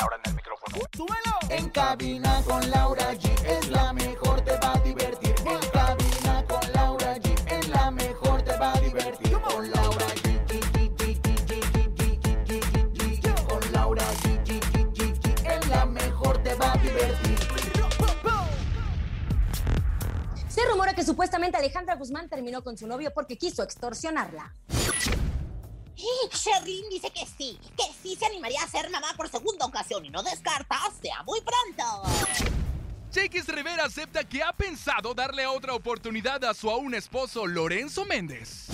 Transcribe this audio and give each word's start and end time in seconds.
Ahora 0.00 0.16
en 0.24 0.30
el 0.30 0.36
micrófono. 0.36 0.76
¡Súbelo! 0.96 1.38
En 1.50 1.68
cabina 1.70 2.42
con 2.46 2.70
Laura 2.70 3.12
G 3.12 3.30
es 3.44 3.68
la 3.68 3.92
mejor, 3.92 4.40
te 4.40 4.56
va 4.56 4.72
a 4.72 4.78
divertir. 4.80 5.34
En 5.44 5.70
cabina 5.70 6.44
con 6.48 6.72
Laura 6.72 7.16
G 7.16 7.52
es 7.52 7.68
la 7.68 7.90
mejor, 7.90 8.42
te 8.42 8.56
va 8.56 8.72
a 8.72 8.80
divertir. 8.80 9.38
Con 9.40 9.70
Laura 9.70 10.06
G. 10.06 10.40
Con 13.46 13.72
Laura 13.72 14.04
G. 14.22 14.50
Es 15.44 15.68
la 15.68 15.84
mejor, 15.84 16.42
te 16.42 16.54
va 16.54 16.72
a 16.72 16.76
divertir. 16.78 17.38
Se 20.48 20.64
rumora 20.66 20.94
que 20.94 21.04
supuestamente 21.04 21.58
Alejandra 21.58 21.96
Guzmán 21.96 22.28
terminó 22.30 22.62
con 22.62 22.78
su 22.78 22.86
novio 22.86 23.12
porque 23.14 23.36
quiso 23.36 23.62
extorsionarla. 23.62 24.54
Sherlyn 26.32 26.88
dice 26.90 27.10
que 27.10 27.26
sí, 27.26 27.58
que 27.76 27.84
sí 28.02 28.16
se 28.16 28.26
animaría 28.26 28.62
a 28.62 28.68
ser 28.68 28.90
mamá 28.90 29.08
por 29.16 29.28
segunda 29.28 29.66
ocasión 29.66 30.04
y 30.04 30.10
no 30.10 30.22
descarta 30.22 30.78
sea 31.02 31.22
muy 31.24 31.40
pronto. 31.40 32.02
Chiquis 33.10 33.46
Rivera 33.48 33.84
acepta 33.84 34.22
que 34.24 34.42
ha 34.42 34.52
pensado 34.52 35.14
darle 35.14 35.46
otra 35.46 35.74
oportunidad 35.74 36.44
a 36.44 36.54
su 36.54 36.70
aún 36.70 36.94
esposo 36.94 37.46
Lorenzo 37.46 38.04
Méndez. 38.04 38.68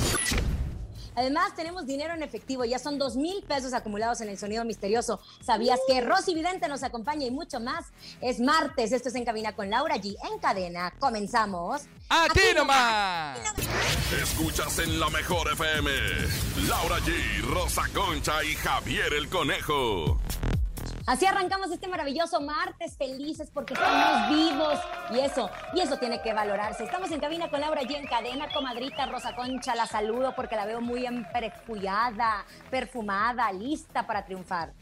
Además, 1.17 1.55
tenemos 1.57 1.87
dinero 1.87 2.15
en 2.15 2.23
efectivo. 2.23 2.65
Ya 2.65 2.79
son 2.79 2.99
dos 2.99 3.17
mil 3.17 3.43
pesos 3.45 3.73
acumulados 3.73 4.21
en 4.21 4.29
el 4.29 4.39
sonido 4.39 4.65
misterioso. 4.65 5.19
¿Sabías 5.45 5.81
que 5.89 6.01
Rosy 6.03 6.35
Vidente 6.35 6.69
nos 6.69 6.83
acompaña 6.83 7.27
y 7.27 7.31
mucho 7.31 7.59
más? 7.59 7.87
Es 8.21 8.39
martes. 8.39 8.93
Esto 8.93 9.09
es 9.09 9.15
En 9.15 9.25
Cabina 9.25 9.57
con 9.57 9.71
Laura 9.71 9.97
G. 9.97 10.15
En 10.31 10.39
cadena. 10.39 10.93
Comenzamos. 10.99 11.83
¡A 12.09 12.29
ti 12.33 12.41
nomás! 12.55 13.39
Escuchas 14.23 14.79
en 14.79 15.01
la 15.01 15.09
mejor 15.11 15.51
FM. 15.53 15.91
Laura 16.69 16.99
G, 16.99 17.43
Rosa 17.43 17.83
Concha 17.93 18.45
y 18.45 18.55
Javier 18.55 19.13
el 19.15 19.29
Conejo. 19.29 20.21
Así 21.07 21.25
arrancamos 21.25 21.71
este 21.71 21.87
maravilloso 21.87 22.41
martes 22.41 22.97
felices 22.97 23.49
porque 23.55 23.75
estamos 23.75 24.29
vivos 24.29 24.81
y 25.13 25.21
eso, 25.21 25.49
y 25.73 25.81
eso 25.81 25.97
tiene 25.99 26.21
que 26.21 26.33
valorarse. 26.33 26.83
Estamos 26.83 27.13
en 27.13 27.21
cabina 27.21 27.49
con 27.49 27.61
Laura 27.61 27.83
G 27.83 27.95
en 27.95 28.09
cadena, 28.09 28.49
comadrita 28.53 29.07
Rosa 29.07 29.37
Concha, 29.37 29.77
la 29.77 29.87
saludo 29.87 30.35
porque 30.35 30.57
la 30.57 30.67
veo 30.67 30.81
muy 30.81 31.07
emperfullada, 31.07 32.45
perfumada, 32.71 33.53
lista 33.53 34.05
para 34.05 34.25
triunfar. 34.25 34.73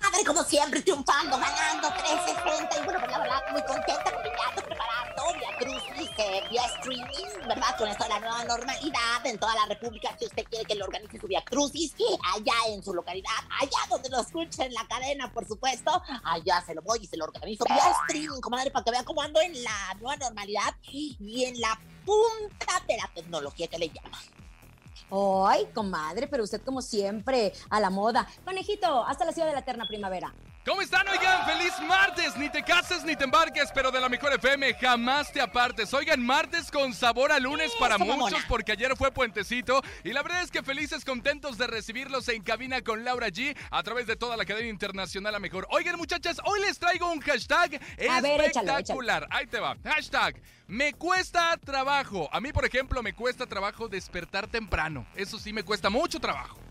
Madre, 0.00 0.24
como 0.24 0.42
siempre, 0.44 0.82
triunfando, 0.82 1.38
ganando 1.38 1.88
360. 1.88 2.78
Y 2.78 2.84
bueno, 2.84 3.00
pues 3.00 3.18
verdad, 3.18 3.42
muy 3.52 3.62
contenta, 3.62 4.04
combinando, 4.04 4.62
preparando 4.64 5.22
vía 5.38 5.48
Cruz 5.58 5.82
eh, 6.18 6.42
vía 6.50 6.64
streaming, 6.76 7.48
¿verdad? 7.48 7.76
Con 7.78 7.88
esto 7.88 8.04
de 8.04 8.10
la 8.10 8.20
nueva 8.20 8.44
normalidad 8.44 9.24
en 9.24 9.38
toda 9.38 9.54
la 9.54 9.66
República. 9.66 10.16
Si 10.18 10.26
usted 10.26 10.44
quiere 10.44 10.64
que 10.64 10.74
lo 10.74 10.84
organice 10.84 11.18
su 11.18 11.26
vía 11.26 11.42
Crucis, 11.44 11.94
allá 12.34 12.54
en 12.68 12.82
su 12.82 12.94
localidad, 12.94 13.30
allá 13.60 13.78
donde 13.88 14.08
lo 14.10 14.20
escuche 14.20 14.64
en 14.64 14.74
la 14.74 14.86
cadena, 14.86 15.32
por 15.32 15.46
supuesto, 15.46 16.02
allá 16.24 16.62
se 16.66 16.74
lo 16.74 16.82
voy 16.82 17.00
y 17.02 17.06
se 17.06 17.16
lo 17.16 17.24
organizo 17.24 17.64
vía 17.64 17.92
streaming, 18.02 18.40
comadre, 18.40 18.70
para 18.70 18.84
que 18.84 18.90
vea 18.90 19.04
cómo 19.04 19.22
ando 19.22 19.40
en 19.40 19.62
la 19.62 19.94
nueva 20.00 20.16
normalidad 20.16 20.74
y 20.90 21.44
en 21.44 21.60
la 21.60 21.78
punta 22.04 22.80
de 22.86 22.96
la 22.96 23.10
tecnología 23.14 23.66
que 23.68 23.78
le 23.78 23.88
llaman. 23.88 24.33
Ay, 25.10 25.66
comadre, 25.74 26.26
pero 26.26 26.44
usted 26.44 26.60
como 26.62 26.82
siempre, 26.82 27.52
a 27.70 27.80
la 27.80 27.90
moda. 27.90 28.26
Conejito, 28.44 29.04
hasta 29.04 29.24
la 29.24 29.32
ciudad 29.32 29.48
de 29.48 29.54
la 29.54 29.60
eterna 29.60 29.86
primavera. 29.86 30.34
¿Cómo 30.64 30.80
están? 30.80 31.06
Oigan, 31.08 31.44
feliz 31.44 31.74
martes. 31.86 32.36
Ni 32.38 32.48
te 32.48 32.62
cases 32.62 33.04
ni 33.04 33.14
te 33.14 33.24
embarques, 33.24 33.70
pero 33.74 33.90
de 33.90 34.00
la 34.00 34.08
mejor 34.08 34.32
FM 34.32 34.72
jamás 34.74 35.30
te 35.30 35.42
apartes. 35.42 35.92
Oigan, 35.92 36.24
martes 36.24 36.70
con 36.70 36.94
sabor 36.94 37.32
a 37.32 37.38
lunes 37.38 37.70
para 37.78 37.98
muchos 37.98 38.16
mamona. 38.16 38.38
porque 38.48 38.72
ayer 38.72 38.96
fue 38.96 39.12
puentecito. 39.12 39.82
Y 40.04 40.12
la 40.14 40.22
verdad 40.22 40.42
es 40.42 40.50
que 40.50 40.62
felices, 40.62 41.04
contentos 41.04 41.58
de 41.58 41.66
recibirlos 41.66 42.30
en 42.30 42.42
cabina 42.42 42.80
con 42.80 43.04
Laura 43.04 43.28
G 43.28 43.54
a 43.70 43.82
través 43.82 44.06
de 44.06 44.16
toda 44.16 44.38
la 44.38 44.46
cadena 44.46 44.68
internacional 44.68 45.34
a 45.34 45.38
mejor. 45.38 45.66
Oigan, 45.70 45.96
muchachas, 45.96 46.40
hoy 46.44 46.60
les 46.62 46.78
traigo 46.78 47.12
un 47.12 47.20
hashtag 47.20 47.78
A 48.08 48.22
ver, 48.22 48.40
échalo, 48.40 48.70
espectacular. 48.70 49.26
Ahí 49.28 49.46
te 49.46 49.60
va. 49.60 49.76
Hashtag. 49.84 50.40
Me 50.66 50.94
cuesta 50.94 51.58
trabajo. 51.62 52.30
A 52.32 52.40
mí, 52.40 52.54
por 52.54 52.64
ejemplo, 52.64 53.02
me 53.02 53.12
cuesta 53.12 53.44
trabajo 53.46 53.86
despertar 53.86 54.46
temprano. 54.46 55.06
Eso 55.14 55.38
sí 55.38 55.52
me 55.52 55.62
cuesta 55.62 55.90
mucho 55.90 56.18
trabajo. 56.18 56.63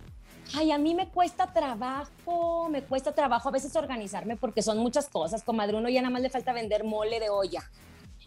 Ay, 0.56 0.72
a 0.72 0.78
mí 0.78 0.94
me 0.94 1.10
cuesta 1.10 1.52
trabajo, 1.52 2.70
me 2.70 2.84
cuesta 2.84 3.14
trabajo 3.14 3.50
a 3.50 3.52
veces 3.52 3.76
organizarme 3.76 4.36
porque 4.38 4.62
son 4.62 4.78
muchas 4.78 5.08
cosas, 5.08 5.44
comadre. 5.44 5.78
Uno 5.78 5.90
ya 5.90 6.02
nada 6.02 6.12
más 6.12 6.22
le 6.22 6.30
falta 6.30 6.54
vender 6.54 6.84
mole 6.84 7.20
de 7.20 7.30
olla. 7.30 7.64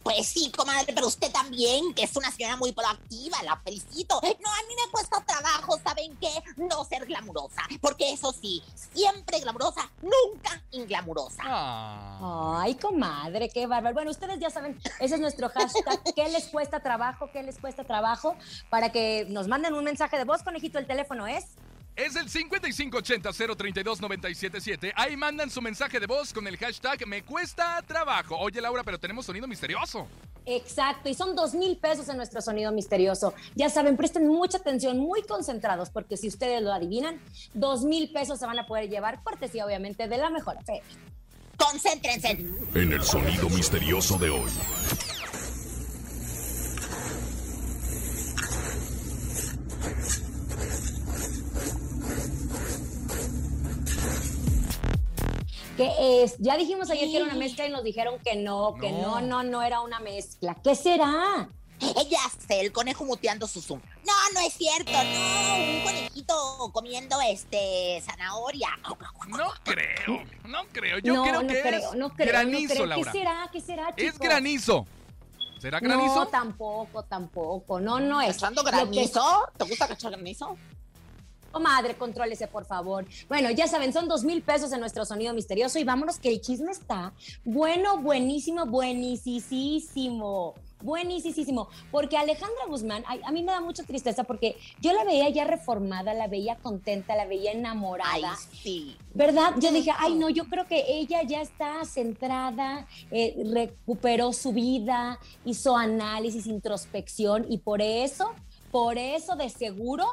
Pues 0.03 0.28
sí, 0.28 0.53
comadre, 0.56 0.93
pero 0.94 1.09
usted 1.09 1.32
también, 1.32 1.93
que 1.93 2.05
es 2.05 2.16
una 2.16 2.31
señora 2.31 2.56
muy 2.56 2.71
proactiva, 2.71 3.43
la 3.43 3.56
felicito. 3.56 4.21
No, 4.22 4.28
a 4.28 4.62
mí 4.69 4.75
me 4.84 4.88
cuesta 4.93 5.21
trabajo, 5.25 5.81
¿saben 5.82 6.16
qué? 6.19 6.31
No 6.56 6.84
ser 6.84 7.06
glamurosa, 7.06 7.62
porque 7.81 8.12
eso 8.12 8.32
sí, 8.32 8.62
siempre 8.94 9.41
glamurosa, 9.41 9.91
nunca 10.03 10.62
inglamurosa. 10.71 11.43
Ah. 11.44 12.60
Ay, 12.62 12.76
comadre, 12.76 13.49
qué 13.49 13.66
bárbaro. 13.66 13.94
Bueno, 13.94 14.12
ustedes 14.12 14.38
ya 14.38 14.49
saben, 14.49 14.81
ese 15.00 15.16
es 15.16 15.21
nuestro 15.21 15.49
hashtag. 15.49 16.00
¿Qué 16.15 16.28
les 16.28 16.47
cuesta 16.50 16.78
trabajo? 16.78 17.28
¿Qué 17.32 17.43
les 17.43 17.59
cuesta 17.59 17.82
trabajo? 17.82 18.37
Para 18.71 18.93
que 18.93 19.26
nos 19.28 19.49
manden 19.49 19.75
un 19.75 19.82
mensaje 19.82 20.19
de 20.19 20.25
voz, 20.25 20.44
conejito. 20.44 20.78
El 20.78 20.87
teléfono 20.87 21.26
es. 21.26 21.47
Es 21.96 22.14
el 22.14 22.28
5580-032-977. 22.28 24.92
Ahí 24.94 25.16
mandan 25.16 25.50
su 25.50 25.60
mensaje 25.62 25.98
de 25.98 26.06
voz 26.06 26.32
con 26.32 26.46
el 26.46 26.56
hashtag 26.58 27.04
Me 27.06 27.22
cuesta 27.22 27.82
trabajo. 27.86 28.36
Oye, 28.36 28.60
Laura, 28.60 28.84
pero 28.84 29.00
tenemos 29.00 29.24
sonido 29.24 29.48
misterioso. 29.48 30.06
Exacto, 30.44 31.08
y 31.08 31.14
son 31.14 31.34
dos 31.34 31.54
mil 31.54 31.78
pesos 31.78 32.08
en 32.08 32.18
nuestro 32.18 32.40
sonido 32.40 32.70
misterioso. 32.70 33.34
Ya 33.56 33.68
saben, 33.68 33.96
presten 33.96 34.28
mucha 34.28 34.58
atención, 34.58 34.98
muy 34.98 35.22
concentrados, 35.22 35.90
porque 35.90 36.16
si 36.16 36.28
ustedes 36.28 36.62
lo 36.62 36.72
adivinan, 36.72 37.20
dos 37.52 37.82
mil 37.82 38.12
pesos 38.12 38.38
se 38.38 38.46
van 38.46 38.56
a 38.58 38.66
poder 38.66 38.88
llevar, 38.88 39.24
cortesía 39.24 39.66
obviamente 39.66 40.06
de 40.06 40.18
la 40.18 40.30
mejor 40.30 40.62
fe. 40.64 40.82
Concéntrense. 41.56 42.46
En 42.74 42.92
el 42.92 43.02
sonido 43.02 43.48
misterioso 43.48 44.18
de 44.18 44.30
hoy. 44.30 44.50
¿Qué 55.76 56.22
es? 56.22 56.37
Ya 56.38 56.56
dijimos 56.56 56.91
ayer 56.91 57.09
que 57.09 57.16
era 57.16 57.25
una 57.26 57.34
mezcla 57.34 57.66
y 57.66 57.70
nos 57.70 57.84
dijeron 57.84 58.19
que 58.25 58.37
no, 58.37 58.75
que 58.81 58.91
no, 58.92 59.20
no, 59.20 59.42
no 59.42 59.62
era 59.62 59.81
una 59.81 60.00
mezcla. 60.00 60.56
¿Qué 60.62 60.75
será? 60.75 61.48
Ella 61.78 62.19
sé, 62.48 62.60
el 62.60 62.72
conejo 62.72 63.04
muteando 63.04 63.47
su 63.47 63.60
Zoom. 63.60 63.82
No, 64.06 64.12
no 64.32 64.41
es 64.41 64.54
cierto, 64.54 64.91
no. 64.92 65.56
Un 65.76 65.81
conejito 65.84 66.70
comiendo 66.72 67.20
este 67.20 68.00
zanahoria. 68.03 68.69
No 68.82 68.97
creo, 69.62 70.25
no 70.44 70.64
creo. 70.72 70.98
Yo 71.00 71.14
no, 71.14 71.22
creo 71.25 71.42
no 71.42 71.48
que 71.48 71.60
creo, 71.60 71.91
es 71.91 71.94
no 71.98 72.08
creo, 72.14 72.28
granizo, 72.28 72.69
no 72.69 72.75
creo. 72.75 72.87
Laura. 72.87 73.12
¿Qué 73.12 73.19
será? 73.19 73.50
¿Qué 73.53 73.60
será, 73.60 73.94
chicos? 73.94 74.14
Es 74.14 74.19
granizo. 74.19 74.87
¿Será 75.58 75.81
granizo? 75.81 76.14
No, 76.14 76.26
tampoco, 76.28 77.03
tampoco. 77.03 77.81
No, 77.81 78.00
no 78.00 78.22
es. 78.22 78.37
¿Cachando 78.37 78.62
Lo 78.62 78.70
que- 78.70 78.76
granizo? 78.76 79.47
¿Te 79.58 79.64
gusta 79.66 79.87
cachar 79.88 80.12
granizo? 80.12 80.56
Comadre, 81.56 81.97
contrólese, 81.97 82.49
por 82.49 82.67
favor. 82.67 83.06
Bueno, 83.31 83.50
ya 83.50 83.67
saben, 83.67 83.91
son 83.91 84.09
dos 84.09 84.25
mil 84.25 84.43
pesos 84.43 84.71
en 84.72 84.81
nuestro 84.81 85.06
sonido 85.06 85.33
misterioso 85.33 85.78
y 85.78 85.84
vámonos 85.84 86.19
que 86.19 86.28
el 86.28 86.43
chisme 86.43 86.71
está 86.71 87.15
bueno, 87.47 87.97
buenísimo, 88.03 88.67
buenísimo. 88.67 90.53
Buenísimo, 90.82 91.70
porque 91.91 92.19
Alejandra 92.19 92.67
Guzmán, 92.69 93.03
ay, 93.06 93.23
a 93.25 93.32
mí 93.32 93.43
me 93.43 93.53
da 93.53 93.62
mucha 93.62 93.85
tristeza 93.85 94.25
porque 94.25 94.58
yo 94.82 94.93
la 94.93 95.05
veía 95.05 95.31
ya 95.31 95.44
reformada, 95.44 96.12
la 96.12 96.29
veía 96.29 96.56
contenta, 96.56 97.17
la 97.17 97.25
veía 97.25 97.53
Ay, 97.53 97.56
enamorada. 97.56 98.37
sí. 98.62 98.94
¿Verdad? 99.14 99.55
Yo 99.59 99.73
dije, 99.73 99.93
ay, 99.97 100.14
no, 100.17 100.29
yo 100.29 100.44
creo 100.50 100.67
que 100.67 100.85
ella 100.99 101.23
ya 101.23 101.41
está 101.41 101.82
centrada, 101.87 102.87
eh, 103.11 103.35
recuperó 103.50 104.35
su 104.35 104.52
vida, 104.52 105.19
hizo 105.47 105.75
análisis, 105.75 106.47
introspección 106.47 107.47
y 107.49 107.56
por 107.56 107.81
eso, 107.81 108.35
por 108.70 108.99
eso 108.99 109.37
de 109.37 109.49
seguro 109.49 110.05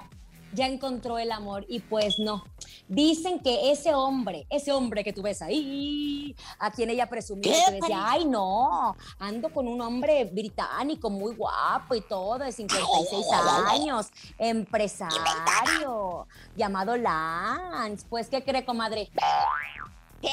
ya 0.53 0.67
encontró 0.67 1.17
el 1.17 1.31
amor 1.31 1.65
y 1.67 1.79
pues 1.79 2.19
no. 2.19 2.44
Dicen 2.88 3.39
que 3.39 3.71
ese 3.71 3.94
hombre, 3.94 4.45
ese 4.50 4.71
hombre 4.71 5.03
que 5.03 5.13
tú 5.13 5.21
ves 5.21 5.41
ahí, 5.41 6.35
a 6.59 6.71
quien 6.71 6.89
ella 6.89 7.09
presumía, 7.09 7.53
¿Qué, 7.53 7.65
que 7.65 7.71
decía, 7.81 8.03
ay, 8.05 8.25
no, 8.25 8.95
ando 9.19 9.50
con 9.50 9.67
un 9.67 9.81
hombre 9.81 10.25
británico 10.25 11.09
muy 11.09 11.35
guapo 11.35 11.95
y 11.95 12.01
todo, 12.01 12.39
de 12.39 12.51
56 12.51 13.25
años, 13.67 14.07
empresario, 14.38 16.27
llamado 16.55 16.97
Lance. 16.97 18.05
Pues, 18.09 18.27
¿qué 18.29 18.44
cree, 18.44 18.65
comadre? 18.65 19.09
¿Qué? 20.21 20.29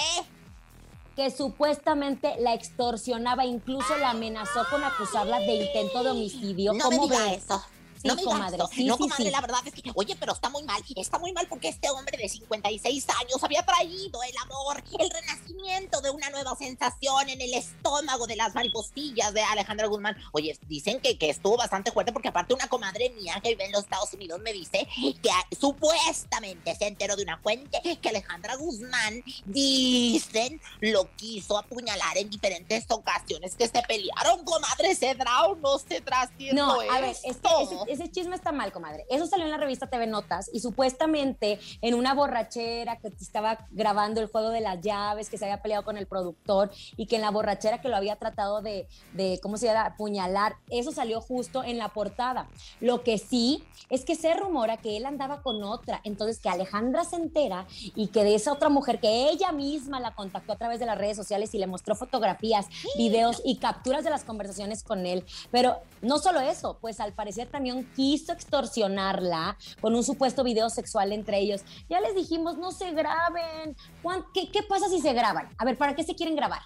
que 1.17 1.31
supuestamente 1.31 2.37
la 2.39 2.55
extorsionaba, 2.55 3.45
incluso 3.45 3.95
la 3.99 4.11
amenazó 4.11 4.65
con 4.71 4.83
acusarla 4.83 5.39
de 5.41 5.67
intento 5.67 6.03
de 6.03 6.11
homicidio. 6.13 6.73
No 6.73 6.89
me 6.89 6.97
¿Cómo 6.97 7.09
diga 7.09 7.25
ves? 7.25 7.45
eso. 7.45 7.63
Sí, 8.01 8.09
no 8.09 8.15
me 8.15 8.23
comadre, 8.23 8.59
sí, 8.73 8.85
no, 8.85 8.97
sí, 8.97 9.03
comadre, 9.03 9.31
la 9.31 9.41
verdad 9.43 9.61
es 9.67 9.75
que, 9.75 9.91
oye, 9.95 10.17
pero 10.19 10.33
está 10.33 10.49
muy 10.49 10.63
mal. 10.63 10.83
Está 10.97 11.19
muy 11.19 11.33
mal 11.33 11.47
porque 11.49 11.69
este 11.69 11.91
hombre 11.91 12.17
de 12.17 12.29
56 12.29 13.07
años 13.21 13.43
había 13.43 13.63
traído 13.65 14.23
el 14.23 14.35
amor, 14.43 14.83
el 14.99 15.11
renacimiento 15.11 16.01
de 16.01 16.11
una 16.11 16.31
nueva 16.31 16.57
sensación 16.57 17.29
en 17.29 17.41
el 17.41 17.53
estómago 17.53 18.27
de 18.27 18.37
las 18.37 18.55
mariposillas 18.55 19.35
de 19.35 19.43
Alejandra 19.43 19.87
Guzmán. 19.87 20.17
Oye, 20.33 20.59
dicen 20.67 21.01
que, 21.01 21.19
que 21.19 21.29
estuvo 21.29 21.59
bastante 21.59 21.93
fuerte 21.93 22.13
porque 22.13 22.29
aparte 22.29 22.55
una 22.55 22.69
comadre 22.69 23.11
mía 23.11 23.39
que 23.43 23.51
vive 23.51 23.67
en 23.67 23.73
los 23.73 23.85
Estados 23.85 24.13
Unidos 24.15 24.41
me 24.41 24.53
dice 24.53 24.89
que 25.23 25.31
ah, 25.31 25.47
supuestamente 25.59 26.75
se 26.77 26.87
enteró 26.87 27.17
de 27.17 27.23
una 27.23 27.39
fuente 27.39 27.81
que 28.01 28.09
Alejandra 28.09 28.57
Guzmán, 28.57 29.23
dicen, 29.45 30.61
lo 30.81 31.15
quiso 31.17 31.59
apuñalar 31.59 32.17
en 32.17 32.31
diferentes 32.31 32.87
ocasiones 32.89 33.55
que 33.57 33.69
se 33.69 33.83
pelearon, 33.83 34.45
comadre, 34.45 34.95
¿cedrá 34.95 35.45
o 35.47 35.57
no 35.57 35.77
haciendo 35.77 36.67
No, 36.67 36.81
a 36.81 37.01
ver, 37.01 37.17
es 37.25 37.37
que? 37.37 37.90
Ese, 37.93 38.11
chisme 38.11 38.37
está 38.37 38.53
mal, 38.53 38.73
comadre. 38.73 39.05
Eso 39.11 39.27
salió 39.27 39.45
en 39.45 39.51
la 39.51 39.57
revista 39.57 39.89
TV 39.89 40.07
Notas 40.07 40.51
y 40.53 40.61
supuestamente 40.61 41.59
en 41.83 41.95
una 41.95 42.15
borrachera 42.15 42.97
que 42.97 43.09
estaba 43.21 43.67
grabando 43.71 44.21
el 44.21 44.29
juego 44.29 44.51
de 44.51 44.61
las 44.61 44.81
llaves, 44.81 45.29
que 45.29 45.39
se 45.39 45.45
había 45.45 45.63
peleado 45.63 45.85
con 45.85 45.97
el 45.97 46.07
productor 46.07 46.71
y 46.97 47.07
que 47.07 47.17
en 47.17 47.23
la 47.23 47.31
borrachera 47.31 47.81
que 47.81 47.89
lo 47.89 47.97
había 47.97 48.17
tratado 48.17 48.63
de, 48.63 48.89
de 49.15 49.41
¿cómo 49.43 49.57
se 49.57 49.67
llama?, 49.67 49.87
apuñalar. 49.87 50.57
Eso 50.71 50.93
salió 50.93 51.21
justo 51.21 51.65
en 51.65 51.79
la 51.79 51.89
portada. 51.89 52.49
Lo 52.81 53.03
que 53.03 53.19
sí 53.19 53.65
es 53.89 54.05
que 54.05 54.15
se 54.15 54.35
rumora 54.35 54.77
que 54.77 54.97
él 54.97 55.07
andaba 55.07 55.43
con 55.43 55.63
otra. 55.63 56.01
Entonces 56.05 56.39
que 56.39 56.49
Alejandra 56.49 57.05
se 57.05 57.17
entera 57.17 57.67
y 57.95 58.09
que 58.09 58.25
de 58.25 58.35
esa 58.35 58.53
otra 58.53 58.69
mujer 58.69 59.01
que 59.01 59.31
ella 59.31 59.53
misma 59.53 60.01
la 60.01 60.15
contactó 60.15 60.53
a 60.53 60.57
través 60.57 60.81
de 60.81 60.87
las 60.87 60.99
redes 60.99 61.17
sociales 61.17 61.55
y 61.55 61.59
le 61.59 61.67
mostró 61.67 61.95
fotografías, 61.95 62.67
videos 62.97 63.43
y 63.45 63.57
capturas 63.57 64.05
de 64.05 64.11
las 64.11 64.25
conversaciones 64.25 64.83
con 64.83 65.07
él. 65.07 65.25
Pero 65.51 65.79
no 66.03 66.19
solo 66.19 66.41
eso, 66.41 66.79
pues 66.81 67.01
al 67.01 67.13
parecer 67.13 67.49
también 67.49 67.80
quiso 67.95 68.33
extorsionarla 68.33 69.57
con 69.81 69.95
un 69.95 70.05
supuesto 70.05 70.45
video 70.45 70.71
sexual 70.71 71.13
entre 71.13 71.39
ellos. 71.39 71.63
Ya 71.89 72.01
les 72.01 72.15
dijimos, 72.15 72.59
no 72.59 72.73
se 72.73 72.91
graben. 72.93 73.77
¿Cuán- 74.03 74.25
¿Qué, 74.35 74.51
qué 74.51 74.63
pasa 74.63 74.89
si 74.89 75.01
se 75.01 75.13
graban? 75.13 75.49
A 75.59 75.65
ver, 75.65 75.77
¿para 75.77 75.95
qué 75.95 76.03
se 76.05 76.15
quieren 76.15 76.37
grabar? 76.37 76.63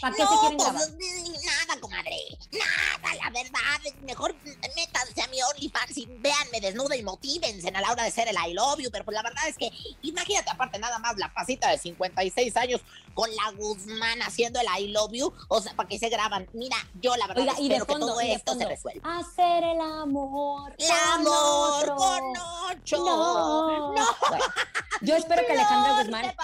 ¿Para 0.00 0.16
qué 0.16 0.22
se 0.22 0.34
No, 0.34 0.40
quieren 0.40 0.56
pues 0.56 0.68
grabar? 0.68 0.88
nada, 1.68 1.80
comadre. 1.80 2.16
Nada, 2.50 3.14
la 3.22 3.30
verdad. 3.30 3.92
Mejor 4.04 4.34
métanse 4.74 5.22
a 5.22 5.28
mi 5.28 5.40
OnlyFans 5.42 5.96
y 5.98 6.06
véanme 6.06 6.60
desnuda 6.60 6.96
y 6.96 7.04
motívense 7.04 7.68
a 7.68 7.80
la 7.80 7.90
hora 7.92 8.02
de 8.02 8.10
ser 8.10 8.26
el 8.26 8.34
I 8.34 8.52
love 8.52 8.80
you. 8.80 8.90
Pero 8.90 9.04
pues 9.04 9.14
la 9.14 9.22
verdad 9.22 9.46
es 9.48 9.56
que, 9.56 9.70
imagínate, 10.02 10.50
aparte 10.50 10.78
nada 10.80 10.98
más 10.98 11.16
la 11.18 11.32
pasita 11.32 11.70
de 11.70 11.78
56 11.78 12.56
años 12.56 12.80
con 13.14 13.30
la 13.34 13.50
Guzmán 13.56 14.22
haciendo 14.22 14.60
el 14.60 14.66
I 14.78 14.88
love 14.88 15.12
you. 15.12 15.32
O 15.48 15.60
sea, 15.60 15.74
¿para 15.74 15.88
qué 15.88 15.98
se 15.98 16.08
graban? 16.08 16.46
Mira, 16.52 16.76
yo 17.00 17.16
la 17.16 17.26
verdad 17.26 17.42
Oiga, 17.42 17.54
y 17.60 17.68
de 17.68 17.76
espero 17.76 17.86
que 17.86 17.92
fondo, 17.92 18.06
todo 18.08 18.22
y 18.22 18.26
de 18.28 18.32
esto 18.34 18.52
se 18.52 18.58
fondo, 18.58 18.68
resuelva. 18.70 19.18
Hacer 19.18 19.64
el 19.64 19.80
amor. 19.80 20.74
El 20.78 20.90
amor 21.14 21.82
otro. 21.82 21.96
con 21.96 22.22
ocho. 22.70 22.96
No. 22.98 23.92
No. 23.92 24.06
Bueno, 24.28 24.44
yo 25.02 25.16
espero 25.16 25.42
que 25.46 25.52
Alejandra 25.52 26.02
Guzmán 26.02 26.34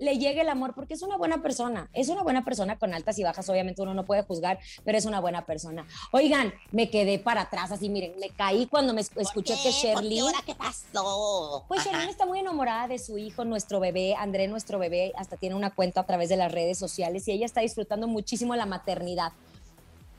le 0.00 0.18
llegue 0.18 0.40
el 0.40 0.48
amor 0.48 0.74
porque 0.74 0.94
es 0.94 1.02
una 1.02 1.16
buena 1.16 1.42
persona. 1.42 1.88
Es 1.92 2.08
una 2.08 2.22
buena 2.22 2.44
persona 2.44 2.78
con 2.78 2.94
altas 2.94 3.18
y 3.18 3.24
bajas, 3.24 3.48
obviamente 3.48 3.82
uno 3.82 3.94
no 3.94 4.04
puede 4.04 4.22
juzgar, 4.22 4.58
pero 4.84 4.98
es 4.98 5.04
una 5.04 5.20
buena 5.20 5.44
persona. 5.46 5.86
Oigan, 6.12 6.54
me 6.72 6.90
quedé 6.90 7.18
para 7.18 7.42
atrás, 7.42 7.72
así 7.72 7.88
miren, 7.88 8.14
me 8.18 8.30
caí 8.30 8.66
cuando 8.66 8.94
me 8.94 9.04
¿Por 9.04 9.22
escuché 9.22 9.54
qué? 9.56 9.62
que 9.62 9.70
¿Por 9.70 9.80
qué? 9.80 9.88
Sherly. 9.88 10.18
¿Ahora 10.20 10.38
qué 10.44 10.54
pasó? 10.54 11.64
Pues. 11.68 11.84
Sherlyn 11.84 12.08
está 12.08 12.26
muy 12.26 12.38
enamorada 12.40 12.88
de 12.88 12.98
su 12.98 13.18
hijo, 13.18 13.44
nuestro 13.44 13.80
bebé, 13.80 14.14
André, 14.14 14.48
nuestro 14.48 14.78
bebé, 14.78 15.12
hasta 15.16 15.36
tiene 15.36 15.54
una 15.54 15.67
cuenta 15.70 16.00
a 16.00 16.06
través 16.06 16.28
de 16.28 16.36
las 16.36 16.52
redes 16.52 16.78
sociales 16.78 17.26
y 17.28 17.32
ella 17.32 17.46
está 17.46 17.60
disfrutando 17.60 18.08
muchísimo 18.08 18.54
la 18.56 18.66
maternidad. 18.66 19.32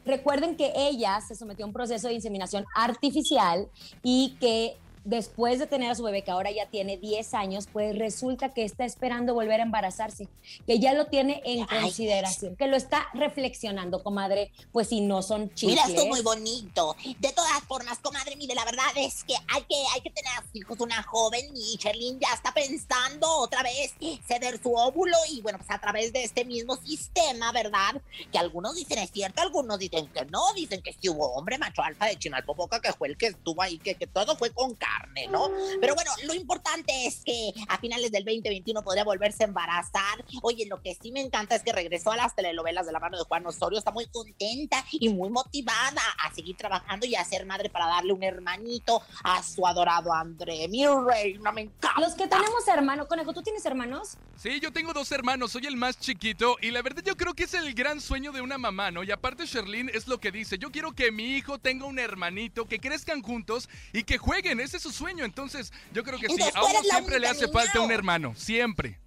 Recuerden 0.05 0.55
que 0.55 0.71
ella 0.75 1.19
se 1.21 1.35
sometió 1.35 1.65
a 1.65 1.67
un 1.67 1.73
proceso 1.73 2.07
de 2.07 2.15
inseminación 2.15 2.65
artificial 2.75 3.67
y 4.01 4.37
que 4.39 4.77
después 5.03 5.59
de 5.59 5.67
tener 5.67 5.91
a 5.91 5.95
su 5.95 6.03
bebé, 6.03 6.23
que 6.23 6.31
ahora 6.31 6.51
ya 6.51 6.67
tiene 6.67 6.97
10 6.97 7.33
años, 7.33 7.67
pues 7.71 7.97
resulta 7.97 8.53
que 8.53 8.63
está 8.63 8.85
esperando 8.85 9.33
volver 9.33 9.59
a 9.59 9.63
embarazarse, 9.63 10.27
que 10.65 10.79
ya 10.79 10.93
lo 10.93 11.07
tiene 11.07 11.41
en 11.45 11.65
Ay. 11.69 11.81
consideración, 11.81 12.55
que 12.55 12.67
lo 12.67 12.75
está 12.75 13.07
reflexionando, 13.13 14.03
comadre, 14.03 14.51
pues 14.71 14.89
si 14.89 15.01
no 15.01 15.21
son 15.21 15.41
Mira, 15.41 15.83
chicles. 15.83 15.89
esto 15.89 16.05
muy 16.05 16.21
bonito. 16.21 16.95
De 17.19 17.31
todas 17.31 17.63
formas, 17.67 17.99
comadre, 17.99 18.35
mire, 18.35 18.55
la 18.55 18.65
verdad 18.65 18.85
es 18.95 19.23
que 19.23 19.33
hay 19.47 19.63
que, 19.63 19.75
hay 19.93 20.01
que 20.01 20.09
tener 20.09 20.31
a 20.37 20.43
sus 20.43 20.55
hijos 20.55 20.79
una 20.79 21.01
joven 21.03 21.45
y 21.55 21.77
Sherlyn 21.77 22.19
ya 22.19 22.33
está 22.33 22.53
pensando 22.53 23.31
otra 23.37 23.63
vez 23.63 23.93
ceder 24.27 24.61
su 24.61 24.73
óvulo 24.73 25.15
y 25.29 25.41
bueno, 25.41 25.57
pues 25.57 25.69
a 25.71 25.79
través 25.79 26.13
de 26.13 26.23
este 26.23 26.45
mismo 26.45 26.75
sistema, 26.77 27.51
¿verdad? 27.51 28.01
Que 28.31 28.37
algunos 28.37 28.75
dicen 28.75 28.99
es 28.99 29.11
cierto, 29.11 29.41
algunos 29.41 29.79
dicen 29.79 30.07
que 30.07 30.25
no, 30.25 30.53
dicen 30.53 30.81
que 30.81 30.93
sí 30.93 31.09
hubo 31.09 31.33
hombre 31.33 31.57
macho 31.57 31.81
alfa 31.81 32.05
de 32.05 32.17
Chinalpopoca 32.17 32.79
que 32.79 32.93
fue 32.93 33.07
el 33.07 33.17
que 33.17 33.27
estuvo 33.27 33.61
ahí, 33.61 33.77
que, 33.77 33.95
que 33.95 34.07
todo 34.07 34.35
fue 34.35 34.51
con 34.51 34.75
carne, 34.89 35.27
¿no? 35.27 35.49
Pero 35.79 35.95
bueno, 35.95 36.11
lo 36.23 36.33
importante 36.33 37.05
es 37.05 37.21
que 37.23 37.53
a 37.67 37.77
finales 37.77 38.11
del 38.11 38.23
2021 38.23 38.81
podría 38.83 39.03
volverse 39.03 39.43
a 39.43 39.47
embarazar. 39.47 40.25
Oye, 40.41 40.65
lo 40.65 40.81
que 40.81 40.95
sí 40.95 41.11
me 41.11 41.21
encanta 41.21 41.55
es 41.55 41.63
que 41.63 41.71
regresó 41.71 42.11
a 42.11 42.17
las 42.17 42.35
telenovelas 42.35 42.85
de 42.85 42.91
la 42.91 42.99
mano 42.99 43.17
de 43.17 43.23
Juan 43.23 43.45
Osorio, 43.45 43.79
está 43.79 43.91
muy 43.91 44.07
contenta 44.07 44.83
y 44.91 45.09
muy 45.09 45.29
motivada 45.29 46.01
a 46.23 46.33
seguir 46.33 46.57
trabajando 46.57 47.05
y 47.05 47.15
a 47.15 47.23
ser 47.23 47.45
madre 47.45 47.69
para 47.69 47.87
darle 47.87 48.13
un 48.13 48.23
hermanito 48.23 49.01
a 49.23 49.43
su 49.43 49.65
adorado 49.65 50.13
André. 50.13 50.67
Mi 50.67 50.85
reina, 50.85 51.51
me 51.51 51.61
encanta. 51.61 51.99
Los 51.99 52.13
que 52.13 52.27
tenemos 52.27 52.67
hermano, 52.67 53.07
conejo, 53.07 53.33
¿tú 53.33 53.41
tienes 53.41 53.65
hermanos? 53.65 54.17
Sí, 54.35 54.59
yo 54.59 54.71
tengo 54.71 54.93
dos 54.93 55.11
hermanos, 55.11 55.51
soy 55.51 55.65
el 55.65 55.75
más 55.75 55.99
chiquito 55.99 56.55
y 56.61 56.71
la 56.71 56.81
verdad 56.81 57.03
yo 57.05 57.17
creo 57.17 57.33
que 57.33 57.43
es 57.43 57.53
el 57.53 57.73
gran 57.73 57.99
sueño 57.99 58.31
de 58.31 58.41
una 58.41 58.57
mamá, 58.57 58.91
¿no? 58.91 59.03
Y 59.03 59.11
aparte 59.11 59.45
Sherlyn 59.45 59.89
es 59.93 60.07
lo 60.07 60.19
que 60.19 60.31
dice, 60.31 60.57
yo 60.57 60.71
quiero 60.71 60.93
que 60.93 61.11
mi 61.11 61.35
hijo 61.35 61.59
tenga 61.59 61.85
un 61.85 61.99
hermanito, 61.99 62.65
que 62.65 62.79
crezcan 62.79 63.21
juntos 63.21 63.69
y 63.91 64.03
que 64.03 64.17
jueguen, 64.17 64.59
ese 64.59 64.78
es 64.79 64.83
su 64.83 64.91
sueño, 64.91 65.23
entonces 65.25 65.71
yo 65.93 66.03
creo 66.03 66.17
que 66.19 66.27
sí, 66.27 66.41
a 66.53 66.63
uno 66.63 66.81
siempre 66.81 67.19
le 67.19 67.27
hace 67.27 67.45
niña, 67.45 67.53
falta 67.53 67.79
un 67.81 67.91
hermano, 67.91 68.33
siempre. 68.35 68.99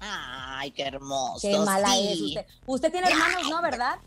Ay, 0.00 0.70
qué 0.70 0.82
hermoso. 0.82 1.40
Qué 1.48 1.58
mala 1.58 1.92
sí. 1.92 2.08
es 2.12 2.20
usted. 2.20 2.46
Usted 2.66 2.92
tiene 2.92 3.08
hermanos, 3.08 3.48
¿no? 3.50 3.62
¿Verdad? 3.62 3.98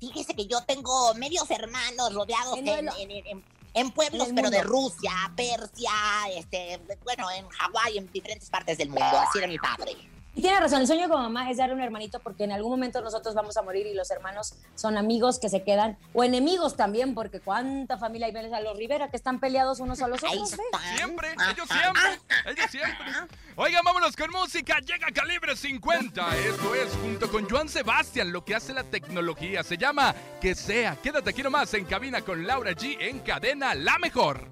Fíjese 0.00 0.34
que 0.34 0.46
yo 0.46 0.60
tengo 0.64 1.14
medios 1.14 1.50
hermanos 1.50 2.12
rodeados 2.12 2.58
En 2.58 2.68
en, 2.68 2.88
en- 3.10 3.44
en- 3.74 3.90
pueblos, 3.90 4.28
pero 4.34 4.50
de. 4.50 4.62
Rusia, 4.62 5.12
Persia, 5.36 5.90
este, 6.36 6.80
bueno, 7.04 7.30
en 7.30 7.48
Hawái, 7.48 7.98
en 7.98 8.12
diferentes 8.12 8.50
partes 8.50 8.78
del 8.78 8.88
mundo. 8.90 9.04
Así 9.04 9.38
era 9.38 9.46
mi 9.48 9.58
padre. 9.58 9.96
Y 10.36 10.42
tiene 10.42 10.58
razón, 10.58 10.80
el 10.80 10.86
sueño 10.88 11.08
como 11.08 11.22
mamá 11.22 11.48
es 11.48 11.58
darle 11.58 11.74
un 11.74 11.80
hermanito 11.80 12.18
porque 12.18 12.42
en 12.42 12.50
algún 12.50 12.72
momento 12.72 13.00
nosotros 13.00 13.34
vamos 13.36 13.56
a 13.56 13.62
morir 13.62 13.86
y 13.86 13.94
los 13.94 14.10
hermanos 14.10 14.54
son 14.74 14.96
amigos 14.98 15.38
que 15.38 15.48
se 15.48 15.62
quedan, 15.62 15.96
o 16.12 16.24
enemigos 16.24 16.76
también, 16.76 17.14
porque 17.14 17.38
cuánta 17.38 17.98
familia 17.98 18.26
hay 18.26 18.32
ves 18.32 18.52
a 18.52 18.60
los 18.60 18.76
Rivera 18.76 19.10
que 19.10 19.16
están 19.16 19.38
peleados 19.38 19.78
unos 19.78 20.02
a 20.02 20.08
los 20.08 20.22
otros. 20.24 20.54
¿eh? 20.54 20.56
Siempre, 20.96 21.28
ellos 21.52 21.70
Ajá. 21.70 21.80
siempre, 21.80 22.20
ellos 22.46 22.70
siempre. 22.70 23.06
Oigan, 23.54 23.82
vámonos 23.84 24.16
con 24.16 24.30
música, 24.32 24.80
llega 24.80 25.06
Calibre 25.12 25.54
50. 25.54 26.36
Esto 26.36 26.74
es 26.74 26.92
junto 27.00 27.30
con 27.30 27.48
Joan 27.48 27.68
Sebastián, 27.68 28.32
lo 28.32 28.44
que 28.44 28.56
hace 28.56 28.74
la 28.74 28.82
tecnología. 28.82 29.62
Se 29.62 29.78
llama 29.78 30.12
Que 30.40 30.56
sea. 30.56 30.96
Quédate 30.96 31.30
aquí 31.30 31.44
nomás 31.44 31.72
en 31.74 31.84
cabina 31.84 32.22
con 32.22 32.44
Laura 32.44 32.72
G 32.72 32.96
en 32.98 33.20
cadena 33.20 33.74
La 33.76 33.98
Mejor. 33.98 34.48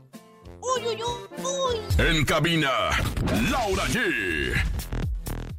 Uy, 0.60 0.86
uy, 0.86 1.02
uy, 1.02 1.44
uy. 1.44 2.06
En 2.06 2.24
cabina, 2.24 2.70
Laura 3.50 3.82
G. 3.86 4.52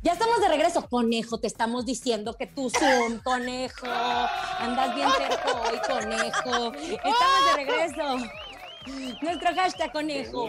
Ya 0.03 0.11
estamos 0.11 0.39
de 0.41 0.49
regreso, 0.49 0.85
conejo, 0.89 1.39
te 1.39 1.47
estamos 1.47 1.85
diciendo 1.85 2.33
que 2.33 2.45
tú 2.45 2.69
Zoom, 2.69 3.19
conejo, 3.19 3.87
andas 3.87 4.93
bien 4.95 5.07
cerca 5.09 5.61
hoy, 5.61 5.79
conejo. 5.87 6.73
Estamos 6.73 7.45
de 7.47 7.55
regreso. 7.55 8.17
Nuestro 9.21 9.55
hashtag, 9.55 9.93
conejo. 9.93 10.45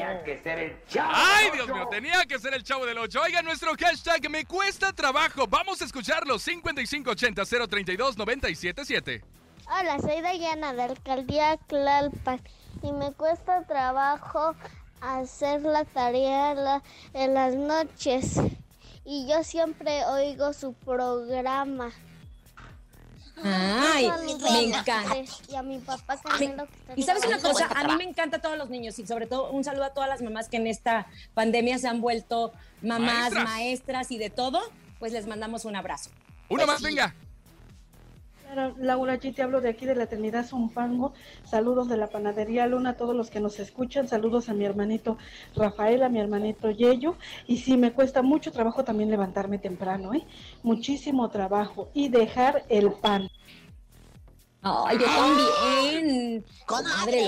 ¡Ay, 1.00 1.52
Dios 1.52 1.68
mío! 1.68 1.86
Tenía 1.88 2.24
que 2.24 2.36
ser 2.40 2.52
el 2.52 2.64
chavo 2.64 2.84
del 2.84 2.98
8. 2.98 3.20
Oiga, 3.22 3.42
nuestro 3.42 3.70
hashtag 3.78 4.28
me 4.28 4.44
cuesta 4.44 4.92
trabajo. 4.92 5.46
Vamos 5.46 5.80
a 5.82 5.84
escucharlo. 5.84 6.34
5580-032-977. 6.34 9.22
Hola, 9.68 10.00
soy 10.00 10.20
Dayana 10.20 10.72
de 10.72 10.82
Alcaldía 10.82 11.58
Tlalpan 11.68 12.40
y 12.82 12.90
me 12.90 13.12
cuesta 13.12 13.62
trabajo 13.68 14.56
hacer 15.00 15.62
la 15.62 15.84
tarea 15.84 16.82
en 17.12 17.34
las 17.34 17.54
noches 17.54 18.40
y 19.04 19.26
yo 19.28 19.42
siempre 19.44 20.04
oigo 20.06 20.52
su 20.52 20.72
programa. 20.72 21.90
Ay, 23.42 24.08
me 24.42 24.62
encanta. 24.62 25.16
Y 25.50 25.56
a 25.56 25.62
mi 25.62 25.78
papá 25.78 26.16
Camilo 26.18 26.66
que 26.66 26.72
está 26.74 26.92
Y 26.96 27.02
sabes 27.02 27.24
una 27.24 27.38
cosa, 27.40 27.66
a 27.66 27.84
mí 27.88 27.96
me 27.96 28.04
encanta 28.04 28.36
a 28.36 28.40
todos 28.40 28.56
los 28.56 28.70
niños 28.70 28.98
y 28.98 29.06
sobre 29.06 29.26
todo 29.26 29.50
un 29.50 29.64
saludo 29.64 29.84
a 29.84 29.90
todas 29.90 30.08
las 30.08 30.22
mamás 30.22 30.48
que 30.48 30.56
en 30.56 30.68
esta 30.68 31.06
pandemia 31.34 31.78
se 31.78 31.88
han 31.88 32.00
vuelto 32.00 32.52
mamás, 32.80 33.32
Maestras. 33.32 33.44
maestras, 33.44 34.10
y 34.12 34.18
de 34.18 34.30
todo, 34.30 34.60
pues 35.00 35.12
les 35.12 35.26
mandamos 35.26 35.64
un 35.64 35.74
abrazo. 35.74 36.10
Uno 36.48 36.64
Pues 36.64 36.66
más, 36.66 36.78
sí. 36.78 36.84
venga. 36.84 37.14
Laura 38.54 39.18
G, 39.18 39.34
te 39.34 39.42
hablo 39.42 39.60
de 39.60 39.68
aquí 39.68 39.86
de 39.86 39.94
la 39.94 40.06
Trinidad 40.06 40.46
Zumpango. 40.46 41.12
Saludos 41.44 41.88
de 41.88 41.96
la 41.96 42.08
panadería 42.08 42.66
Luna 42.66 42.90
a 42.90 42.96
todos 42.96 43.14
los 43.14 43.30
que 43.30 43.40
nos 43.40 43.58
escuchan. 43.58 44.08
Saludos 44.08 44.48
a 44.48 44.54
mi 44.54 44.64
hermanito 44.64 45.18
Rafael, 45.54 46.02
a 46.02 46.08
mi 46.08 46.20
hermanito 46.20 46.70
Yello. 46.70 47.16
Y 47.46 47.58
sí, 47.58 47.76
me 47.76 47.92
cuesta 47.92 48.22
mucho 48.22 48.52
trabajo 48.52 48.84
también 48.84 49.10
levantarme 49.10 49.58
temprano, 49.58 50.14
¿eh? 50.14 50.24
Muchísimo 50.62 51.28
trabajo. 51.30 51.90
Y 51.94 52.08
dejar 52.08 52.64
el 52.68 52.92
pan. 52.92 53.28
Ay, 54.62 54.98
yo 54.98 55.06
también. 55.06 56.44
Comadre, 56.66 57.26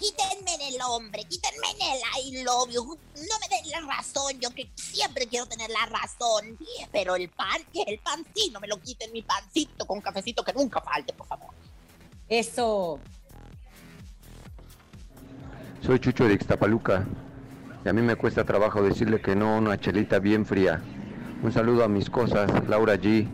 quítenme 0.00 0.56
del 0.56 0.80
hombre, 0.82 1.24
quítenme 1.24 1.68
el 1.78 2.00
I 2.24 2.42
love 2.42 2.70
you. 2.70 2.82
No 2.84 3.38
me 3.40 3.48
den 3.54 3.70
la 3.70 3.80
razón, 3.94 4.40
yo 4.40 4.50
que 4.50 4.68
siempre 4.74 5.26
quiero 5.26 5.46
tener 5.46 5.70
la 5.70 5.86
razón. 5.86 6.58
Pero 6.90 7.16
el 7.16 7.28
pan, 7.28 7.62
que 7.72 7.82
el 7.82 7.98
pan 7.98 8.24
sí, 8.34 8.50
no 8.50 8.60
me 8.60 8.66
lo 8.66 8.80
quiten 8.80 9.12
mi 9.12 9.22
pancito 9.22 9.86
con 9.86 10.00
cafecito 10.00 10.42
que 10.42 10.54
nunca 10.54 10.80
falte, 10.80 11.12
por 11.12 11.26
favor. 11.26 11.50
Eso. 12.28 12.98
Soy 15.84 16.00
Chucho 16.00 16.24
de 16.24 16.34
Ixtapaluca 16.34 17.06
y 17.84 17.88
a 17.88 17.92
mí 17.92 18.02
me 18.02 18.16
cuesta 18.16 18.44
trabajo 18.44 18.82
decirle 18.82 19.20
que 19.20 19.36
no 19.36 19.54
a 19.54 19.58
una 19.58 19.78
chelita 19.78 20.18
bien 20.18 20.46
fría. 20.46 20.82
Un 21.42 21.52
saludo 21.52 21.84
a 21.84 21.88
mis 21.88 22.08
cosas, 22.08 22.50
Laura 22.68 22.96
G. 22.96 23.28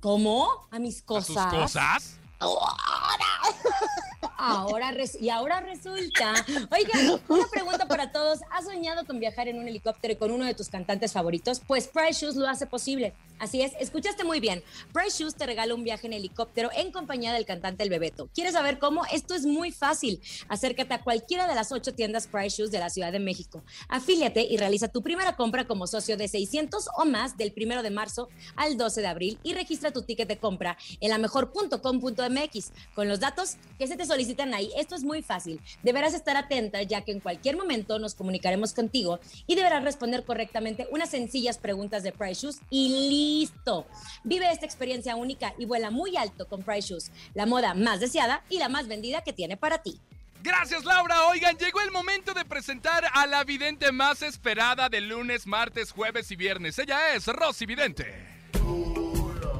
¿Cómo? 0.00 0.68
A 0.70 0.78
mis 0.78 0.96
¿A 0.96 0.98
sus 0.98 1.04
cosas. 1.04 1.54
cosas? 1.54 2.18
Ahora 4.36 4.94
y 5.20 5.28
ahora 5.28 5.60
resulta. 5.60 6.34
Oiga, 6.70 7.20
una 7.28 7.46
pregunta 7.48 7.86
para 7.88 8.12
todos. 8.12 8.40
¿Has 8.50 8.64
soñado 8.64 9.04
con 9.06 9.18
viajar 9.18 9.48
en 9.48 9.58
un 9.58 9.68
helicóptero 9.68 10.12
y 10.14 10.16
con 10.16 10.30
uno 10.30 10.44
de 10.44 10.54
tus 10.54 10.68
cantantes 10.68 11.12
favoritos? 11.12 11.60
Pues 11.66 11.88
Price 11.88 12.24
Shoes 12.24 12.36
lo 12.36 12.48
hace 12.48 12.66
posible. 12.66 13.14
Así 13.38 13.60
es, 13.60 13.72
escuchaste 13.78 14.24
muy 14.24 14.40
bien. 14.40 14.62
Price 14.92 15.18
Shoes 15.18 15.34
te 15.34 15.44
regala 15.44 15.74
un 15.74 15.84
viaje 15.84 16.06
en 16.06 16.14
helicóptero 16.14 16.70
en 16.74 16.90
compañía 16.90 17.34
del 17.34 17.44
cantante 17.44 17.82
El 17.82 17.90
Bebeto. 17.90 18.30
¿Quieres 18.34 18.54
saber 18.54 18.78
cómo? 18.78 19.04
Esto 19.12 19.34
es 19.34 19.44
muy 19.44 19.72
fácil. 19.72 20.20
Acércate 20.48 20.94
a 20.94 21.02
cualquiera 21.02 21.46
de 21.46 21.54
las 21.54 21.70
ocho 21.72 21.92
tiendas 21.94 22.26
Price 22.26 22.56
Shoes 22.56 22.70
de 22.70 22.78
la 22.78 22.88
Ciudad 22.88 23.12
de 23.12 23.18
México. 23.18 23.62
Afíliate 23.88 24.42
y 24.42 24.56
realiza 24.56 24.88
tu 24.88 25.02
primera 25.02 25.36
compra 25.36 25.66
como 25.66 25.86
socio 25.86 26.16
de 26.16 26.28
600 26.28 26.88
o 26.96 27.04
más 27.04 27.36
del 27.36 27.52
1 27.54 27.82
de 27.82 27.90
marzo 27.90 28.28
al 28.54 28.78
12 28.78 29.02
de 29.02 29.06
abril 29.06 29.38
y 29.42 29.52
registra 29.52 29.92
tu 29.92 30.02
ticket 30.02 30.28
de 30.28 30.38
compra 30.38 30.78
en 31.00 31.10
la 31.10 31.18
mejor.com.mx 31.18 32.72
con 32.94 33.08
los 33.08 33.20
datos 33.20 33.56
que 33.78 33.86
se 33.86 33.96
te 33.96 34.05
solicitan 34.06 34.54
ahí. 34.54 34.70
Esto 34.76 34.94
es 34.94 35.04
muy 35.04 35.22
fácil. 35.22 35.60
Deberás 35.82 36.14
estar 36.14 36.36
atenta 36.36 36.82
ya 36.82 37.02
que 37.02 37.12
en 37.12 37.20
cualquier 37.20 37.56
momento 37.56 37.98
nos 37.98 38.14
comunicaremos 38.14 38.72
contigo 38.72 39.20
y 39.46 39.54
deberás 39.54 39.84
responder 39.84 40.24
correctamente 40.24 40.86
unas 40.90 41.10
sencillas 41.10 41.58
preguntas 41.58 42.02
de 42.02 42.12
Price 42.12 42.46
Shoes 42.46 42.60
y 42.70 43.40
listo. 43.40 43.86
Vive 44.24 44.50
esta 44.50 44.66
experiencia 44.66 45.16
única 45.16 45.54
y 45.58 45.66
vuela 45.66 45.90
muy 45.90 46.16
alto 46.16 46.46
con 46.48 46.62
Price 46.62 46.88
Shoes, 46.88 47.10
la 47.34 47.46
moda 47.46 47.74
más 47.74 48.00
deseada 48.00 48.42
y 48.48 48.58
la 48.58 48.68
más 48.68 48.88
vendida 48.88 49.22
que 49.22 49.32
tiene 49.32 49.56
para 49.56 49.82
ti. 49.82 50.00
Gracias, 50.42 50.84
Laura. 50.84 51.26
Oigan, 51.26 51.56
llegó 51.58 51.80
el 51.80 51.90
momento 51.90 52.32
de 52.32 52.44
presentar 52.44 53.04
a 53.12 53.26
la 53.26 53.42
vidente 53.42 53.90
más 53.90 54.22
esperada 54.22 54.88
de 54.88 55.00
lunes, 55.00 55.44
martes, 55.44 55.90
jueves 55.90 56.30
y 56.30 56.36
viernes. 56.36 56.78
Ella 56.78 57.14
es 57.14 57.26
Rosy 57.26 57.66
Vidente. 57.66 58.36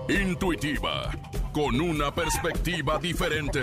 Intuitiva, 0.09 1.11
con 1.57 1.81
una 1.81 2.15
perspectiva 2.15 2.99
diferente. 2.99 3.63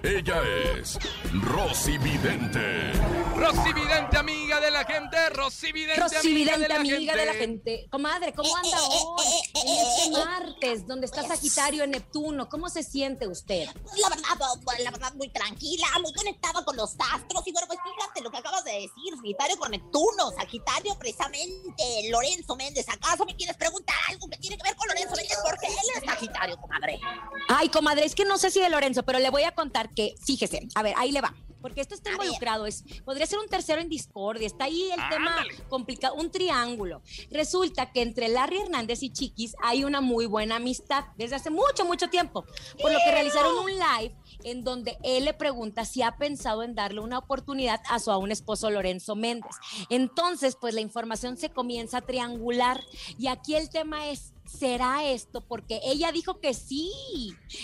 Ella 0.00 0.40
es 0.78 0.96
Rosy 1.42 1.98
Vidente. 1.98 2.92
Rosy 3.34 3.72
Vidente, 3.72 4.16
amiga 4.16 4.60
de 4.60 4.70
la 4.70 4.84
gente. 4.84 5.30
Rosy 5.30 5.72
Vidente, 5.72 6.00
Rosy 6.00 6.16
amiga, 6.18 6.34
Vidente, 6.36 6.60
de, 6.60 6.68
la 6.68 6.76
amiga 6.76 6.96
gente. 6.98 7.16
de 7.16 7.26
la 7.26 7.34
gente. 7.34 7.88
Comadre, 7.90 8.32
¿cómo 8.32 8.56
anda 8.56 8.80
hoy? 8.80 9.26
En 9.54 9.68
este 9.68 10.10
martes, 10.12 10.86
donde 10.86 11.06
está 11.06 11.26
Sagitario 11.26 11.82
en 11.82 11.90
Neptuno, 11.90 12.48
¿cómo 12.48 12.68
se 12.68 12.84
siente 12.84 13.26
usted? 13.26 13.66
La 14.00 14.08
verdad, 14.08 14.60
pues, 14.64 14.78
la 14.84 14.92
verdad, 14.92 15.12
muy 15.14 15.28
tranquila, 15.30 15.88
muy 16.00 16.12
conectada 16.12 16.64
con 16.64 16.76
los 16.76 16.94
astros. 17.12 17.44
Y 17.44 17.50
bueno, 17.50 17.66
pues 17.66 17.80
fíjate 17.82 18.20
lo 18.20 18.30
que 18.30 18.36
acabas 18.36 18.62
de 18.62 18.70
decir, 18.70 19.16
Sagitario 19.16 19.56
con 19.56 19.72
Neptuno, 19.72 20.30
Sagitario 20.30 20.96
precisamente, 20.96 22.08
Lorenzo 22.08 22.54
Méndez. 22.54 22.88
¿Acaso 22.88 23.24
me 23.24 23.34
quieres 23.34 23.56
preguntar 23.56 23.96
algo 24.10 24.28
que 24.28 24.36
tiene 24.36 24.56
que 24.56 24.62
ver 24.62 24.76
con 24.76 24.86
Lorenzo 24.86 25.16
Méndez? 25.16 25.38
Porque 25.42 25.66
él 25.66 25.74
es 25.96 26.04
Sagitario, 26.04 26.56
comadre. 26.58 27.00
Ay, 27.48 27.68
comadre, 27.68 28.04
es 28.04 28.14
que 28.14 28.24
no 28.24 28.38
sé 28.38 28.50
si 28.50 28.60
de 28.60 28.70
Lorenzo, 28.70 29.02
pero 29.04 29.18
le 29.18 29.30
voy 29.30 29.42
a 29.44 29.52
contar 29.52 29.94
que, 29.94 30.14
fíjese, 30.24 30.68
a 30.74 30.82
ver, 30.82 30.94
ahí 30.96 31.12
le 31.12 31.20
va. 31.20 31.34
Porque 31.60 31.80
esto 31.80 31.94
está 31.96 32.12
involucrado, 32.12 32.66
es, 32.66 32.84
podría 33.04 33.26
ser 33.26 33.40
un 33.40 33.48
tercero 33.48 33.80
en 33.80 33.88
discordia, 33.88 34.46
está 34.46 34.66
ahí 34.66 34.88
el 34.90 35.00
tema 35.08 35.44
complicado, 35.68 36.14
un 36.14 36.30
triángulo. 36.30 37.02
Resulta 37.30 37.90
que 37.90 38.02
entre 38.02 38.28
Larry 38.28 38.58
Hernández 38.58 39.02
y 39.02 39.12
Chiquis 39.12 39.56
hay 39.62 39.82
una 39.82 40.00
muy 40.00 40.26
buena 40.26 40.56
amistad 40.56 41.06
desde 41.16 41.34
hace 41.34 41.50
mucho, 41.50 41.84
mucho 41.84 42.08
tiempo. 42.08 42.44
Por 42.80 42.92
lo 42.92 42.98
que 43.04 43.10
realizaron 43.10 43.58
un 43.58 43.70
live 43.72 44.14
en 44.46 44.62
donde 44.62 44.96
él 45.02 45.24
le 45.24 45.34
pregunta 45.34 45.84
si 45.84 46.02
ha 46.02 46.16
pensado 46.16 46.62
en 46.62 46.76
darle 46.76 47.00
una 47.00 47.18
oportunidad 47.18 47.80
a 47.90 47.98
su 47.98 48.12
aún 48.12 48.30
esposo 48.30 48.70
Lorenzo 48.70 49.16
Méndez. 49.16 49.56
Entonces, 49.90 50.56
pues 50.58 50.72
la 50.72 50.80
información 50.80 51.36
se 51.36 51.50
comienza 51.50 51.98
a 51.98 52.02
triangular 52.02 52.80
y 53.18 53.26
aquí 53.26 53.56
el 53.56 53.68
tema 53.68 54.08
es, 54.08 54.34
¿será 54.44 55.04
esto? 55.04 55.40
Porque 55.40 55.80
ella 55.84 56.12
dijo 56.12 56.38
que 56.38 56.54
sí. 56.54 56.92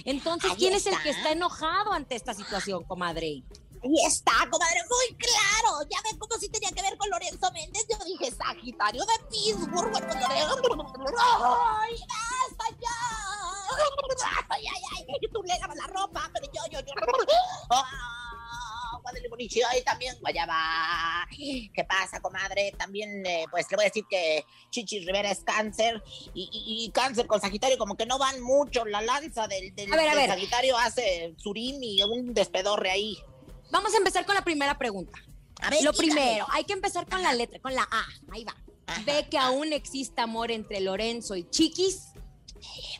Entonces, 0.04 0.50
¿quién 0.58 0.74
es 0.74 0.86
el 0.86 1.00
que 1.02 1.10
está 1.10 1.30
enojado 1.30 1.92
ante 1.92 2.16
esta 2.16 2.34
situación, 2.34 2.82
comadre? 2.82 3.44
Ahí 3.84 4.06
está, 4.06 4.32
comadre, 4.50 4.80
muy 4.88 5.16
claro. 5.16 5.82
Ya 5.90 5.98
ven 6.04 6.18
cómo 6.18 6.36
sí 6.38 6.48
tenía 6.48 6.70
que 6.70 6.82
ver 6.82 6.96
con 6.96 7.10
Lorenzo 7.10 7.50
Méndez. 7.52 7.84
Yo 7.90 7.96
dije 8.04 8.30
Sagitario 8.30 9.02
de 9.04 9.18
Pittsburgh. 9.30 9.90
Bueno. 9.92 11.18
¡Ay, 11.18 11.96
basta 12.08 12.76
ya! 12.80 14.46
¡Ay, 14.48 14.64
ay, 14.66 14.82
ay! 15.08 15.18
Tú 15.32 15.42
le 15.42 15.58
lavas 15.58 15.76
la 15.76 15.86
ropa, 15.88 16.30
pero 16.32 16.46
yo, 16.52 16.62
yo, 16.70 16.80
yo. 16.80 16.92
¡Ah! 17.70 18.12
Limón 19.20 19.40
y 19.40 19.48
también 19.84 20.16
guayaba. 20.20 21.26
¿Qué 21.36 21.84
pasa, 21.84 22.20
comadre? 22.20 22.72
También, 22.78 23.24
eh, 23.26 23.44
pues 23.50 23.66
le 23.70 23.76
voy 23.76 23.84
a 23.84 23.88
decir 23.88 24.04
que 24.08 24.44
Chichi 24.70 25.00
Rivera 25.00 25.30
es 25.30 25.40
cáncer 25.44 26.02
y, 26.34 26.48
y- 26.52 26.84
y 26.86 26.90
cáncer 26.92 27.26
con 27.26 27.40
Sagitario 27.40 27.76
como 27.78 27.96
que 27.96 28.06
no 28.06 28.18
van 28.18 28.40
mucho. 28.40 28.84
La 28.84 29.02
lanza 29.02 29.46
del, 29.48 29.74
del, 29.74 29.92
A 29.92 29.96
ver, 29.96 30.08
a 30.08 30.10
del 30.14 30.20
ver. 30.20 30.30
Sagitario 30.30 30.78
hace 30.78 31.34
surimi, 31.36 32.02
un 32.04 32.32
despedorre 32.32 32.90
ahí. 32.90 33.18
Vamos 33.72 33.94
a 33.94 33.96
empezar 33.96 34.26
con 34.26 34.34
la 34.34 34.44
primera 34.44 34.76
pregunta. 34.76 35.18
A 35.62 35.70
ver, 35.70 35.82
Lo 35.82 35.94
primero, 35.94 36.44
hay 36.50 36.64
que 36.64 36.74
empezar 36.74 37.08
con 37.08 37.22
la 37.22 37.32
letra, 37.32 37.58
con 37.58 37.74
la 37.74 37.88
A. 37.90 38.04
Ahí 38.30 38.44
va. 38.44 38.54
Ajá. 38.86 39.02
Ve 39.06 39.26
que 39.30 39.38
aún 39.38 39.72
existe 39.72 40.20
amor 40.20 40.50
entre 40.50 40.80
Lorenzo 40.80 41.36
y 41.36 41.48
Chiquis. 41.48 42.11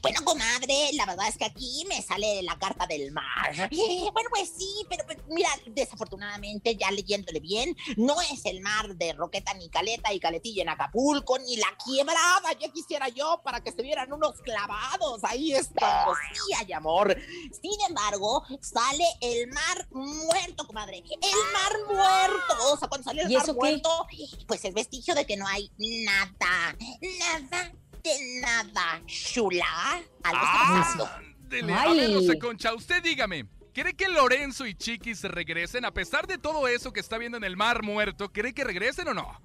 Bueno, 0.02 0.24
comadre, 0.24 0.90
la 0.94 1.06
verdad 1.06 1.28
es 1.28 1.36
que 1.36 1.44
aquí 1.44 1.84
me 1.88 2.02
sale 2.02 2.42
la 2.42 2.58
carta 2.58 2.86
del 2.86 3.12
mar. 3.12 3.68
Bueno, 4.12 4.28
pues 4.30 4.52
sí, 4.56 4.86
pero 4.88 5.04
pues, 5.06 5.18
mira, 5.28 5.48
desafortunadamente, 5.66 6.76
ya 6.76 6.90
leyéndole 6.90 7.40
bien, 7.40 7.76
no 7.96 8.20
es 8.20 8.44
el 8.44 8.60
mar 8.60 8.94
de 8.96 9.12
Roqueta 9.12 9.54
ni 9.54 9.68
Caleta 9.68 10.12
y 10.12 10.20
Caletilla 10.20 10.62
en 10.62 10.68
Acapulco, 10.68 11.38
ni 11.38 11.56
la 11.56 11.68
quebrada. 11.84 12.52
Ya 12.60 12.72
quisiera 12.72 13.08
yo 13.08 13.40
para 13.44 13.62
que 13.62 13.72
se 13.72 13.82
vieran 13.82 14.12
unos 14.12 14.40
clavados. 14.40 15.22
Ahí 15.24 15.52
es 15.52 15.70
cuando 15.74 16.14
sí 16.32 16.52
hay 16.54 16.72
amor. 16.72 17.16
Sin 17.60 17.80
embargo, 17.88 18.44
sale 18.60 19.04
el 19.20 19.48
mar 19.48 19.88
muerto, 19.90 20.66
comadre. 20.66 20.98
El 20.98 21.52
mar 21.52 21.72
muerto. 21.86 22.72
O 22.72 22.76
sea, 22.76 22.88
cuando 22.88 23.04
sale 23.04 23.22
el 23.22 23.30
¿Y 23.30 23.36
mar 23.36 23.46
qué? 23.46 23.52
muerto, 23.52 24.06
pues 24.46 24.64
es 24.64 24.74
vestigio 24.74 25.14
de 25.14 25.26
que 25.26 25.36
no 25.36 25.46
hay 25.46 25.70
nada. 25.78 26.76
Nada 27.18 27.72
de 28.02 28.40
nada, 28.40 29.02
chula. 29.06 30.02
Algo 30.22 30.44
está 30.44 30.58
pasando. 30.68 31.06
Ándele. 31.06 31.72
A 31.72 31.92
ver, 31.92 32.14
Rosa 32.14 32.38
Concha, 32.38 32.74
usted 32.74 33.02
dígame. 33.02 33.46
¿Cree 33.72 33.94
que 33.94 34.08
Lorenzo 34.08 34.66
y 34.66 34.74
Chiquis 34.74 35.22
regresen 35.22 35.84
a 35.84 35.92
pesar 35.92 36.26
de 36.26 36.36
todo 36.36 36.68
eso 36.68 36.92
que 36.92 37.00
está 37.00 37.16
viendo 37.16 37.38
en 37.38 37.44
el 37.44 37.56
mar 37.56 37.82
muerto? 37.82 38.30
¿Cree 38.30 38.52
que 38.52 38.64
regresen 38.64 39.08
o 39.08 39.14
no? 39.14 39.40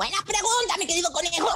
Buena 0.00 0.16
pregunta, 0.24 0.78
mi 0.78 0.86
querido 0.86 1.12
conejo. 1.12 1.46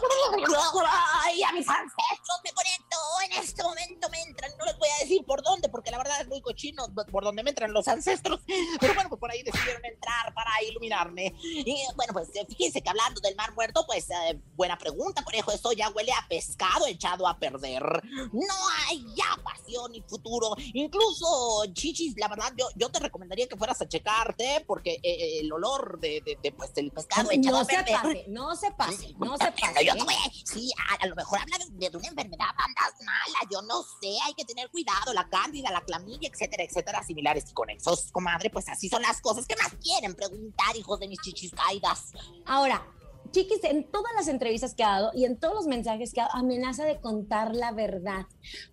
Ay, 1.23 1.43
a 1.43 1.53
mis 1.53 1.67
ancestros 1.67 2.41
me 2.45 2.53
conecto. 2.53 2.97
En 3.25 3.43
este 3.43 3.63
momento 3.63 4.11
me 4.11 4.21
entran. 4.21 4.51
No 4.59 4.67
les 4.67 4.77
voy 4.77 4.89
a 4.91 4.99
decir 4.99 5.25
por 5.25 5.43
dónde, 5.43 5.71
porque 5.71 5.91
la 5.91 5.97
verdad 5.97 6.21
es 6.21 6.29
muy 6.29 6.43
cochino 6.43 6.85
por 7.11 7.25
dónde 7.25 7.43
me 7.43 7.49
entran 7.49 7.73
los 7.73 7.89
ancestros. 7.89 8.41
Pero 8.81 8.93
bueno, 8.93 9.09
pues 9.09 9.19
por 9.19 9.31
ahí 9.31 9.43
decidieron 9.43 9.83
entrar 9.87 10.35
para 10.35 10.63
iluminarme. 10.63 11.35
Y 11.43 11.87
bueno, 11.97 12.13
pues 12.13 12.29
eh, 12.35 12.45
fíjense 12.47 12.83
que 12.83 12.91
hablando 12.91 13.19
del 13.23 13.35
mar 13.35 13.55
muerto, 13.55 13.87
pues 13.87 14.11
eh, 14.11 14.39
buena 14.57 14.77
pregunta, 14.77 15.25
conejo. 15.25 15.51
Esto 15.51 15.73
ya 15.73 15.89
huele 15.89 16.13
a 16.13 16.29
pescado 16.29 16.87
echado 16.87 17.27
a 17.27 17.39
perder. 17.39 17.83
No 18.31 18.55
hay 18.87 19.07
ya 19.15 19.43
pasión 19.43 19.91
ni 19.93 20.03
futuro. 20.03 20.55
Incluso, 20.75 21.65
chichis, 21.73 22.15
la 22.19 22.29
verdad, 22.29 22.53
yo, 22.59 22.69
yo 22.77 22.91
te 22.91 22.99
recomendaría 22.99 23.49
que 23.49 23.57
fueras 23.57 23.81
a 23.81 23.89
checarte, 23.89 24.63
porque 24.67 25.01
eh, 25.03 25.41
el 25.41 25.51
olor 25.51 25.99
de, 25.99 26.21
de, 26.21 26.39
de, 26.43 26.53
pues, 26.53 26.75
del 26.75 26.91
pescado 26.91 27.31
echado 27.31 27.57
No 27.57 27.63
a 27.63 27.65
perder. 27.65 28.34
No 28.35 28.55
se 28.57 28.71
pase, 28.73 29.15
no 29.19 29.37
se 29.39 29.51
pase. 29.53 29.85
yo 29.87 29.95
te 29.95 30.03
voy 30.03 30.15
a- 30.15 30.31
sí, 30.45 30.71
a, 30.91 31.03
a 31.05 31.07
lo 31.07 31.15
mejor 31.15 31.39
habla 31.41 31.57
de, 31.59 31.89
de 31.91 31.97
una 31.97 32.09
enfermedad 32.09 32.47
andas 32.57 32.95
mala, 33.05 33.39
yo 33.51 33.63
no 33.63 33.83
sé, 33.83 34.09
hay 34.27 34.35
que 34.35 34.45
tener 34.45 34.71
cuidado, 34.71 35.13
la 35.15 35.29
cándida, 35.29 35.71
la 35.71 35.81
clamidia, 35.83 36.29
etcétera, 36.29 36.65
etcétera, 36.65 37.03
similares 37.03 37.45
y 37.51 37.55
conexos, 37.55 38.11
comadre, 38.13 38.51
pues 38.51 38.69
así 38.69 38.89
son 38.89 39.03
las 39.03 39.21
cosas. 39.21 39.47
¿Qué 39.47 39.55
más 39.57 39.73
quieren 39.83 40.15
preguntar, 40.15 40.77
hijos 40.77 40.99
de 41.01 41.09
mis 41.09 41.21
chichis 41.21 41.53
caídas? 41.53 42.13
Ahora, 42.47 42.87
Chiquis, 43.31 43.65
en 43.65 43.91
todas 43.91 44.13
las 44.15 44.29
entrevistas 44.29 44.75
que 44.77 44.85
ha 44.85 44.91
dado 44.91 45.11
y 45.15 45.25
en 45.25 45.41
todos 45.41 45.55
los 45.55 45.67
mensajes 45.67 46.13
que 46.13 46.21
ha 46.21 46.25
dado, 46.27 46.37
amenaza 46.39 46.85
de 46.85 47.01
contar 47.01 47.57
la 47.57 47.73
verdad, 47.73 48.27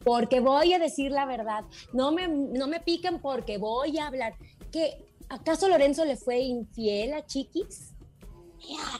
porque 0.04 0.40
voy 0.40 0.74
a 0.74 0.78
decir 0.80 1.12
la 1.12 1.26
verdad. 1.26 1.64
No 1.94 2.12
me, 2.12 2.28
no 2.28 2.68
me 2.68 2.80
piquen 2.80 3.20
porque 3.22 3.58
voy 3.58 3.98
a 3.98 4.06
hablar. 4.08 4.36
¿Qué, 4.72 5.04
¿Acaso 5.30 5.68
Lorenzo 5.68 6.06
le 6.06 6.16
fue 6.18 6.40
infiel 6.42 7.14
a 7.14 7.26
Chiquis? 7.26 7.91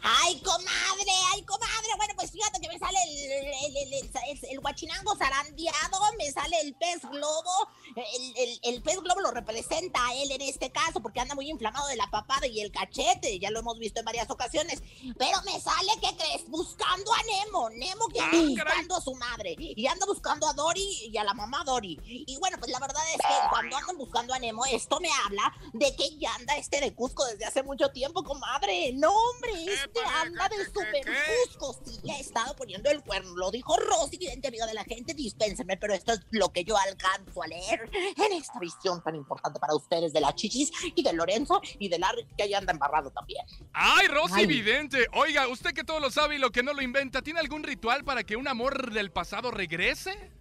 Ay, 0.04 0.40
comadre, 0.42 1.12
ay, 1.34 1.44
comadre. 1.44 1.88
Bueno, 1.98 2.14
pues 2.16 2.32
fíjate 2.32 2.60
que 2.60 2.68
me 2.68 2.80
sale 2.80 2.98
el, 3.04 3.32
el, 3.32 3.78
el, 3.78 3.94
el- 3.94 4.40
el 4.52 4.60
guachinango 4.60 5.16
zarandeado, 5.16 6.00
me 6.18 6.32
sale 6.32 6.60
el 6.62 6.74
pez 6.76 7.02
globo. 7.10 7.52
El, 7.96 8.38
el- 8.38 8.60
el 8.64 8.82
pez 8.84 9.00
globo 9.02 9.22
lo 9.22 9.32
representa 9.32 10.06
a 10.08 10.14
él 10.16 10.32
en 10.32 10.42
este 10.42 10.72
caso 10.72 11.00
porque 11.02 11.20
anda 11.20 11.36
muy 11.36 11.50
inflamado 11.50 11.88
de 11.88 11.96
la 11.96 12.10
papada 12.10 12.48
y 12.48 12.60
el 12.62 12.72
cachete. 12.72 13.40
Ya 13.40 13.52
lo 13.52 13.60
hemos 13.60 13.78
visto 13.78 14.00
en 14.00 14.06
varias 14.06 14.30
ocasiones. 14.30 14.82
Pero 15.18 15.42
me 15.46 15.60
sale, 15.60 15.92
¿qué 16.02 16.16
crees? 16.18 16.50
Buscando 16.50 17.14
a 17.14 17.24
Nemo. 17.24 17.70
Nemo 17.70 18.08
que 18.08 18.20
anda 18.20 18.38
Ah, 18.38 18.42
buscando 18.66 18.96
a 18.98 19.02
su 19.02 19.14
madre. 19.16 19.56
Y 19.58 19.86
anda 19.88 20.06
buscando 20.06 20.48
a 20.48 20.54
Dory 20.54 21.10
y 21.12 21.18
a 21.18 21.24
la 21.24 21.34
mamá 21.34 21.64
Dory. 21.64 22.00
Y 22.06 22.38
bueno, 22.38 22.58
pues 22.60 22.72
la 22.72 22.80
verdad 22.80 23.02
es 23.12 23.18
que 23.18 23.50
cuando 23.50 23.78
andan 23.78 23.98
buscando 23.98 24.34
a 24.34 24.40
Nemo, 24.40 24.66
esto 24.66 25.00
me 25.00 25.10
habla 25.26 25.54
de 25.74 25.96
que 25.96 26.18
ya 26.18 26.34
anda 26.36 26.56
este 26.58 26.80
de 26.80 26.94
Cusco 26.96 27.24
desde 27.26 27.46
hace 27.46 27.64
mucho 27.64 27.90
tiempo, 27.92 28.24
comadre. 28.24 28.92
No, 28.94 29.12
hombre, 29.12 29.51
este 29.54 30.00
anda 30.22 30.50
de 30.50 30.66
super 30.66 31.06
Cusco. 31.46 31.80
Sí, 31.86 32.00
le 32.04 32.14
ha 32.14 32.20
estado 32.20 32.56
poniendo 32.56 32.90
el 32.90 33.02
cuerno. 33.04 33.36
Lo 33.36 33.52
dijo 33.52 33.76
Rosy, 33.78 34.18
vidente 34.18 34.48
amiga 34.48 34.66
de 34.66 34.74
la 34.74 34.84
gente. 34.84 35.14
Dispénsenme, 35.14 35.78
pero 35.78 35.94
esto 35.94 36.14
es 36.14 36.22
lo 36.32 36.50
que 36.50 36.64
yo 36.64 36.78
alcanzo 36.78 37.44
a 37.44 37.48
leer 37.48 37.90
en 37.94 38.34
esta 38.34 38.60
visión 38.60 39.02
tan 39.04 39.16
importante 39.16 39.60
para 39.60 39.76
ustedes 39.76 40.14
de 40.14 40.22
la 40.22 40.34
Chichis 40.34 40.72
y 40.96 41.04
de 41.04 41.14
Lorenzo 41.14 41.62
y 41.80 41.90
de 41.90 42.00
Larry, 42.00 42.28
que 42.38 42.44
ahí 42.44 42.54
anda 42.54 42.72
embarrado 42.72 43.12
también. 43.12 43.46
Ay, 43.74 44.08
Rosy 44.08 44.34
Ay. 44.36 44.46
Vidente. 44.46 45.08
Oiga, 45.14 45.48
usted 45.48 45.72
que 45.74 45.84
todo 45.84 46.00
lo 46.00 46.12
sabe 46.12 46.36
y 46.36 46.40
lo 46.40 46.52
que 46.52 46.64
no 46.64 46.74
lo 46.74 46.82
inventa, 46.82 47.22
¿tiene 47.22 47.40
algún 47.40 47.64
ritual 47.64 48.04
para 48.04 48.24
que 48.24 48.36
un 48.36 48.48
amor 48.48 48.92
del 48.92 49.12
pasado 49.12 49.52
regrese? 49.52 50.32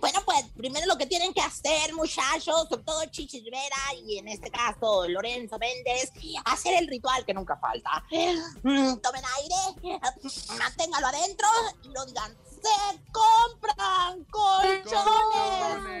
Bueno, 0.00 0.20
pues 0.24 0.44
primero 0.56 0.86
lo 0.86 0.96
que 0.96 1.06
tienen 1.06 1.32
que 1.34 1.40
hacer, 1.40 1.92
muchachos, 1.94 2.66
sobre 2.68 2.82
todo 2.82 3.04
Chichis 3.06 3.44
Rivera 3.44 3.76
y 4.06 4.18
en 4.18 4.28
este 4.28 4.50
caso 4.50 5.06
Lorenzo 5.08 5.58
Méndez, 5.58 6.10
hacer 6.44 6.74
el 6.78 6.88
ritual 6.88 7.24
que 7.24 7.34
nunca 7.34 7.56
falta. 7.56 8.04
Mm, 8.62 8.96
Tomen 8.96 9.22
aire, 9.36 10.00
manténgalo 10.58 11.06
adentro 11.08 11.48
y 11.82 11.88
lo 11.88 12.04
digan. 12.06 12.36
Se 12.62 13.00
compran 13.12 14.24
colchones, 14.30 14.94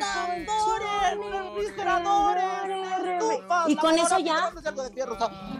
tambores, 0.00 1.30
refrigeradores, 1.30 3.08
estufas, 3.08 3.68
Y 3.68 3.76
con 3.76 3.98
eso 3.98 4.18
ya. 4.18 4.52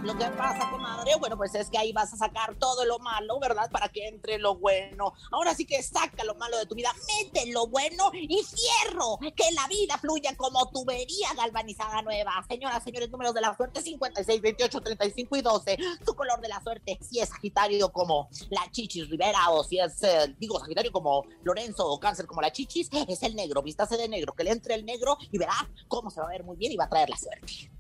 Lo 0.03 0.17
que 0.17 0.26
pasa, 0.26 0.71
comadre, 0.71 1.12
bueno, 1.19 1.37
pues 1.37 1.55
es 1.55 1.69
que 1.69 1.79
ahí 1.79 1.93
vas 1.93 2.12
a 2.12 2.17
sacar 2.17 2.55
todo 2.57 2.85
lo 2.85 2.99
malo, 2.99 3.38
¿verdad? 3.41 3.71
Para 3.71 3.88
que 3.88 4.07
entre 4.09 4.38
lo 4.38 4.57
bueno. 4.57 5.15
Ahora 5.33 5.55
sí 5.55 5.65
que 5.65 5.83
saca 5.83 6.25
lo 6.25 6.35
malo 6.37 6.57
de 6.59 6.67
tu 6.67 6.75
vida, 6.75 6.95
mete 7.09 7.50
lo 7.50 7.67
bueno 7.67 8.11
y 8.12 8.43
fierro. 8.45 9.19
Que 9.35 9.50
la 9.53 9.67
vida 9.69 9.99
fluya 9.99 10.37
como 10.37 10.69
tubería 10.71 11.33
galvanizada 11.35 12.03
nueva. 12.03 12.45
Señoras, 12.49 12.85
señores, 12.85 13.11
números 13.11 13.35
de 13.35 13.41
la 13.41 13.57
suerte 13.57 13.83
56, 13.83 14.41
28, 14.41 14.81
35 14.81 15.37
y 15.37 15.43
12. 15.43 15.79
Su 16.05 16.15
color 16.15 16.41
de 16.41 16.49
la 16.49 16.62
suerte, 16.62 16.99
si 17.00 17.21
es 17.21 17.29
Sagitario 17.29 17.93
como 17.93 18.29
la 18.50 18.71
Chichis 18.71 19.09
Rivera 19.09 19.50
o 19.50 19.65
si 19.65 19.79
es, 19.79 20.03
eh, 20.03 20.35
digo, 20.38 20.59
Sagitario 20.61 20.86
como 20.90 21.25
Lorenzo 21.43 21.87
o 21.87 21.99
Cáncer 22.00 22.26
como 22.26 22.40
la 22.40 22.52
Chichis, 22.52 22.90
es 23.09 23.23
el 23.23 23.35
negro. 23.35 23.62
Vístase 23.62 23.97
de 23.97 24.09
negro, 24.09 24.33
que 24.35 24.45
le 24.45 24.50
entre 24.50 24.75
el 24.75 24.85
negro 24.85 25.19
y 25.31 25.38
verá 25.38 25.69
cómo 25.88 26.11
se 26.11 26.21
va 26.21 26.26
a 26.26 26.31
ver 26.31 26.45
muy 26.45 26.57
bien 26.57 26.73
y 26.73 26.76
va 26.76 26.85
a 26.85 26.88
traer 26.88 27.11
la 27.11 27.16
suerte. 27.16 27.71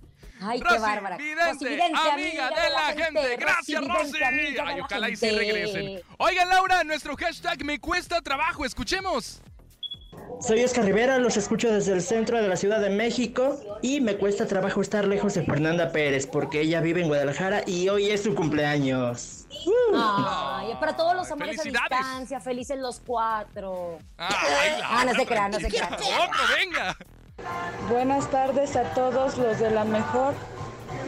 Ay, 0.40 0.60
Rosy 0.60 0.74
qué 0.74 0.80
bárbara. 0.80 1.16
Vidente, 1.16 1.52
Rosy 1.52 1.64
Vidente, 1.64 1.98
amiga 2.12 2.50
de 2.50 2.70
la 2.70 3.04
gente. 3.04 3.36
Gracias, 3.36 3.80
Vidente, 3.80 4.02
Rosy. 4.02 4.18
de 4.18 4.60
Ay, 4.60 4.80
ojalá 4.80 5.08
y 5.08 5.16
sí 5.16 5.30
regresen. 5.30 6.02
Oigan, 6.18 6.48
Laura, 6.48 6.84
nuestro 6.84 7.16
hashtag 7.16 7.64
me 7.64 7.78
cuesta 7.78 8.20
trabajo. 8.20 8.64
Escuchemos. 8.64 9.40
Soy 10.40 10.62
Oscar 10.64 10.84
Rivera, 10.84 11.18
los 11.18 11.36
escucho 11.36 11.72
desde 11.72 11.92
el 11.92 12.02
centro 12.02 12.40
de 12.40 12.46
la 12.48 12.56
Ciudad 12.56 12.80
de 12.80 12.90
México 12.90 13.58
y 13.82 14.00
me 14.00 14.16
cuesta 14.16 14.46
trabajo 14.46 14.80
estar 14.82 15.06
lejos 15.06 15.34
de 15.34 15.42
Fernanda 15.44 15.92
Pérez 15.92 16.26
porque 16.26 16.60
ella 16.60 16.80
vive 16.80 17.00
en 17.02 17.08
Guadalajara 17.08 17.62
y 17.66 17.88
hoy 17.88 18.10
es 18.10 18.22
su 18.22 18.34
cumpleaños. 18.34 19.46
Ay, 19.94 20.74
para 20.78 20.94
todos 20.96 21.16
los 21.16 21.30
amores 21.30 21.58
a 21.58 21.62
distancia, 21.62 22.40
felices 22.40 22.78
los 22.78 23.00
cuatro. 23.04 23.98
Ay, 24.18 24.80
Ah, 24.84 25.04
no 25.06 25.14
se 25.14 25.26
crean, 25.26 25.50
no 25.50 25.58
se 25.58 25.68
crean. 25.68 25.94
Otro, 25.94 26.40
venga. 26.54 26.96
Buenas 27.88 28.30
tardes 28.30 28.76
a 28.76 28.82
todos 28.94 29.38
los 29.38 29.58
de 29.58 29.70
la 29.70 29.84
mejor 29.84 30.34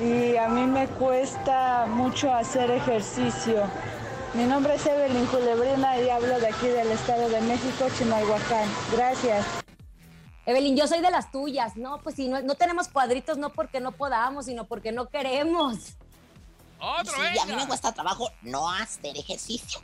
y 0.02 0.36
a 0.36 0.48
mí 0.48 0.62
me 0.66 0.86
cuesta 0.86 1.86
mucho 1.86 2.32
hacer 2.32 2.70
ejercicio. 2.70 3.62
Mi 4.34 4.44
nombre 4.44 4.74
es 4.74 4.86
Evelyn 4.86 5.24
Culebrina 5.26 5.98
y 6.00 6.10
hablo 6.10 6.38
de 6.38 6.48
aquí 6.48 6.66
del 6.66 6.90
Estado 6.92 7.28
de 7.28 7.40
México, 7.40 7.86
Chimalhuacán. 7.96 8.68
Gracias. 8.92 9.46
Evelyn, 10.44 10.76
yo 10.76 10.86
soy 10.86 11.00
de 11.00 11.10
las 11.10 11.30
tuyas. 11.30 11.76
No, 11.76 11.98
pues 12.02 12.16
si 12.16 12.28
no, 12.28 12.40
no 12.42 12.54
tenemos 12.54 12.88
cuadritos, 12.88 13.38
no 13.38 13.50
porque 13.50 13.80
no 13.80 13.92
podamos, 13.92 14.46
sino 14.46 14.64
porque 14.64 14.92
no 14.92 15.08
queremos. 15.08 15.96
Otro, 16.78 17.12
Sí, 17.12 17.38
a 17.38 17.46
mí 17.46 17.56
me 17.56 17.66
cuesta 17.66 17.92
trabajo 17.92 18.30
no 18.42 18.70
hacer 18.70 19.16
ejercicio. 19.16 19.80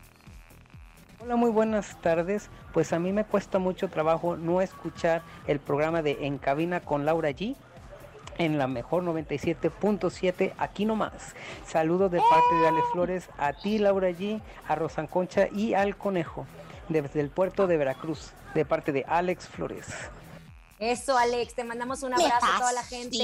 Hola, 1.21 1.37
muy 1.37 1.51
buenas 1.51 2.01
tardes. 2.03 2.51
Pues 2.73 2.93
a 2.93 2.99
mí 2.99 3.13
me 3.13 3.25
cuesta 3.25 3.59
mucho 3.59 3.89
trabajo 3.89 4.37
no 4.37 4.61
escuchar 4.61 5.23
el 5.47 5.59
programa 5.59 6.03
de 6.03 6.27
En 6.27 6.39
Cabina 6.39 6.81
con 6.81 7.07
Laura 7.07 7.31
G 7.31 7.57
en 8.39 8.59
la 8.59 8.67
mejor 8.67 9.03
97.7 9.05 10.53
aquí 10.59 10.85
nomás. 10.85 11.35
Saludos 11.67 12.11
de 12.11 12.19
parte 12.21 12.55
de 12.61 12.69
Alex 12.69 12.87
Flores 12.93 13.29
a 13.39 13.53
ti 13.53 13.79
Laura 13.79 14.11
G, 14.11 14.41
a 14.69 14.75
Rosan 14.75 15.07
Concha 15.07 15.49
y 15.55 15.75
al 15.75 15.97
Conejo 15.97 16.47
desde 16.89 17.21
el 17.21 17.31
puerto 17.31 17.67
de 17.67 17.77
Veracruz 17.77 18.31
de 18.55 18.65
parte 18.65 18.93
de 18.93 19.05
Alex 19.09 19.49
Flores. 19.49 19.87
Eso, 20.79 21.17
Alex, 21.17 21.55
te 21.55 21.65
mandamos 21.65 22.03
un 22.03 22.13
abrazo 22.13 22.47
a 22.47 22.59
toda 22.59 22.73
la 22.73 22.83
gente. 22.83 23.17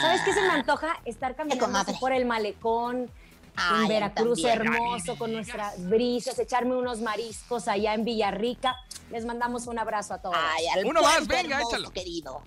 ¿Sabes 0.00 0.22
qué 0.24 0.32
se 0.32 0.40
me 0.42 0.48
antoja? 0.50 0.96
Estar 1.04 1.34
caminando 1.34 1.92
por 2.00 2.12
el 2.12 2.24
malecón 2.24 3.10
Ay, 3.56 3.82
en 3.82 3.88
Veracruz, 3.88 4.40
también. 4.42 4.72
hermoso, 4.72 5.18
con 5.18 5.32
nuestras 5.32 5.88
brisas, 5.88 6.38
echarme 6.38 6.76
unos 6.76 7.00
mariscos 7.00 7.66
allá 7.68 7.94
en 7.94 8.04
Villarrica. 8.04 8.76
Les 9.10 9.24
mandamos 9.26 9.66
un 9.66 9.78
abrazo 9.78 10.14
a 10.14 10.18
todos. 10.22 10.36
Ay, 10.38 10.68
al 10.68 10.86
Uno 10.86 11.02
más, 11.02 11.26
venga, 11.26 11.56
hermoso, 11.56 11.76
échalo. 11.76 11.90
querido. 11.90 12.42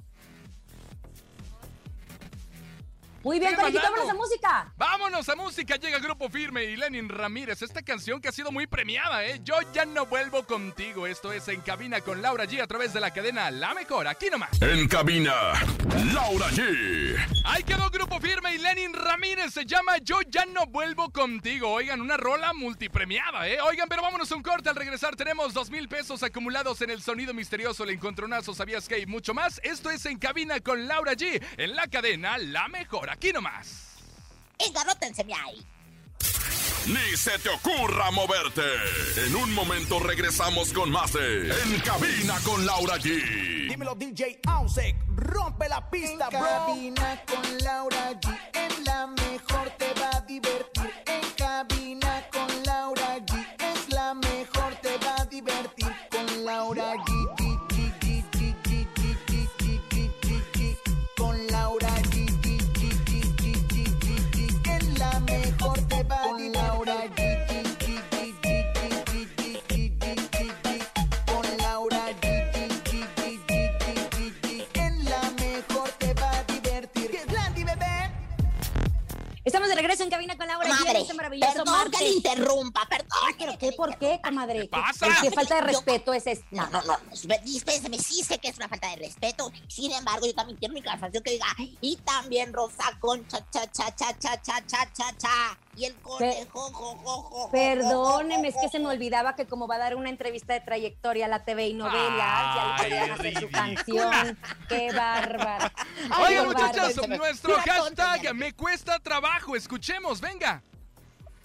Muy 3.23 3.39
bien, 3.39 3.53
conejito, 3.55 3.84
vámonos 3.84 4.10
a 4.10 4.13
música. 4.15 4.73
Vámonos 4.77 5.29
a 5.29 5.36
música, 5.36 5.75
llega 5.75 5.99
Grupo 5.99 6.27
Firme 6.27 6.63
y 6.63 6.75
Lenin 6.75 7.07
Ramírez. 7.07 7.62
Esta 7.62 7.84
canción 7.84 8.19
que 8.19 8.29
ha 8.29 8.31
sido 8.31 8.51
muy 8.51 8.65
premiada, 8.65 9.23
¿eh? 9.23 9.39
Yo 9.43 9.53
ya 9.73 9.86
no 9.86 10.07
vuelvo 10.07 10.43
contigo. 10.43 11.05
Esto 11.05 11.31
es 11.31 11.47
En 11.47 11.62
Cabina 11.62 12.01
con 12.01 12.23
Laura 12.23 12.45
G 12.45 12.60
a 12.62 12.65
través 12.65 12.93
de 12.93 12.99
la 12.99 13.12
cadena 13.12 13.51
La 13.51 13.75
Mejor. 13.75 14.07
Aquí 14.07 14.27
nomás. 14.31 14.60
En 14.60 14.88
cabina, 14.88 15.53
Laura 16.13 16.47
G. 16.49 17.15
Ahí 17.45 17.63
quedó 17.63 17.91
Grupo 17.91 18.19
Firme 18.19 18.55
y 18.55 18.57
Lenin 18.57 18.93
Ramírez. 18.93 19.53
Se 19.53 19.65
llama 19.65 19.97
Yo 19.99 20.21
ya 20.27 20.47
no 20.47 20.65
vuelvo 20.65 21.12
contigo. 21.12 21.69
Oigan, 21.69 22.01
una 22.01 22.17
rola 22.17 22.53
multipremiada, 22.53 23.47
¿eh? 23.47 23.60
Oigan, 23.62 23.88
pero 23.88 24.01
vámonos 24.01 24.31
a 24.31 24.36
un 24.36 24.41
corte. 24.41 24.69
Al 24.69 24.75
regresar 24.75 25.15
tenemos 25.15 25.53
dos 25.53 25.69
mil 25.69 25.88
pesos 25.88 26.23
acumulados 26.23 26.81
en 26.81 26.89
el 26.89 27.03
sonido 27.03 27.36
misterioso, 27.36 27.84
el 27.84 27.91
encontronazo, 27.91 28.55
sabías 28.55 28.88
que 28.88 28.97
y 28.97 29.05
mucho 29.05 29.36
más. 29.36 29.62
Esto 29.63 29.91
es 29.91 30.07
En 30.07 30.17
Cabina 30.17 30.60
con 30.60 30.88
Laura 30.88 31.13
G 31.13 31.39
en 31.57 31.75
la 31.75 31.86
cadena 31.86 32.39
La 32.39 32.67
Mejor. 32.67 33.11
Aquí 33.12 33.34
nomás. 33.34 33.97
Engarrótenseme 34.58 35.34
ahí. 35.34 35.62
Ni 36.88 37.17
se 37.17 37.38
te 37.39 37.50
ocurra 37.50 38.10
moverte. 38.12 38.63
En 39.28 39.36
un 39.36 39.54
momento 39.54 40.00
regresamos 40.00 40.71
con 40.71 40.89
más 40.89 41.12
de 41.13 41.50
En 41.50 41.80
cabina 41.82 42.39
con 42.45 42.65
Laura 42.65 42.95
G. 42.97 43.67
Dímelo 43.69 43.95
DJ 43.95 44.39
Ausek, 44.47 44.95
rompe 45.17 45.67
la 45.67 45.89
pista, 45.89 46.30
bro. 46.30 46.39
cabina 46.39 47.21
con 47.28 47.58
Laura 47.60 48.12
G, 48.13 48.39
en 48.54 48.84
la 48.86 49.08
mejor 49.08 49.69
te 49.78 49.93
va 50.00 50.10
a 50.17 50.21
divertir. 50.21 50.80
Estamos 79.62 79.76
de 79.76 79.82
regreso 79.84 80.04
en 80.04 80.10
cabina 80.10 80.36
con 80.36 80.47
Laura 80.47 80.67
Madre, 80.69 81.02
este 81.02 81.13
maravilloso 81.13 81.63
perdón 81.63 81.91
que 81.91 82.04
le 82.04 82.10
interrumpa, 82.13 82.80
pero 83.45 83.58
¿Qué? 83.58 83.71
¿Por 83.73 83.97
qué, 83.97 84.19
comadre? 84.23 84.62
¿Qué 84.62 84.67
pasa? 84.67 85.08
¿Qué 85.21 85.32
falta 85.32 85.56
de 85.56 85.62
Yo- 85.62 85.67
respeto 85.67 86.13
es 86.13 86.27
esta? 86.27 86.45
No, 86.51 86.69
no, 86.69 86.82
no, 86.84 86.97
dispénseme, 87.43 87.97
sí 87.97 88.23
sé 88.23 88.39
que 88.39 88.49
es 88.49 88.58
una 88.58 88.67
falta 88.69 88.89
de 88.89 88.95
respeto. 88.97 89.51
Sin 89.67 89.91
embargo, 89.91 90.25
yo 90.25 90.34
también 90.34 90.58
quiero 90.58 90.73
mi 90.73 90.82
canción 90.82 91.23
que 91.23 91.32
diga, 91.32 91.45
y 91.82 91.97
también 91.97 92.54
Rosa 92.54 92.97
Concha, 92.99 93.39
cha, 93.51 93.69
cha, 93.71 93.95
cha, 93.95 94.17
cha, 94.19 94.41
cha, 94.41 94.65
cha, 94.65 94.91
cha, 94.93 95.17
cha. 95.17 95.58
Y 95.75 95.86
el 95.86 95.95
conejo, 95.95 96.69
jo, 96.71 96.71
jo, 96.73 96.95
jo, 96.97 97.21
jo, 97.23 97.51
Perdóneme, 97.51 98.49
es 98.49 98.56
jo, 98.56 98.62
que 98.62 98.69
se 98.69 98.80
me 98.80 98.88
olvidaba 98.88 99.36
que 99.36 99.45
como 99.47 99.67
va 99.67 99.75
a 99.75 99.80
dar 99.80 99.95
una 99.95 100.10
entrevista 100.10 100.54
de 100.54 100.60
trayectoria 100.60 101.25
a 101.25 101.30
la 101.30 101.45
TV 101.45 101.67
y 101.69 101.73
novelas, 101.73 102.56
ya 102.56 102.65
le 102.65 102.73
Ay, 102.73 102.84
podían 102.84 103.12
hacer 103.12 103.39
su 103.39 103.49
canción. 103.49 104.39
¡Qué 104.67 104.91
bárbara! 104.91 105.71
Oigan, 106.25 106.45
muchachos, 106.47 106.95
bárbaro. 106.97 107.17
nuestro 107.17 107.56
hashtag 107.56 108.36
me 108.36 108.54
cuesta 108.54 108.99
trabajo. 108.99 109.56
Escuchemos, 109.56 110.19
venga. 110.19 110.62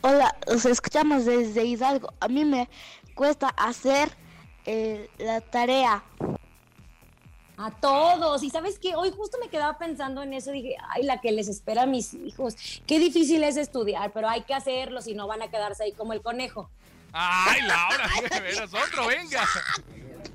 Hola, 0.08 0.36
os 0.46 0.64
escuchamos 0.64 1.24
desde 1.24 1.64
Hidalgo. 1.64 2.12
A 2.20 2.28
mí 2.28 2.44
me 2.44 2.68
cuesta 3.16 3.48
hacer 3.48 4.08
eh, 4.64 5.10
la 5.18 5.40
tarea. 5.40 6.04
A 7.56 7.72
todos. 7.72 8.44
Y 8.44 8.50
sabes 8.50 8.78
qué, 8.78 8.94
hoy 8.94 9.10
justo 9.10 9.36
me 9.42 9.48
quedaba 9.48 9.78
pensando 9.78 10.22
en 10.22 10.32
eso. 10.32 10.52
Dije, 10.52 10.76
ay, 10.90 11.02
la 11.02 11.20
que 11.20 11.32
les 11.32 11.48
espera 11.48 11.82
a 11.82 11.86
mis 11.86 12.14
hijos. 12.14 12.54
Qué 12.86 13.00
difícil 13.00 13.42
es 13.42 13.56
estudiar, 13.56 14.12
pero 14.12 14.28
hay 14.28 14.42
que 14.42 14.54
hacerlo, 14.54 15.00
si 15.00 15.14
no 15.14 15.26
van 15.26 15.42
a 15.42 15.48
quedarse 15.48 15.82
ahí 15.82 15.92
como 15.92 16.12
el 16.12 16.22
conejo. 16.22 16.70
Ay, 17.12 17.62
Laura, 17.62 18.08
de 18.30 18.40
veras, 18.42 18.72
otro, 18.72 19.08
venga. 19.08 19.42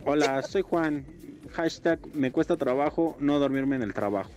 Hola, 0.05 0.43
soy 0.43 0.63
Juan. 0.63 1.05
Hashtag 1.53 2.05
me 2.13 2.33
cuesta 2.33 2.57
trabajo 2.57 3.15
no 3.19 3.39
dormirme 3.39 3.77
en 3.77 3.83
el 3.83 3.93
trabajo. 3.93 4.31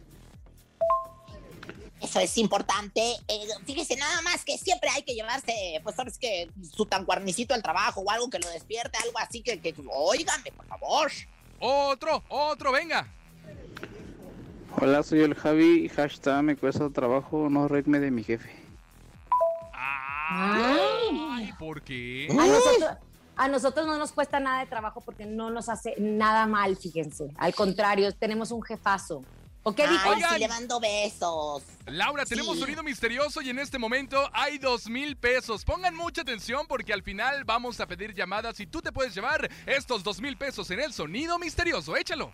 Eso 2.15 2.21
es 2.21 2.39
importante. 2.39 3.01
Eh, 3.27 3.49
fíjese, 3.67 3.97
nada 3.97 4.23
más 4.23 4.45
que 4.45 4.57
siempre 4.57 4.89
hay 4.89 5.03
que 5.03 5.15
llevarse, 5.15 5.81
pues 5.83 5.97
sabes 5.97 6.17
que 6.17 6.49
su 6.63 6.87
tan 6.87 7.05
guarnicito 7.05 7.55
al 7.55 7.63
trabajo 7.63 8.03
o 8.03 8.09
algo 8.09 8.31
que 8.31 8.39
lo 8.39 8.49
despierte, 8.51 8.97
algo 9.03 9.19
así 9.19 9.43
que, 9.43 9.59
que 9.59 9.75
óigame, 9.93 10.53
por 10.53 10.65
favor. 10.67 11.11
Otro, 11.59 12.23
otro, 12.29 12.71
venga. 12.71 13.09
Hola, 14.81 15.03
soy 15.03 15.23
el 15.23 15.35
Javi. 15.35 15.89
Hashtag 15.89 16.45
me 16.45 16.57
cuesta 16.57 16.89
trabajo 16.89 17.49
no 17.51 17.67
reírme 17.67 17.99
de 17.99 18.13
mi 18.13 18.23
jefe. 18.23 18.55
Ay, 19.73 21.53
¿por 21.59 21.83
qué? 21.83 22.29
A 22.31 22.47
nosotros, 22.47 22.91
a 23.35 23.49
nosotros 23.49 23.87
no 23.89 23.99
nos 23.99 24.13
cuesta 24.13 24.39
nada 24.39 24.61
de 24.61 24.67
trabajo 24.67 25.01
porque 25.01 25.27
no 25.27 25.51
nos 25.51 25.69
hace 25.69 25.97
nada 25.99 26.47
mal, 26.47 26.77
fíjense. 26.77 27.33
Al 27.39 27.57
contrario, 27.57 28.13
tenemos 28.13 28.53
un 28.53 28.63
jefazo. 28.63 29.25
¿O 29.67 29.75
qué 29.75 29.89
dijo? 29.89 30.11
Oigan. 30.11 30.35
sí, 30.35 30.39
le 30.41 30.49
mando 30.49 30.79
besos. 30.79 31.63
Laura, 31.87 32.27
tenemos 32.27 32.55
Sí. 32.57 32.61
sonido 32.61 32.83
misterioso 32.83 33.41
y 33.41 33.49
en 33.49 33.59
este 33.59 33.79
momento 33.79 34.29
hay 34.35 34.59
dos 34.59 34.89
mil 34.89 35.17
pesos. 35.17 35.65
Pongan 35.65 35.95
mucha 35.97 36.21
atención 36.21 36.67
porque 36.67 36.93
al 36.93 37.03
final 37.03 37.45
vamos 37.45 37.81
a 37.81 37.87
pedir 37.87 38.13
llamadas 38.13 38.61
y 38.61 38.67
tú 38.67 38.83
te 38.83 38.93
puedes 38.93 39.15
llevar 39.15 39.51
estos 39.65 40.03
dos 40.05 40.21
mil 40.21 40.37
pesos 40.37 40.71
en 40.71 40.81
el 40.81 40.93
sonido 40.93 41.39
misterioso. 41.39 41.97
Échalo. 41.97 42.31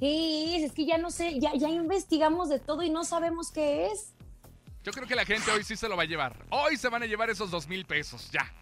¿Qué 0.00 0.56
es? 0.56 0.64
Es 0.64 0.72
que 0.72 0.86
ya 0.86 0.98
no 0.98 1.10
sé, 1.10 1.38
ya, 1.38 1.52
ya 1.54 1.68
investigamos 1.68 2.48
de 2.48 2.58
todo 2.58 2.82
y 2.82 2.90
no 2.90 3.04
sabemos 3.04 3.50
qué 3.50 3.86
es. 3.86 4.13
Yo 4.84 4.92
creo 4.92 5.08
que 5.08 5.14
la 5.14 5.24
gente 5.24 5.50
hoy 5.50 5.64
sí 5.64 5.76
se 5.76 5.88
lo 5.88 5.96
va 5.96 6.02
a 6.02 6.06
llevar. 6.06 6.36
Hoy 6.50 6.76
se 6.76 6.88
van 6.88 7.02
a 7.02 7.06
llevar 7.06 7.30
esos 7.30 7.50
dos 7.50 7.66
mil 7.66 7.86
pesos, 7.86 8.30
ya. 8.30 8.52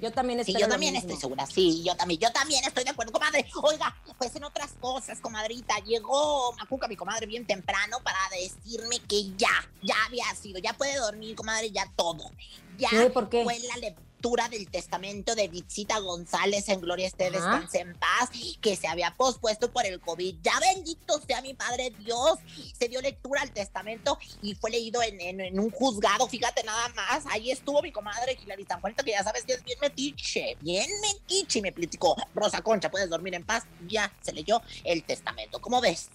Yo 0.00 0.10
también 0.10 0.44
Sí, 0.44 0.50
espero 0.50 0.66
yo 0.66 0.68
también 0.68 0.96
estoy 0.96 1.16
segura, 1.16 1.46
sí, 1.46 1.84
yo 1.84 1.94
también, 1.94 2.18
yo 2.18 2.32
también 2.32 2.64
estoy 2.64 2.82
de 2.82 2.90
acuerdo, 2.90 3.12
comadre. 3.12 3.46
Oiga, 3.62 3.94
pues 4.18 4.34
en 4.34 4.42
otras 4.42 4.72
cosas, 4.80 5.20
comadrita, 5.20 5.78
llegó 5.84 6.52
Macuca, 6.54 6.88
mi 6.88 6.96
comadre, 6.96 7.26
bien 7.26 7.46
temprano 7.46 8.00
para 8.02 8.18
decirme 8.30 8.98
que 9.08 9.30
ya, 9.36 9.70
ya 9.80 9.94
había 10.04 10.24
sido, 10.34 10.58
ya 10.58 10.72
puede 10.72 10.96
dormir, 10.96 11.36
comadre, 11.36 11.70
ya 11.70 11.88
todo. 11.94 12.32
Ya. 12.78 12.88
¿Por 13.12 13.28
qué? 13.28 13.44
fue 13.44 13.56
la 13.60 13.76
lectura 14.22 14.48
del 14.48 14.68
testamento 14.70 15.34
de 15.34 15.48
Vitzita 15.48 15.98
González 15.98 16.68
en 16.68 16.80
Gloria 16.80 17.08
esté, 17.08 17.28
descanse 17.32 17.80
en 17.80 17.92
paz, 17.94 18.30
que 18.60 18.76
se 18.76 18.86
había 18.86 19.12
pospuesto 19.16 19.72
por 19.72 19.84
el 19.84 19.98
COVID. 20.00 20.36
Ya 20.44 20.52
bendito 20.60 21.20
sea 21.26 21.40
mi 21.42 21.54
Padre 21.54 21.90
Dios, 21.98 22.38
se 22.78 22.86
dio 22.86 23.00
lectura 23.00 23.42
al 23.42 23.50
testamento 23.52 24.16
y 24.40 24.54
fue 24.54 24.70
leído 24.70 25.02
en, 25.02 25.20
en- 25.20 25.40
en 25.40 25.58
un 25.58 25.72
juzgado, 25.72 26.28
fíjate 26.28 26.62
nada 26.62 26.88
más. 26.90 27.24
Ahí 27.32 27.50
estuvo 27.50 27.82
mi 27.82 27.90
comadre 27.90 28.38
Hilary 28.40 28.64
San 28.64 28.80
Juanito, 28.80 29.02
que 29.02 29.10
ya 29.10 29.24
sabes 29.24 29.42
que 29.42 29.54
es 29.54 29.64
bien 29.64 29.78
metiche, 29.80 30.56
bien 30.60 30.88
metiche, 31.00 31.58
y 31.58 31.62
me 31.62 31.72
platicó, 31.72 32.14
Rosa 32.32 32.62
Concha, 32.62 32.92
puedes 32.92 33.10
dormir 33.10 33.34
en 33.34 33.44
paz. 33.44 33.64
Ya 33.88 34.12
se 34.22 34.32
leyó 34.32 34.62
el 34.84 35.02
testamento. 35.02 35.60
¿Cómo 35.60 35.80
ves? 35.80 36.10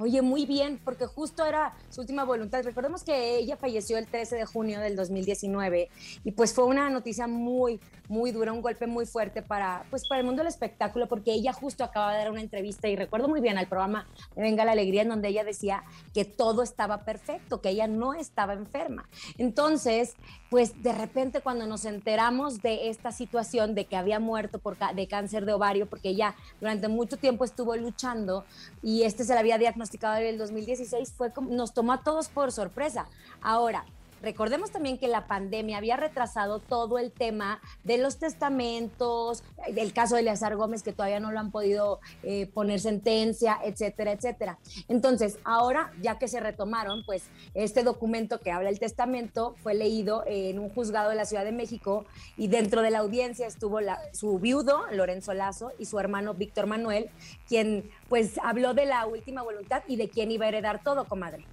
Oye, 0.00 0.22
muy 0.22 0.46
bien, 0.46 0.80
porque 0.82 1.04
justo 1.04 1.44
era 1.44 1.74
su 1.90 2.00
última 2.00 2.24
voluntad. 2.24 2.62
Recordemos 2.64 3.04
que 3.04 3.36
ella 3.36 3.58
falleció 3.58 3.98
el 3.98 4.06
13 4.06 4.36
de 4.36 4.46
junio 4.46 4.80
del 4.80 4.96
2019 4.96 5.90
y 6.24 6.30
pues 6.32 6.54
fue 6.54 6.64
una 6.64 6.88
noticia 6.88 7.26
muy, 7.26 7.78
muy 8.08 8.32
dura, 8.32 8.50
un 8.50 8.62
golpe 8.62 8.86
muy 8.86 9.04
fuerte 9.04 9.42
para, 9.42 9.84
pues, 9.90 10.08
para 10.08 10.20
el 10.20 10.26
mundo 10.26 10.40
del 10.40 10.48
espectáculo, 10.48 11.06
porque 11.06 11.34
ella 11.34 11.52
justo 11.52 11.84
acaba 11.84 12.12
de 12.12 12.18
dar 12.18 12.30
una 12.30 12.40
entrevista 12.40 12.88
y 12.88 12.96
recuerdo 12.96 13.28
muy 13.28 13.42
bien 13.42 13.58
al 13.58 13.68
programa 13.68 14.08
Venga 14.34 14.64
la 14.64 14.72
Alegría, 14.72 15.02
en 15.02 15.10
donde 15.10 15.28
ella 15.28 15.44
decía 15.44 15.84
que 16.14 16.24
todo 16.24 16.62
estaba 16.62 17.04
perfecto, 17.04 17.60
que 17.60 17.68
ella 17.68 17.86
no 17.86 18.14
estaba 18.14 18.54
enferma. 18.54 19.06
Entonces, 19.36 20.14
pues 20.48 20.82
de 20.82 20.92
repente 20.92 21.42
cuando 21.42 21.66
nos 21.66 21.84
enteramos 21.84 22.62
de 22.62 22.88
esta 22.88 23.12
situación, 23.12 23.74
de 23.74 23.84
que 23.84 23.96
había 23.96 24.18
muerto 24.18 24.58
por 24.60 24.78
de 24.78 25.06
cáncer 25.06 25.44
de 25.44 25.52
ovario, 25.52 25.86
porque 25.86 26.08
ella 26.08 26.34
durante 26.58 26.88
mucho 26.88 27.18
tiempo 27.18 27.44
estuvo 27.44 27.76
luchando 27.76 28.46
y 28.82 29.02
este 29.02 29.24
se 29.24 29.34
le 29.34 29.40
había 29.40 29.58
diagnosticado 29.58 29.89
en 30.20 30.26
el 30.26 30.38
2016, 30.38 31.12
fue 31.12 31.32
como, 31.32 31.50
nos 31.50 31.74
tomó 31.74 31.92
a 31.92 32.02
todos 32.02 32.28
por 32.28 32.52
sorpresa. 32.52 33.06
Ahora, 33.40 33.84
Recordemos 34.22 34.70
también 34.70 34.98
que 34.98 35.08
la 35.08 35.26
pandemia 35.26 35.78
había 35.78 35.96
retrasado 35.96 36.58
todo 36.58 36.98
el 36.98 37.10
tema 37.10 37.60
de 37.84 37.98
los 37.98 38.18
testamentos, 38.18 39.42
del 39.72 39.92
caso 39.92 40.14
de 40.14 40.20
Eleazar 40.20 40.56
Gómez, 40.56 40.82
que 40.82 40.92
todavía 40.92 41.20
no 41.20 41.32
lo 41.32 41.38
han 41.40 41.50
podido 41.50 42.00
eh, 42.22 42.46
poner 42.46 42.80
sentencia, 42.80 43.58
etcétera, 43.64 44.12
etcétera. 44.12 44.58
Entonces, 44.88 45.38
ahora, 45.44 45.92
ya 46.02 46.18
que 46.18 46.28
se 46.28 46.40
retomaron, 46.40 47.02
pues 47.06 47.24
este 47.54 47.82
documento 47.82 48.40
que 48.40 48.50
habla 48.50 48.68
el 48.68 48.78
testamento 48.78 49.54
fue 49.62 49.74
leído 49.74 50.24
en 50.26 50.58
un 50.58 50.68
juzgado 50.68 51.10
de 51.10 51.16
la 51.16 51.24
Ciudad 51.24 51.44
de 51.44 51.52
México 51.52 52.04
y 52.36 52.48
dentro 52.48 52.82
de 52.82 52.90
la 52.90 52.98
audiencia 52.98 53.46
estuvo 53.46 53.80
la- 53.80 54.00
su 54.12 54.38
viudo, 54.38 54.82
Lorenzo 54.92 55.32
Lazo, 55.34 55.72
y 55.78 55.86
su 55.86 55.98
hermano 55.98 56.34
Víctor 56.34 56.66
Manuel, 56.66 57.10
quien 57.48 57.90
pues 58.08 58.38
habló 58.42 58.74
de 58.74 58.86
la 58.86 59.06
última 59.06 59.42
voluntad 59.42 59.82
y 59.86 59.96
de 59.96 60.08
quién 60.08 60.30
iba 60.30 60.44
a 60.44 60.48
heredar 60.48 60.82
todo, 60.82 61.06
comadre. 61.06 61.44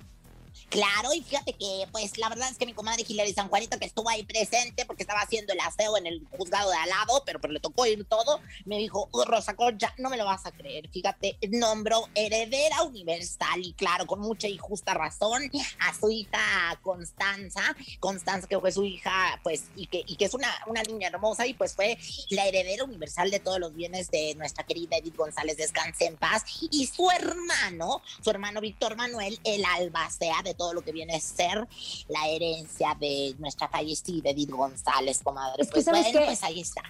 Claro, 0.70 1.14
y 1.14 1.22
fíjate 1.22 1.54
que, 1.54 1.88
pues, 1.92 2.18
la 2.18 2.30
verdad 2.30 2.50
es 2.50 2.58
que 2.58 2.66
mi 2.66 2.74
comadre 2.74 3.06
Hilary 3.08 3.34
San 3.34 3.50
Juanito, 3.50 3.80
que 3.80 3.86
estuvo 3.86 4.10
ahí 4.10 4.24
presente 4.24 4.86
porque 4.86 5.04
estaba 5.04 5.22
haciendo 5.22 5.54
el 5.54 5.60
aseo 5.62 5.98
en 5.98 6.08
el 6.08 6.26
juzgado 6.32 6.70
de 6.70 6.78
al 6.78 6.90
lado, 6.90 7.24
pero, 7.26 7.40
pero 7.40 7.54
le 7.54 7.60
tocó 7.60 7.86
ir 7.86 8.04
todo, 8.06 8.42
me 8.66 8.78
dijo, 8.78 9.08
"Oh, 9.12 9.26
Rosa 9.26 9.56
Concha, 9.56 9.94
no 9.98 10.10
me 10.10 10.18
lo 10.18 10.26
vas 10.26 10.46
a 10.46 10.52
creer, 10.52 10.90
fíjate, 10.90 11.38
nombró 11.50 12.10
heredera 12.16 12.84
universal 12.84 13.62
y 13.64 13.74
claro, 13.74 14.06
con 14.06 14.20
mucha 14.20 14.48
y 14.48 14.58
justa 14.58 14.94
razón, 14.94 15.50
a 15.80 15.94
su 15.94 16.10
hija 16.10 16.40
Constanza, 16.82 17.62
Constanza 18.00 18.48
que 18.48 18.60
fue 18.60 18.72
su 18.72 18.84
hija, 18.84 19.40
pues, 19.44 19.66
y 19.76 19.88
que, 19.88 20.04
y 20.06 20.16
que 20.16 20.26
es 20.26 20.34
una, 20.34 20.54
una 20.68 20.84
niña 20.84 21.08
hermosa 21.08 21.46
y 21.48 21.54
pues 21.54 21.76
fue 21.76 21.98
la 22.30 22.46
heredera 22.46 22.84
universal 22.84 23.32
de 23.32 23.40
todos 23.40 23.60
los 23.60 23.74
bienes 23.74 24.10
de 24.12 24.36
nuestra 24.36 24.66
querida 24.66 24.98
Edith 24.98 25.16
González, 25.16 25.58
descanse 25.58 26.06
en 26.06 26.18
paz, 26.18 26.44
y 26.72 26.88
su 26.88 27.10
hermano, 27.10 28.02
su 28.22 28.30
hermano 28.30 28.62
Víctor 28.62 28.96
Manuel, 28.96 29.40
el 29.44 29.64
albacea 29.66 30.42
de 30.48 30.54
todo 30.54 30.74
lo 30.74 30.82
que 30.82 30.92
viene 30.92 31.16
a 31.16 31.20
ser 31.20 31.68
la 32.08 32.28
herencia 32.28 32.96
de 33.00 33.36
nuestra 33.40 33.68
fallecida 33.68 34.30
Edith 34.32 34.52
González, 34.52 35.22
comadre. 35.24 35.62
Es 35.62 35.68
que, 35.68 35.74
pues 35.76 35.86
¿sabes 35.86 36.04
bueno, 36.04 36.20
qué? 36.20 36.26
pues 36.26 36.44
ahí 36.44 36.62
está. 36.62 36.82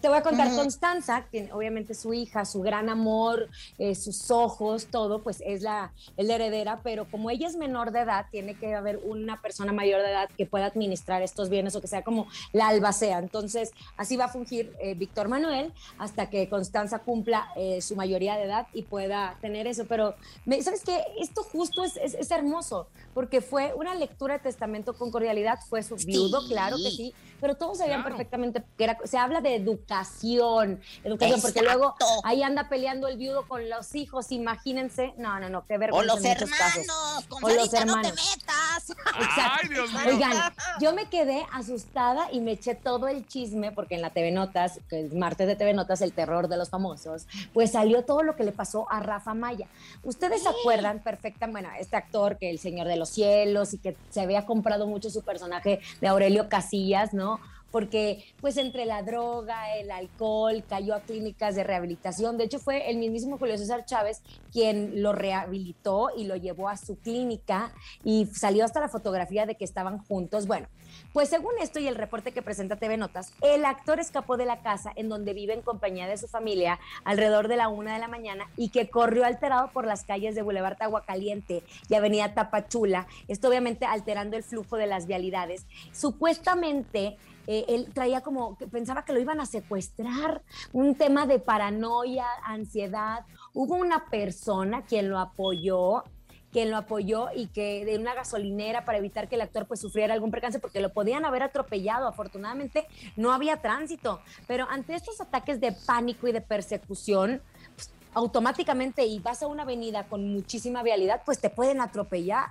Te 0.00 0.08
voy 0.08 0.18
a 0.18 0.22
contar. 0.22 0.54
Constanza, 0.54 1.26
que 1.30 1.52
obviamente 1.52 1.94
su 1.94 2.12
hija, 2.14 2.44
su 2.44 2.60
gran 2.60 2.88
amor, 2.88 3.48
eh, 3.78 3.94
sus 3.94 4.30
ojos, 4.30 4.86
todo, 4.90 5.22
pues 5.22 5.42
es 5.46 5.62
la, 5.62 5.92
es 6.16 6.26
la 6.26 6.34
heredera, 6.34 6.80
pero 6.82 7.08
como 7.10 7.30
ella 7.30 7.46
es 7.48 7.56
menor 7.56 7.90
de 7.92 8.00
edad, 8.00 8.26
tiene 8.30 8.54
que 8.54 8.74
haber 8.74 8.98
una 9.04 9.40
persona 9.40 9.72
mayor 9.72 10.02
de 10.02 10.10
edad 10.10 10.28
que 10.36 10.46
pueda 10.46 10.66
administrar 10.66 11.22
estos 11.22 11.48
bienes 11.48 11.74
o 11.76 11.80
que 11.80 11.86
sea 11.86 12.02
como 12.02 12.26
la 12.52 12.68
albacea. 12.68 13.18
Entonces, 13.18 13.70
así 13.96 14.16
va 14.16 14.26
a 14.26 14.28
fungir 14.28 14.72
eh, 14.80 14.94
Víctor 14.94 15.28
Manuel 15.28 15.72
hasta 15.98 16.28
que 16.30 16.48
Constanza 16.48 16.98
cumpla 17.00 17.50
eh, 17.56 17.80
su 17.82 17.96
mayoría 17.96 18.36
de 18.36 18.44
edad 18.44 18.66
y 18.72 18.82
pueda 18.82 19.36
tener 19.40 19.66
eso. 19.66 19.84
Pero, 19.88 20.14
¿sabes 20.62 20.82
qué? 20.84 21.02
Esto 21.18 21.42
justo 21.42 21.84
es, 21.84 21.96
es- 21.96 22.14
es 22.14 22.30
hermoso, 22.30 22.86
porque 23.14 23.40
fue 23.40 23.72
una 23.74 23.94
lectura 23.94 24.34
de 24.34 24.40
testamento 24.40 24.94
con 24.94 25.10
cordialidad, 25.10 25.58
fue 25.68 25.82
su 25.82 25.96
viudo, 25.96 26.40
Sí. 26.42 26.48
claro 26.48 26.76
que 26.76 26.90
sí, 26.90 27.14
pero 27.40 27.54
todos 27.56 27.78
sabían 27.78 28.00
Claro. 28.02 28.16
perfectamente 28.16 28.62
que 28.78 28.84
era, 28.84 28.98
se 29.04 29.18
habla 29.18 29.40
de 29.40 29.54
educación, 29.56 30.80
educación, 31.04 31.40
porque 31.40 31.62
luego 31.62 31.94
ahí 32.24 32.42
anda 32.42 32.68
peleando 32.68 33.08
el 33.08 33.16
viudo 33.18 33.46
con 33.46 33.68
los 33.68 33.94
hijos, 33.94 34.32
imagínense, 34.32 35.14
no, 35.18 35.38
no, 35.40 35.48
no, 35.48 35.64
qué 35.66 35.76
O 35.76 35.78
vergüenza 35.78 36.14
los 36.14 36.24
en 36.24 36.30
muchos 36.40 36.50
casos. 36.50 36.78
hermanos, 36.86 37.24
con 37.28 37.44
O 37.44 37.48
los 37.48 37.56
Sarita 37.70 37.84
no 37.84 38.00
te 38.00 38.08
hermanos. 38.08 38.36
metas. 38.36 38.90
Exacto. 39.20 39.58
Ay, 39.62 39.68
Dios 39.68 39.90
mío. 39.92 40.00
Oigan, 40.06 40.32
yo 40.80 40.92
me 40.94 41.06
quedé 41.08 41.44
asustada 41.52 42.30
y 42.32 42.40
me 42.40 42.52
eché 42.52 42.74
todo 42.74 43.08
el 43.08 43.26
chisme 43.26 43.72
porque 43.72 43.94
en 43.94 44.02
la 44.02 44.10
TV 44.10 44.30
Notas, 44.30 44.80
que 44.88 45.00
es 45.06 45.14
martes 45.14 45.46
de 45.46 45.56
TV 45.56 45.72
Notas, 45.74 46.00
el 46.00 46.12
terror 46.12 46.48
de 46.48 46.56
los 46.56 46.70
famosos, 46.70 47.26
pues 47.52 47.72
salió 47.72 48.04
todo 48.04 48.22
lo 48.22 48.36
que 48.36 48.44
le 48.44 48.52
pasó 48.52 48.86
a 48.90 49.00
Rafa 49.00 49.34
Maya. 49.34 49.66
Ustedes 50.02 50.42
se 50.42 50.48
acuerdan 50.48 51.02
perfectamente, 51.02 51.52
bueno, 51.52 51.68
este 51.78 51.96
actor 51.96 52.38
que 52.38 52.48
el 52.50 52.58
Señor 52.58 52.86
de 52.92 52.98
los 52.98 53.08
Cielos 53.08 53.74
y 53.74 53.78
que 53.78 53.96
se 54.10 54.20
había 54.20 54.46
comprado 54.46 54.86
mucho 54.86 55.10
su 55.10 55.22
personaje 55.22 55.80
de 56.00 56.08
Aurelio 56.08 56.48
Casillas, 56.48 57.12
¿no? 57.12 57.40
porque 57.72 58.24
pues 58.40 58.58
entre 58.58 58.84
la 58.84 59.02
droga, 59.02 59.76
el 59.78 59.90
alcohol, 59.90 60.62
cayó 60.68 60.94
a 60.94 61.00
clínicas 61.00 61.56
de 61.56 61.64
rehabilitación. 61.64 62.36
De 62.36 62.44
hecho, 62.44 62.60
fue 62.60 62.90
el 62.90 62.98
mismísimo 62.98 63.38
Julio 63.38 63.58
César 63.58 63.84
Chávez 63.84 64.22
quien 64.52 65.02
lo 65.02 65.12
rehabilitó 65.12 66.10
y 66.16 66.24
lo 66.24 66.36
llevó 66.36 66.68
a 66.68 66.76
su 66.76 66.96
clínica 66.96 67.72
y 68.04 68.26
salió 68.26 68.64
hasta 68.64 68.80
la 68.80 68.88
fotografía 68.88 69.46
de 69.46 69.56
que 69.56 69.64
estaban 69.64 69.98
juntos. 69.98 70.46
Bueno, 70.46 70.68
pues 71.12 71.28
según 71.28 71.52
esto 71.60 71.78
y 71.78 71.88
el 71.88 71.94
reporte 71.94 72.32
que 72.32 72.42
presenta 72.42 72.76
TV 72.76 72.96
Notas, 72.96 73.32
el 73.42 73.64
actor 73.64 74.00
escapó 74.00 74.36
de 74.36 74.46
la 74.46 74.62
casa 74.62 74.92
en 74.96 75.08
donde 75.08 75.34
vive 75.34 75.52
en 75.52 75.62
compañía 75.62 76.06
de 76.06 76.16
su 76.16 76.28
familia 76.28 76.78
alrededor 77.04 77.48
de 77.48 77.56
la 77.56 77.68
una 77.68 77.94
de 77.94 78.00
la 78.00 78.08
mañana 78.08 78.48
y 78.56 78.70
que 78.70 78.88
corrió 78.88 79.24
alterado 79.24 79.70
por 79.72 79.86
las 79.86 80.04
calles 80.04 80.34
de 80.34 80.42
Boulevard 80.42 80.80
Aguacaliente 80.80 81.62
y 81.88 81.94
Avenida 81.94 82.34
Tapachula. 82.34 83.06
Esto 83.28 83.48
obviamente 83.48 83.86
alterando 83.86 84.36
el 84.36 84.42
flujo 84.42 84.76
de 84.76 84.86
las 84.86 85.06
vialidades. 85.06 85.66
Supuestamente 85.92 87.16
eh, 87.46 87.64
él 87.68 87.88
traía 87.92 88.20
como, 88.20 88.56
pensaba 88.56 89.04
que 89.04 89.12
lo 89.12 89.20
iban 89.20 89.40
a 89.40 89.46
secuestrar, 89.46 90.42
un 90.72 90.94
tema 90.94 91.26
de 91.26 91.38
paranoia, 91.38 92.26
ansiedad. 92.44 93.24
Hubo 93.52 93.74
una 93.74 94.06
persona 94.06 94.82
quien 94.82 95.08
lo 95.08 95.18
apoyó 95.18 96.04
quien 96.52 96.70
lo 96.70 96.76
apoyó 96.76 97.28
y 97.34 97.46
que 97.46 97.84
de 97.84 97.98
una 97.98 98.14
gasolinera 98.14 98.84
para 98.84 98.98
evitar 98.98 99.28
que 99.28 99.36
el 99.36 99.40
actor 99.40 99.66
pues 99.66 99.80
sufriera 99.80 100.14
algún 100.14 100.30
percance 100.30 100.58
porque 100.58 100.80
lo 100.80 100.92
podían 100.92 101.24
haber 101.24 101.42
atropellado. 101.42 102.06
Afortunadamente 102.06 102.86
no 103.16 103.32
había 103.32 103.62
tránsito, 103.62 104.20
pero 104.46 104.68
ante 104.68 104.94
estos 104.94 105.20
ataques 105.20 105.60
de 105.60 105.72
pánico 105.72 106.28
y 106.28 106.32
de 106.32 106.42
persecución, 106.42 107.42
pues, 107.74 107.90
automáticamente 108.14 109.06
y 109.06 109.18
vas 109.18 109.42
a 109.42 109.46
una 109.46 109.62
avenida 109.62 110.04
con 110.04 110.32
muchísima 110.32 110.82
vialidad, 110.82 111.22
pues 111.24 111.40
te 111.40 111.48
pueden 111.48 111.80
atropellar. 111.80 112.50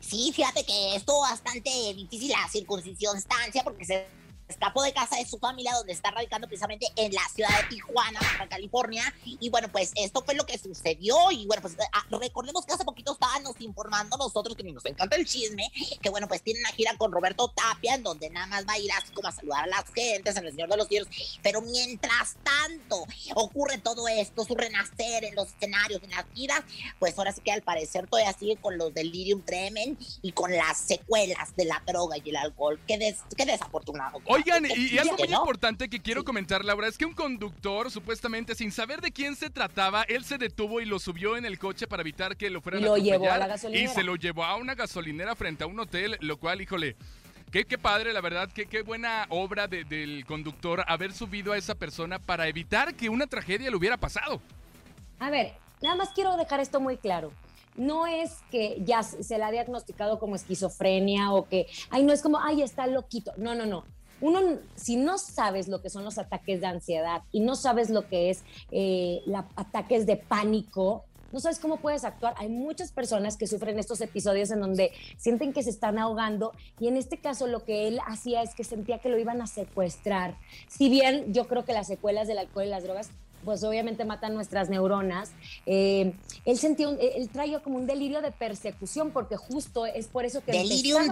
Sí, 0.00 0.32
fíjate 0.32 0.64
que 0.64 0.96
estuvo 0.96 1.20
bastante 1.20 1.70
difícil 1.94 2.30
la 2.30 2.48
circunstancia 2.48 3.62
porque 3.62 3.84
se 3.84 4.06
escapó 4.50 4.82
de 4.82 4.92
casa 4.92 5.16
de 5.16 5.26
su 5.26 5.38
familia 5.38 5.72
donde 5.74 5.92
está 5.92 6.10
radicando 6.10 6.46
precisamente 6.46 6.86
en 6.96 7.12
la 7.12 7.22
ciudad 7.34 7.48
de 7.62 7.68
Tijuana, 7.68 8.20
California. 8.48 9.02
Y 9.24 9.48
bueno, 9.50 9.68
pues 9.72 9.92
esto 9.96 10.22
fue 10.22 10.34
lo 10.34 10.44
que 10.46 10.58
sucedió. 10.58 11.16
Y 11.30 11.46
bueno, 11.46 11.62
pues 11.62 11.76
ah, 11.92 12.04
recordemos 12.10 12.64
que 12.66 12.72
hace 12.72 12.84
poquito 12.84 13.12
estábamos 13.12 13.54
informando 13.60 14.16
nosotros 14.16 14.56
que 14.56 14.62
nos 14.64 14.84
encanta 14.86 15.16
el 15.16 15.26
chisme, 15.26 15.70
que 16.00 16.10
bueno, 16.10 16.28
pues 16.28 16.42
tiene 16.42 16.60
una 16.60 16.70
gira 16.70 16.96
con 16.96 17.12
Roberto 17.12 17.48
Tapia 17.48 17.94
en 17.94 18.02
donde 18.02 18.30
nada 18.30 18.46
más 18.46 18.66
va 18.66 18.74
a 18.74 18.78
ir 18.78 18.90
así 18.92 19.12
como 19.12 19.28
a 19.28 19.32
saludar 19.32 19.64
a 19.64 19.66
las 19.66 19.84
gentes 19.94 20.36
en 20.36 20.44
el 20.44 20.50
Señor 20.52 20.68
de 20.68 20.76
los 20.76 20.88
Cielos. 20.88 21.08
Pero 21.42 21.60
mientras 21.62 22.36
tanto 22.42 23.04
ocurre 23.34 23.78
todo 23.78 24.08
esto, 24.08 24.44
su 24.44 24.54
renacer 24.54 25.24
en 25.24 25.34
los 25.34 25.48
escenarios, 25.48 26.02
en 26.02 26.10
las 26.10 26.24
giras, 26.34 26.62
pues 26.98 27.16
ahora 27.18 27.32
sí 27.32 27.40
que 27.40 27.52
al 27.52 27.62
parecer 27.62 28.06
todavía 28.08 28.32
sigue 28.32 28.56
con 28.56 28.76
los 28.78 28.92
delirium 28.94 29.42
tremen 29.42 29.98
y 30.22 30.32
con 30.32 30.52
las 30.56 30.78
secuelas 30.78 31.54
de 31.56 31.64
la 31.66 31.82
droga 31.86 32.16
y 32.18 32.30
el 32.30 32.36
alcohol. 32.36 32.80
Qué, 32.86 32.98
des- 32.98 33.20
qué 33.36 33.44
desafortunado. 33.46 34.20
Oigan, 34.44 34.66
y, 34.66 34.94
y 34.94 34.98
algo 34.98 35.16
muy 35.18 35.28
no. 35.28 35.38
importante 35.38 35.88
que 35.88 36.00
quiero 36.00 36.24
comentar, 36.24 36.64
Laura, 36.64 36.88
es 36.88 36.96
que 36.98 37.04
un 37.04 37.14
conductor, 37.14 37.90
supuestamente, 37.90 38.54
sin 38.54 38.72
saber 38.72 39.00
de 39.00 39.10
quién 39.12 39.36
se 39.36 39.50
trataba, 39.50 40.02
él 40.04 40.24
se 40.24 40.38
detuvo 40.38 40.80
y 40.80 40.84
lo 40.84 40.98
subió 40.98 41.36
en 41.36 41.44
el 41.44 41.58
coche 41.58 41.86
para 41.86 42.02
evitar 42.02 42.36
que 42.36 42.50
lo 42.50 42.60
fueran 42.60 42.80
Y 42.82 42.84
a 42.84 42.88
lo 42.88 42.96
llevó 42.96 43.30
a 43.30 43.38
la 43.38 43.46
gasolinera. 43.46 43.90
Y 43.90 43.94
se 43.94 44.02
lo 44.02 44.16
llevó 44.16 44.44
a 44.44 44.56
una 44.56 44.74
gasolinera 44.74 45.34
frente 45.36 45.64
a 45.64 45.66
un 45.66 45.78
hotel, 45.78 46.16
lo 46.20 46.36
cual, 46.38 46.60
híjole, 46.60 46.96
qué, 47.50 47.64
qué 47.64 47.78
padre, 47.78 48.12
la 48.12 48.20
verdad, 48.20 48.48
qué, 48.52 48.66
qué 48.66 48.82
buena 48.82 49.26
obra 49.28 49.66
de- 49.68 49.84
del 49.84 50.24
conductor 50.26 50.84
haber 50.86 51.12
subido 51.12 51.52
a 51.52 51.58
esa 51.58 51.74
persona 51.74 52.18
para 52.18 52.48
evitar 52.48 52.94
que 52.94 53.08
una 53.08 53.26
tragedia 53.26 53.70
le 53.70 53.76
hubiera 53.76 53.96
pasado. 53.96 54.40
A 55.18 55.30
ver, 55.30 55.52
nada 55.82 55.96
más 55.96 56.10
quiero 56.14 56.36
dejar 56.36 56.60
esto 56.60 56.80
muy 56.80 56.96
claro. 56.96 57.32
No 57.76 58.06
es 58.06 58.38
que 58.50 58.78
ya 58.84 59.02
se 59.02 59.38
la 59.38 59.46
ha 59.46 59.50
diagnosticado 59.52 60.18
como 60.18 60.34
esquizofrenia 60.36 61.32
o 61.32 61.48
que, 61.48 61.66
ay, 61.90 62.02
no 62.02 62.12
es 62.12 62.20
como, 62.20 62.40
ay, 62.40 62.62
está 62.62 62.86
loquito. 62.86 63.32
No, 63.36 63.54
no, 63.54 63.64
no. 63.64 63.84
Uno, 64.20 64.58
si 64.76 64.96
no 64.96 65.18
sabes 65.18 65.68
lo 65.68 65.80
que 65.80 65.90
son 65.90 66.04
los 66.04 66.18
ataques 66.18 66.60
de 66.60 66.66
ansiedad 66.66 67.22
y 67.32 67.40
no 67.40 67.54
sabes 67.54 67.90
lo 67.90 68.08
que 68.08 68.30
es 68.30 68.44
eh, 68.70 69.22
ataques 69.56 70.06
de 70.06 70.16
pánico, 70.16 71.04
no 71.32 71.38
sabes 71.38 71.58
cómo 71.58 71.76
puedes 71.76 72.04
actuar. 72.04 72.34
Hay 72.38 72.48
muchas 72.48 72.92
personas 72.92 73.36
que 73.36 73.46
sufren 73.46 73.78
estos 73.78 74.00
episodios 74.00 74.50
en 74.50 74.60
donde 74.60 74.92
sienten 75.16 75.52
que 75.52 75.62
se 75.62 75.70
están 75.70 75.98
ahogando 75.98 76.52
y 76.78 76.88
en 76.88 76.96
este 76.96 77.18
caso 77.18 77.46
lo 77.46 77.64
que 77.64 77.88
él 77.88 78.00
hacía 78.06 78.42
es 78.42 78.54
que 78.54 78.64
sentía 78.64 78.98
que 78.98 79.08
lo 79.08 79.18
iban 79.18 79.40
a 79.40 79.46
secuestrar. 79.46 80.36
Si 80.68 80.88
bien 80.88 81.32
yo 81.32 81.46
creo 81.46 81.64
que 81.64 81.72
las 81.72 81.86
secuelas 81.86 82.26
del 82.26 82.38
alcohol 82.38 82.66
y 82.66 82.70
las 82.70 82.82
drogas 82.82 83.10
pues 83.44 83.62
obviamente 83.64 84.04
matan 84.04 84.34
nuestras 84.34 84.68
neuronas. 84.70 85.32
Eh, 85.66 86.12
él 86.44 86.58
sentía, 86.58 86.88
un- 86.88 86.98
él 87.00 87.28
traía 87.30 87.60
como 87.60 87.76
un 87.76 87.86
delirio 87.86 88.20
de 88.22 88.30
persecución 88.32 89.10
porque 89.10 89.36
justo 89.36 89.86
es 89.86 90.06
por 90.08 90.24
eso 90.24 90.42
que 90.44 90.52
Delirium. 90.52 91.02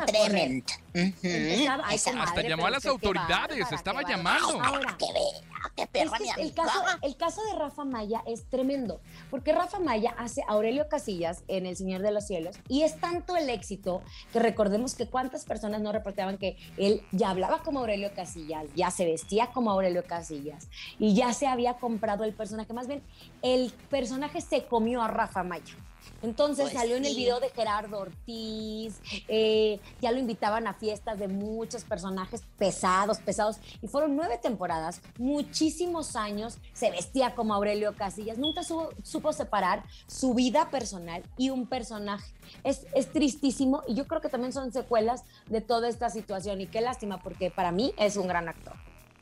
Empezaba- 0.94 1.84
ay, 1.86 1.98
comadre, 1.98 2.28
Hasta 2.28 2.42
llamó 2.42 2.66
a 2.66 2.70
las 2.70 2.86
autoridades, 2.86 3.72
estaba 3.72 4.02
qué 4.04 4.12
llamando. 4.12 4.60
Ahora, 4.62 4.96
Que 4.98 5.06
vea, 5.12 5.70
qué 5.76 5.82
es 5.82 5.88
perra 5.88 6.18
que 6.18 6.24
mi 6.24 6.30
el, 6.48 6.54
caso, 6.54 6.80
el 7.02 7.16
caso 7.16 7.40
de 7.52 7.58
Rafa 7.58 7.84
Maya 7.84 8.22
es 8.26 8.44
tremendo, 8.48 9.00
porque 9.30 9.52
Rafa 9.52 9.78
Maya 9.78 10.14
hace 10.18 10.42
a 10.42 10.52
Aurelio 10.52 10.88
Casillas 10.88 11.42
en 11.48 11.66
El 11.66 11.76
Señor 11.76 12.02
de 12.02 12.10
los 12.10 12.26
Cielos 12.26 12.56
y 12.68 12.82
es 12.82 12.98
tanto 13.00 13.36
el 13.36 13.48
éxito 13.50 14.02
que 14.32 14.38
recordemos 14.40 14.94
que 14.94 15.06
cuántas 15.06 15.44
personas 15.44 15.80
no 15.80 15.92
reportaban 15.92 16.38
que 16.38 16.56
él 16.76 17.02
ya 17.12 17.30
hablaba 17.30 17.62
como 17.62 17.80
Aurelio 17.80 18.10
Casillas, 18.14 18.64
ya 18.74 18.90
se 18.90 19.04
vestía 19.04 19.48
como 19.48 19.70
Aurelio 19.70 20.04
Casillas 20.04 20.68
y 20.98 21.14
ya 21.14 21.32
se 21.32 21.46
había 21.46 21.74
comprado 21.74 22.17
el 22.24 22.32
personaje. 22.34 22.72
Más 22.72 22.86
bien, 22.86 23.02
el 23.42 23.72
personaje 23.90 24.40
se 24.40 24.64
comió 24.66 25.02
a 25.02 25.08
Rafa 25.08 25.42
Maya. 25.42 25.74
Entonces 26.22 26.64
Pues 26.70 26.74
salió 26.74 26.96
en 26.96 27.04
el 27.04 27.14
video 27.14 27.38
de 27.38 27.50
Gerardo 27.50 27.98
Ortiz, 27.98 28.98
eh, 29.28 29.78
ya 30.00 30.10
lo 30.10 30.18
invitaban 30.18 30.66
a 30.66 30.72
fiestas 30.72 31.18
de 31.18 31.28
muchos 31.28 31.84
personajes 31.84 32.42
pesados, 32.56 33.18
pesados, 33.18 33.58
y 33.82 33.88
fueron 33.88 34.16
nueve 34.16 34.38
temporadas, 34.42 35.00
muchísimos 35.18 36.16
años, 36.16 36.58
se 36.72 36.90
vestía 36.90 37.34
como 37.34 37.52
Aurelio 37.54 37.94
Casillas, 37.94 38.38
nunca 38.38 38.62
su- 38.64 38.88
supo 39.02 39.32
separar 39.32 39.84
su 40.06 40.34
vida 40.34 40.70
personal 40.70 41.22
y 41.36 41.50
un 41.50 41.66
personaje. 41.66 42.32
Es, 42.64 42.86
es 42.94 43.12
tristísimo 43.12 43.82
y 43.86 43.94
yo 43.94 44.06
creo 44.06 44.20
que 44.20 44.28
también 44.28 44.52
son 44.52 44.72
secuelas 44.72 45.24
de 45.48 45.60
toda 45.60 45.88
esta 45.88 46.08
situación 46.10 46.60
y 46.60 46.66
qué 46.66 46.80
lástima 46.80 47.18
porque 47.22 47.50
para 47.50 47.70
mí 47.70 47.92
es 47.98 48.16
un 48.16 48.26
gran 48.28 48.48
actor. 48.48 48.74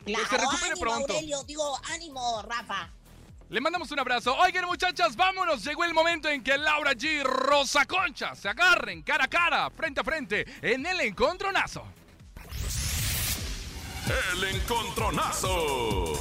Claro, 0.07 0.23
Que 0.23 0.29
se 0.29 0.37
recupere 0.37 0.71
ánimo, 0.71 0.79
pronto. 0.79 1.13
Aurelio, 1.13 1.43
digo, 1.43 1.79
ánimo, 1.91 2.41
Rafa. 2.43 2.89
Le 3.49 3.61
mandamos 3.61 3.89
un 3.91 3.99
abrazo. 3.99 4.35
Oigan, 4.35 4.65
muchachas, 4.65 5.15
vámonos. 5.15 5.63
Llegó 5.63 5.85
el 5.85 5.93
momento 5.93 6.27
en 6.27 6.43
que 6.43 6.57
Laura 6.57 6.91
G 6.93 7.23
Rosa 7.23 7.85
Concha 7.85 8.35
se 8.35 8.49
agarren 8.49 9.01
cara 9.03 9.25
a 9.25 9.27
cara, 9.27 9.69
frente 9.69 10.01
a 10.01 10.03
frente, 10.03 10.45
en 10.61 10.85
el 10.85 10.99
encontronazo. 11.01 11.83
El 14.33 14.43
encontronazo. 14.55 16.13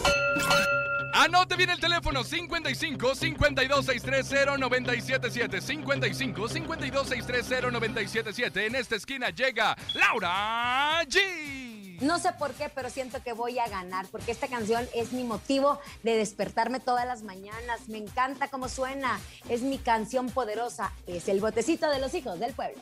Anote 1.14 1.57
bien 1.57 1.70
el 1.70 1.81
teléfono 1.81 2.22
55 2.22 3.14
52 3.14 3.87
630 3.87 4.59
977 4.59 5.61
55 5.61 6.49
52 6.49 7.09
630 7.09 7.70
977. 7.70 8.66
En 8.66 8.75
esta 8.75 8.96
esquina 8.96 9.31
llega 9.31 9.77
Laura 9.94 11.03
G. 11.05 11.65
No 12.00 12.18
sé 12.18 12.32
por 12.32 12.52
qué, 12.52 12.68
pero 12.68 12.90
siento 12.90 13.22
que 13.22 13.32
voy 13.32 13.59
a 13.59 13.68
ganar, 13.68 14.06
porque 14.09 14.32
esta 14.32 14.48
canción 14.48 14.87
es 14.94 15.12
mi 15.12 15.24
motivo 15.24 15.78
de 16.02 16.16
despertarme 16.16 16.80
todas 16.80 17.06
las 17.06 17.22
mañanas. 17.22 17.88
Me 17.88 17.98
encanta 17.98 18.48
cómo 18.48 18.68
suena. 18.68 19.18
Es 19.48 19.62
mi 19.62 19.78
canción 19.78 20.30
poderosa. 20.30 20.92
Es 21.06 21.28
el 21.28 21.40
botecito 21.40 21.90
de 21.90 21.98
los 21.98 22.14
hijos 22.14 22.38
del 22.38 22.52
pueblo. 22.52 22.80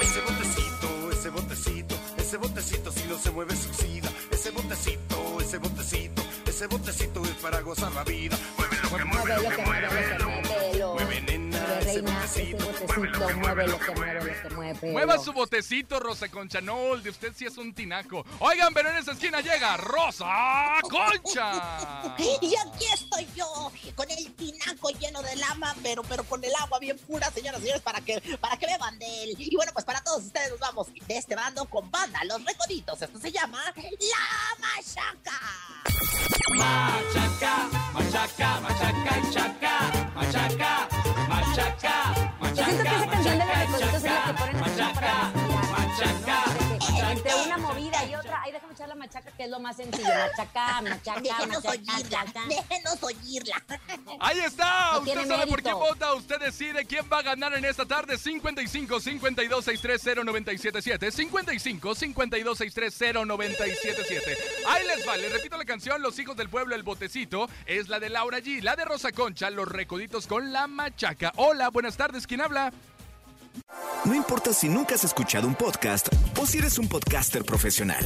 Ese 0.00 0.20
botecito, 0.20 1.10
ese 1.12 1.28
botecito, 1.30 1.94
ese 2.16 2.36
botecito 2.36 2.92
si 2.92 3.08
no 3.08 3.18
se 3.18 3.30
mueve 3.30 3.56
suicida. 3.56 4.08
Ese 4.30 4.50
botecito, 4.50 5.40
ese 5.40 5.58
botecito, 5.58 6.22
ese 6.46 6.66
botecito 6.66 7.22
es 7.24 7.30
para 7.42 7.60
gozar 7.60 7.92
la 7.92 8.04
vida. 8.04 8.38
Muévelo 8.56 8.88
que 8.96 9.04
mueve, 9.04 9.34
Muévelo, 9.34 9.56
que 9.56 9.62
muévelo, 9.62 9.88
que. 9.88 9.96
Mueve 9.96 10.24
Mueve, 10.24 10.47
reina, 11.92 12.24
ese 12.24 12.54
botecito, 12.54 12.86
botecito, 12.86 13.36
muévelo, 13.36 13.78
que 13.78 13.90
muévelo, 13.92 14.42
que 14.42 14.54
muévelo. 14.54 14.92
Mueva 14.92 15.18
su 15.18 15.32
botecito, 15.32 16.00
Rosa 16.00 16.28
Concha. 16.28 16.60
No, 16.60 16.94
el 16.94 17.02
de 17.02 17.10
usted 17.10 17.32
sí 17.34 17.46
es 17.46 17.56
un 17.56 17.72
tinaco. 17.74 18.24
Oigan, 18.40 18.72
pero 18.74 18.90
en 18.90 18.96
esa 18.96 19.12
esquina 19.12 19.40
llega 19.40 19.76
Rosa 19.76 20.80
Concha. 20.82 22.14
Y 22.40 22.54
aquí 22.56 22.84
estoy 22.92 23.26
yo, 23.34 23.72
con 23.94 24.10
el 24.10 24.32
tinaco 24.34 24.90
lleno 24.90 25.22
de 25.22 25.36
lama, 25.36 25.74
pero, 25.82 26.02
pero 26.02 26.24
con 26.24 26.42
el 26.42 26.52
agua 26.60 26.78
bien 26.78 26.98
pura, 26.98 27.30
señoras 27.30 27.60
y 27.60 27.62
señores, 27.62 27.82
para 27.82 28.00
que, 28.00 28.20
para 28.40 28.56
que 28.56 28.66
beban 28.66 28.98
de 28.98 29.24
él. 29.24 29.34
Y 29.38 29.54
bueno, 29.56 29.72
pues 29.72 29.84
para 29.84 30.00
todos 30.02 30.24
ustedes 30.24 30.50
nos 30.50 30.60
vamos 30.60 30.88
de 31.06 31.16
este 31.16 31.34
bando 31.34 31.64
con 31.66 31.90
banda, 31.90 32.24
Los 32.24 32.44
Recoditos. 32.44 33.00
Esto 33.02 33.18
se 33.18 33.30
llama 33.30 33.62
La 33.66 34.58
Machaca. 34.60 35.40
Machaca, 36.56 37.68
machaca, 37.92 38.60
machaca 38.60 39.18
y 39.18 39.32
chaca, 39.32 40.12
machaca, 40.14 40.88
machaca, 41.48 42.14
Yo 42.54 42.64
siento 42.64 42.82
que 42.82 42.96
esa 42.96 43.06
canción 43.06 43.38
de 43.38 43.44
los 43.46 43.58
recoditos 43.58 43.94
es 43.94 44.02
la 44.04 44.24
que 44.24 44.32
ponen 44.34 44.60
machaca, 44.60 45.32
para 45.32 45.86
machaca, 45.86 46.77
Entre 47.10 47.34
una 47.34 47.56
movida 47.56 48.04
y 48.04 48.14
otra, 48.14 48.40
ay, 48.44 48.52
déjame 48.52 48.74
echar 48.74 48.88
la 48.88 48.94
machaca, 48.94 49.30
que 49.32 49.44
es 49.44 49.50
lo 49.50 49.58
más 49.60 49.76
sencillo. 49.76 50.08
Machaca, 50.08 50.82
machaca, 50.82 51.20
Déjenos 51.20 51.64
machaca, 51.64 51.70
oírla, 51.70 52.24
machaca. 52.24 52.46
déjenos 52.48 53.02
oírla. 53.02 53.64
Ahí 54.20 54.40
está. 54.40 54.92
No 54.94 54.98
Usted 55.00 55.26
sabe 55.28 55.46
por 55.46 55.62
quién 55.62 55.74
vota. 55.74 56.14
Usted 56.14 56.38
decide 56.40 56.84
quién 56.84 57.08
va 57.10 57.18
a 57.18 57.22
ganar 57.22 57.54
en 57.54 57.64
esta 57.64 57.86
tarde. 57.86 58.18
55 58.18 59.00
52 59.00 59.64
630 59.64 60.24
977. 60.24 61.10
55 61.10 61.94
52 61.94 62.58
630 62.58 63.24
977. 63.24 64.38
Ahí 64.68 64.86
les 64.86 65.08
va. 65.08 65.16
Les 65.16 65.32
repito 65.32 65.56
la 65.56 65.64
canción 65.64 66.02
Los 66.02 66.18
hijos 66.18 66.36
del 66.36 66.48
pueblo, 66.48 66.74
el 66.74 66.82
botecito. 66.82 67.48
Es 67.66 67.88
la 67.88 68.00
de 68.00 68.10
Laura 68.10 68.38
G. 68.40 68.60
La 68.62 68.76
de 68.76 68.84
Rosa 68.84 69.12
Concha, 69.12 69.50
Los 69.50 69.68
recoditos 69.68 70.26
con 70.26 70.52
la 70.52 70.66
machaca. 70.66 71.32
Hola, 71.36 71.70
buenas 71.70 71.96
tardes. 71.96 72.26
¿Quién 72.26 72.40
habla? 72.42 72.72
No 74.04 74.14
importa 74.14 74.52
si 74.52 74.68
nunca 74.68 74.94
has 74.94 75.04
escuchado 75.04 75.46
un 75.46 75.54
podcast 75.54 76.08
o 76.40 76.46
si 76.46 76.58
eres 76.58 76.78
un 76.78 76.88
podcaster 76.88 77.44
profesional. 77.44 78.04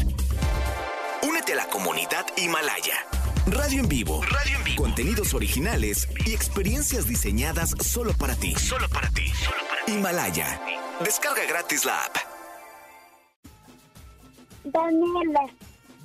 Únete 1.22 1.52
a 1.52 1.56
la 1.56 1.66
comunidad 1.68 2.26
Himalaya. 2.36 3.06
Radio 3.46 3.80
en 3.80 3.88
vivo. 3.88 4.22
Radio 4.22 4.56
en 4.58 4.64
vivo. 4.64 4.82
Contenidos 4.82 5.34
originales 5.34 6.08
y 6.24 6.32
experiencias 6.32 7.06
diseñadas 7.06 7.70
solo 7.80 8.12
para 8.14 8.34
ti. 8.36 8.54
Solo 8.54 8.88
para 8.88 9.08
ti. 9.10 9.32
Himalaya. 9.86 10.60
Descarga 11.04 11.44
gratis 11.46 11.84
la 11.84 12.04
app. 12.04 12.16
Daniela, 14.64 15.46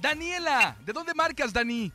Daniela. 0.02 0.78
¿De 0.86 0.94
dónde 0.94 1.14
marcas, 1.14 1.54
Dani? 1.54 1.92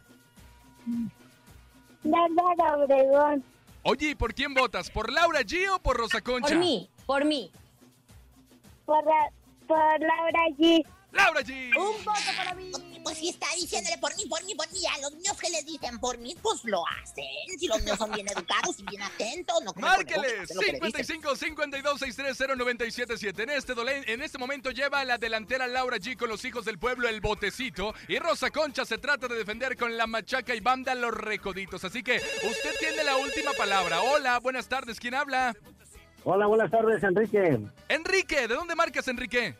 Bárbara 2.05 2.77
Obregón, 2.77 3.45
Oye, 3.85 4.11
¿y 4.11 4.15
por 4.15 4.33
quién 4.35 4.55
votas? 4.55 4.91
¿Por 4.91 5.13
Laura 5.13 5.41
G 5.41 5.69
o 5.75 5.81
por 5.81 5.97
Rosa 5.97 6.21
Concha? 6.21 6.51
Por 6.51 6.59
mí, 6.59 6.89
por 7.07 7.25
mí. 7.25 7.51
por, 8.85 9.05
la- 9.05 9.31
por 9.67 9.79
Laura 10.01 10.41
G. 10.59 10.85
¡Laura 11.13 11.41
G! 11.43 11.71
Un 11.77 12.05
voto 12.05 12.21
para 12.37 12.55
mí. 12.55 12.73
Pues 13.05 13.19
si 13.19 13.29
está 13.29 13.47
diciéndole 13.57 13.99
por 13.99 14.17
mí, 14.17 14.25
por 14.27 14.43
mí, 14.45 14.55
por 14.55 14.71
mí, 14.73 14.79
a 14.87 14.99
los 15.03 15.13
niños 15.13 15.37
que 15.39 15.51
les 15.51 15.67
dicen 15.67 15.99
por 15.99 16.17
mí, 16.19 16.35
pues 16.41 16.65
lo 16.65 16.83
hacen. 16.87 17.25
Si 17.59 17.67
los 17.67 17.81
niños 17.81 17.99
son 17.99 18.11
bien 18.13 18.27
educados 18.29 18.79
y 18.79 18.83
bien 18.85 19.03
atentos, 19.03 19.63
no 19.63 19.73
Márqueles 19.77 20.41
hacen 20.43 20.57
lo 20.57 20.61
que 20.63 20.73
le 20.73 20.79
dicen. 20.81 21.05
55 21.05 21.37
52 21.37 21.99
630 21.99 22.55
977. 22.57 23.43
En 23.43 23.51
este, 23.51 23.75
dole- 23.75 24.05
en 24.07 24.23
este 24.23 24.39
momento 24.39 24.71
lleva 24.71 25.05
la 25.05 25.19
delantera 25.19 25.67
Laura 25.67 25.99
G 25.99 26.17
con 26.17 26.29
los 26.31 26.45
hijos 26.47 26.65
del 26.65 26.79
pueblo 26.79 27.09
el 27.09 27.21
botecito. 27.21 27.93
Y 28.09 28.19
Rosa 28.19 28.51
Concha 28.51 28.85
se 28.87 28.97
trata 28.99 29.29
de 29.29 29.37
defender 29.37 29.77
con 29.77 29.97
la 29.97 30.07
machaca 30.07 30.55
y 30.55 30.61
banda 30.61 30.95
los 30.95 31.13
recoditos. 31.13 31.85
Así 31.85 32.03
que 32.03 32.17
usted 32.17 32.75
tiene 32.79 33.05
la 33.05 33.17
última 33.17 33.53
palabra. 33.53 34.01
Hola, 34.01 34.39
buenas 34.41 34.67
tardes. 34.69 34.99
¿Quién 34.99 35.15
habla? 35.15 35.55
Hola, 36.25 36.47
buenas 36.47 36.71
tardes, 36.71 37.03
Enrique. 37.03 37.61
Enrique, 37.89 38.47
¿de 38.49 38.55
dónde 38.55 38.75
marcas, 38.75 39.09
Enrique? 39.09 39.55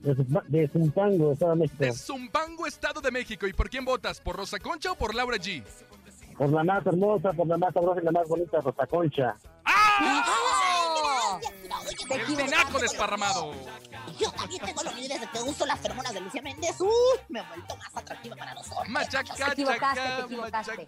De, 0.00 0.14
Zumpa- 0.14 0.44
de 0.46 0.68
Zumpango, 0.68 1.32
Estado 1.32 1.52
de 1.52 1.58
México. 1.60 1.76
De 1.84 1.92
Zumpango, 1.92 2.66
Estado 2.66 3.00
de 3.00 3.10
México. 3.10 3.46
¿Y 3.46 3.52
por 3.52 3.68
quién 3.70 3.84
votas? 3.84 4.20
¿Por 4.20 4.36
Rosa 4.36 4.58
Concha 4.58 4.92
o 4.92 4.94
por 4.96 5.14
Laura 5.14 5.36
G? 5.36 5.62
Por 6.36 6.50
la 6.50 6.62
más 6.64 6.86
hermosa, 6.86 7.32
por 7.32 7.46
la 7.46 7.56
más 7.56 7.72
sabrosa 7.74 8.00
y 8.00 8.04
la 8.04 8.12
más 8.12 8.28
bonita, 8.28 8.60
Rosa 8.60 8.86
Concha. 8.86 9.36
El 12.10 12.36
tinaco 12.36 12.78
desparramado. 12.78 13.52
Yo 14.18 14.30
también 14.32 14.60
tengo 14.64 14.82
lo 14.82 14.92
mismo 14.92 15.14
desde 15.14 15.30
que 15.30 15.42
uso 15.42 15.64
las 15.66 15.78
feromonas 15.80 16.12
de 16.12 16.20
Lucía 16.20 16.42
Méndez. 16.42 16.80
Uy, 16.80 16.88
me 17.28 17.40
he 17.40 17.42
vuelto 17.44 17.76
más 17.76 17.96
atractiva 17.96 18.36
para 18.36 18.54
los 18.54 18.70
hombres. 18.72 18.90
Machaca, 18.90 19.34
Te 19.34 19.42
equivocaste, 19.52 20.00
te 20.00 20.22
equivocaste. 20.22 20.86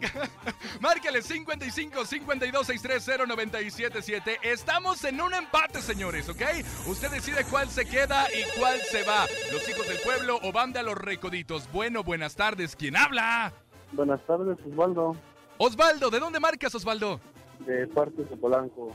Márcale 0.80 1.22
55 1.22 2.04
52 2.04 2.66
630 2.66 3.26
977. 3.26 4.38
Estamos 4.42 5.04
en 5.04 5.20
un 5.20 5.34
empate, 5.34 5.80
señores, 5.82 6.28
¿ok? 6.28 6.42
Usted 6.86 7.10
decide 7.10 7.44
cuál 7.44 7.68
se 7.68 7.84
queda 7.86 8.26
y 8.32 8.58
cuál 8.58 8.80
se 8.90 9.02
va. 9.04 9.26
Los 9.52 9.68
hijos 9.68 9.86
del 9.86 10.00
pueblo 10.00 10.38
o 10.42 10.52
banda 10.52 10.82
los 10.82 10.96
recoditos. 10.98 11.70
Bueno, 11.72 12.02
buenas 12.02 12.34
tardes. 12.34 12.74
¿Quién 12.74 12.96
habla? 12.96 13.52
Buenas 13.92 14.20
tardes, 14.26 14.56
Osvaldo, 14.66 15.16
Osvaldo, 15.58 16.10
¿de 16.10 16.20
dónde 16.20 16.38
marcas, 16.40 16.74
Osvaldo? 16.74 17.20
de 17.66 17.86
Parques 17.88 18.30
de 18.30 18.36
Polanco. 18.36 18.92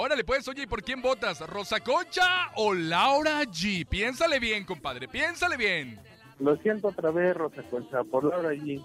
Órale, 0.00 0.22
pues, 0.22 0.46
oye, 0.46 0.62
¿y 0.62 0.66
por 0.66 0.80
quién 0.80 1.02
votas? 1.02 1.40
¿Rosa 1.40 1.80
Concha 1.80 2.52
o 2.54 2.72
Laura 2.72 3.42
G? 3.42 3.84
Piénsale 3.84 4.38
bien, 4.38 4.64
compadre, 4.64 5.08
piénsale 5.08 5.56
bien. 5.56 5.98
Lo 6.38 6.56
siento 6.58 6.86
otra 6.86 7.10
vez, 7.10 7.36
Rosa 7.36 7.64
Concha, 7.64 8.04
por 8.04 8.22
Laura 8.22 8.50
allí. 8.50 8.80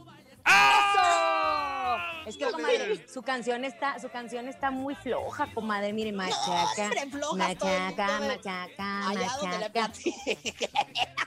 Es 2.26 2.38
que, 2.38 2.50
comadre, 2.50 3.06
su 3.08 3.22
canción 3.22 3.66
está, 3.66 4.00
su 4.00 4.10
canción 4.10 4.48
está 4.48 4.72
muy 4.72 4.96
floja, 4.96 5.48
comadre. 5.54 5.94
Mire, 5.94 6.12
machaca, 6.12 6.90
floja, 7.12 7.36
machaca, 7.36 8.08
mundo. 8.20 8.28
machaca, 8.28 9.10
Allá 9.10 9.32
machaca. 9.42 9.92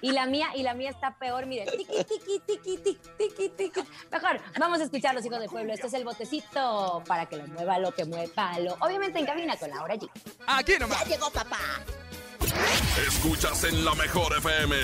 Y 0.03 0.13
la 0.13 0.27
mía, 0.27 0.49
y 0.55 0.63
la 0.63 0.75
mía 0.75 0.91
está 0.91 1.17
peor, 1.19 1.47
mire. 1.47 1.67
Tiqui, 1.67 2.05
tiqui, 2.05 2.41
tiqui, 2.47 2.77
tiqui, 2.79 2.99
tiqui, 3.19 3.49
tiqui. 3.51 3.81
Mejor, 4.11 4.41
vamos 4.59 4.81
a 4.81 4.85
escuchar 4.85 5.15
los 5.15 5.25
hijos 5.25 5.41
del 5.41 5.49
pueblo. 5.51 5.73
Este 5.73 5.87
es 5.87 5.95
el 5.95 6.05
botecito 6.05 7.03
para 7.07 7.27
que 7.27 7.37
lo 7.37 7.47
mueva 7.47 7.79
lo 7.79 7.93
que 7.93 8.05
mueva 8.05 8.59
lo. 8.59 8.75
Obviamente 8.81 9.19
en 9.19 9.27
cabina 9.27 9.57
con 9.57 9.71
Laura 9.71 9.95
G. 9.97 10.09
Aquí 10.47 10.73
nomás. 10.79 11.05
Ya 11.05 11.17
llegó 11.17 11.31
papá. 11.31 11.59
Escuchas 13.07 13.65
en 13.65 13.85
la 13.85 13.95
mejor 13.95 14.37
FM. 14.39 14.77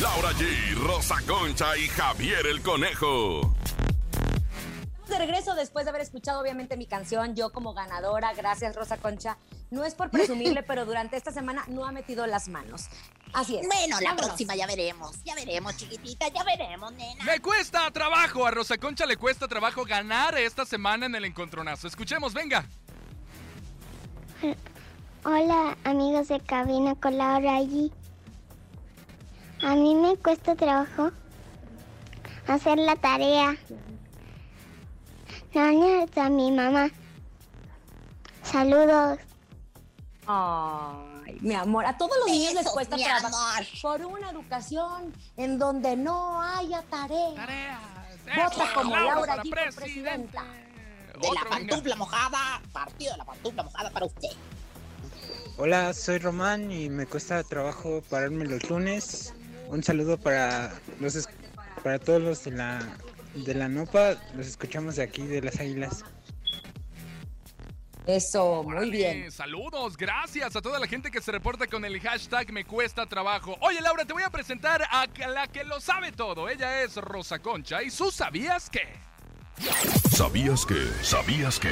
Laura 0.00 0.30
G, 0.32 0.74
Rosa 0.76 1.16
Concha 1.26 1.76
y 1.76 1.88
Javier 1.88 2.46
el 2.46 2.62
Conejo. 2.62 3.54
De 5.08 5.18
regreso 5.18 5.54
después 5.54 5.84
de 5.84 5.90
haber 5.90 6.00
escuchado 6.02 6.40
obviamente 6.40 6.76
mi 6.78 6.86
canción, 6.86 7.34
yo 7.36 7.52
como 7.52 7.74
ganadora, 7.74 8.32
gracias 8.32 8.74
Rosa 8.74 8.96
Concha. 8.96 9.36
No 9.70 9.84
es 9.84 9.94
por 9.94 10.10
presumirle, 10.10 10.62
pero 10.66 10.86
durante 10.86 11.16
esta 11.16 11.30
semana 11.30 11.64
no 11.68 11.84
ha 11.84 11.92
metido 11.92 12.26
las 12.26 12.48
manos. 12.48 12.86
Así 13.34 13.56
es. 13.58 13.66
Bueno, 13.66 14.00
la 14.00 14.10
Vámonos. 14.10 14.26
próxima 14.28 14.56
ya 14.56 14.66
veremos. 14.66 15.22
Ya 15.24 15.34
veremos, 15.34 15.76
chiquitita, 15.76 16.28
ya 16.28 16.42
veremos, 16.44 16.92
nena. 16.92 17.22
Me 17.24 17.40
cuesta 17.40 17.90
trabajo, 17.90 18.46
a 18.46 18.50
Rosa 18.50 18.78
Concha 18.78 19.04
le 19.04 19.16
cuesta 19.16 19.46
trabajo 19.46 19.84
ganar 19.84 20.38
esta 20.38 20.64
semana 20.64 21.06
en 21.06 21.14
el 21.14 21.24
encontronazo. 21.26 21.86
Escuchemos, 21.86 22.32
venga. 22.32 22.64
Hola 25.24 25.76
amigos 25.84 26.28
de 26.28 26.40
cabina 26.40 26.94
con 26.94 27.16
Laura 27.18 27.56
allí. 27.56 27.92
A 29.62 29.74
mí 29.74 29.94
me 29.94 30.16
cuesta 30.16 30.54
trabajo 30.54 31.10
hacer 32.46 32.78
la 32.78 32.96
tarea. 32.96 33.56
No, 35.54 36.06
a 36.16 36.28
mi 36.30 36.50
mamá. 36.50 36.90
Saludos. 38.42 39.18
Ay, 40.26 41.38
mi 41.40 41.54
amor, 41.54 41.86
a 41.86 41.96
todos 41.96 42.16
los 42.18 42.26
niños 42.26 42.54
les 42.54 42.68
cuesta 42.68 42.96
amor. 42.96 43.66
Por 43.80 44.04
una 44.04 44.30
educación 44.30 45.12
en 45.36 45.58
donde 45.58 45.96
no 45.96 46.42
haya 46.42 46.82
tarea. 46.90 47.78
Vota 48.24 48.64
Eso, 48.64 48.74
como 48.74 48.96
Laura 48.96 49.36
por 49.36 49.74
presidenta. 49.76 50.42
De 51.20 51.28
la 51.32 51.48
pantufla 51.48 51.94
mojada, 51.94 52.60
partido 52.72 53.12
de 53.12 53.18
la 53.18 53.24
pantufla 53.24 53.62
mojada 53.62 53.90
para 53.90 54.06
usted. 54.06 54.30
Hola, 55.56 55.92
soy 55.92 56.18
Román 56.18 56.72
y 56.72 56.88
me 56.88 57.06
cuesta 57.06 57.44
trabajo 57.44 58.02
pararme 58.10 58.44
los 58.44 58.68
lunes. 58.68 59.32
Un 59.68 59.84
saludo 59.84 60.18
para 60.18 60.72
los 60.98 61.28
para 61.84 62.00
todos 62.00 62.20
los 62.20 62.42
de 62.44 62.50
la 62.52 62.80
de 63.34 63.54
la 63.54 63.68
Nopa, 63.68 64.16
los 64.34 64.46
escuchamos 64.46 64.96
de 64.96 65.02
aquí 65.02 65.22
de 65.22 65.42
las 65.42 65.58
Águilas. 65.60 66.04
Eso, 68.06 68.62
muy 68.62 68.76
Órale, 68.76 68.90
bien. 68.90 69.32
Saludos, 69.32 69.96
gracias 69.96 70.54
a 70.54 70.60
toda 70.60 70.78
la 70.78 70.86
gente 70.86 71.10
que 71.10 71.22
se 71.22 71.32
reporta 71.32 71.66
con 71.66 71.84
el 71.86 71.98
hashtag 72.00 72.52
Me 72.52 72.64
Cuesta 72.64 73.06
Trabajo. 73.06 73.56
Oye, 73.60 73.80
Laura, 73.80 74.04
te 74.04 74.12
voy 74.12 74.22
a 74.22 74.30
presentar 74.30 74.82
a 74.90 75.06
la 75.28 75.48
que 75.48 75.64
lo 75.64 75.80
sabe 75.80 76.12
todo. 76.12 76.48
Ella 76.48 76.82
es 76.82 76.96
Rosa 76.96 77.38
Concha 77.38 77.82
y 77.82 77.90
su 77.90 78.10
¿sabías 78.10 78.68
qué? 78.68 78.88
¿Sabías 80.10 80.66
que? 80.66 80.86
¿Sabías 81.02 81.58
que? 81.58 81.70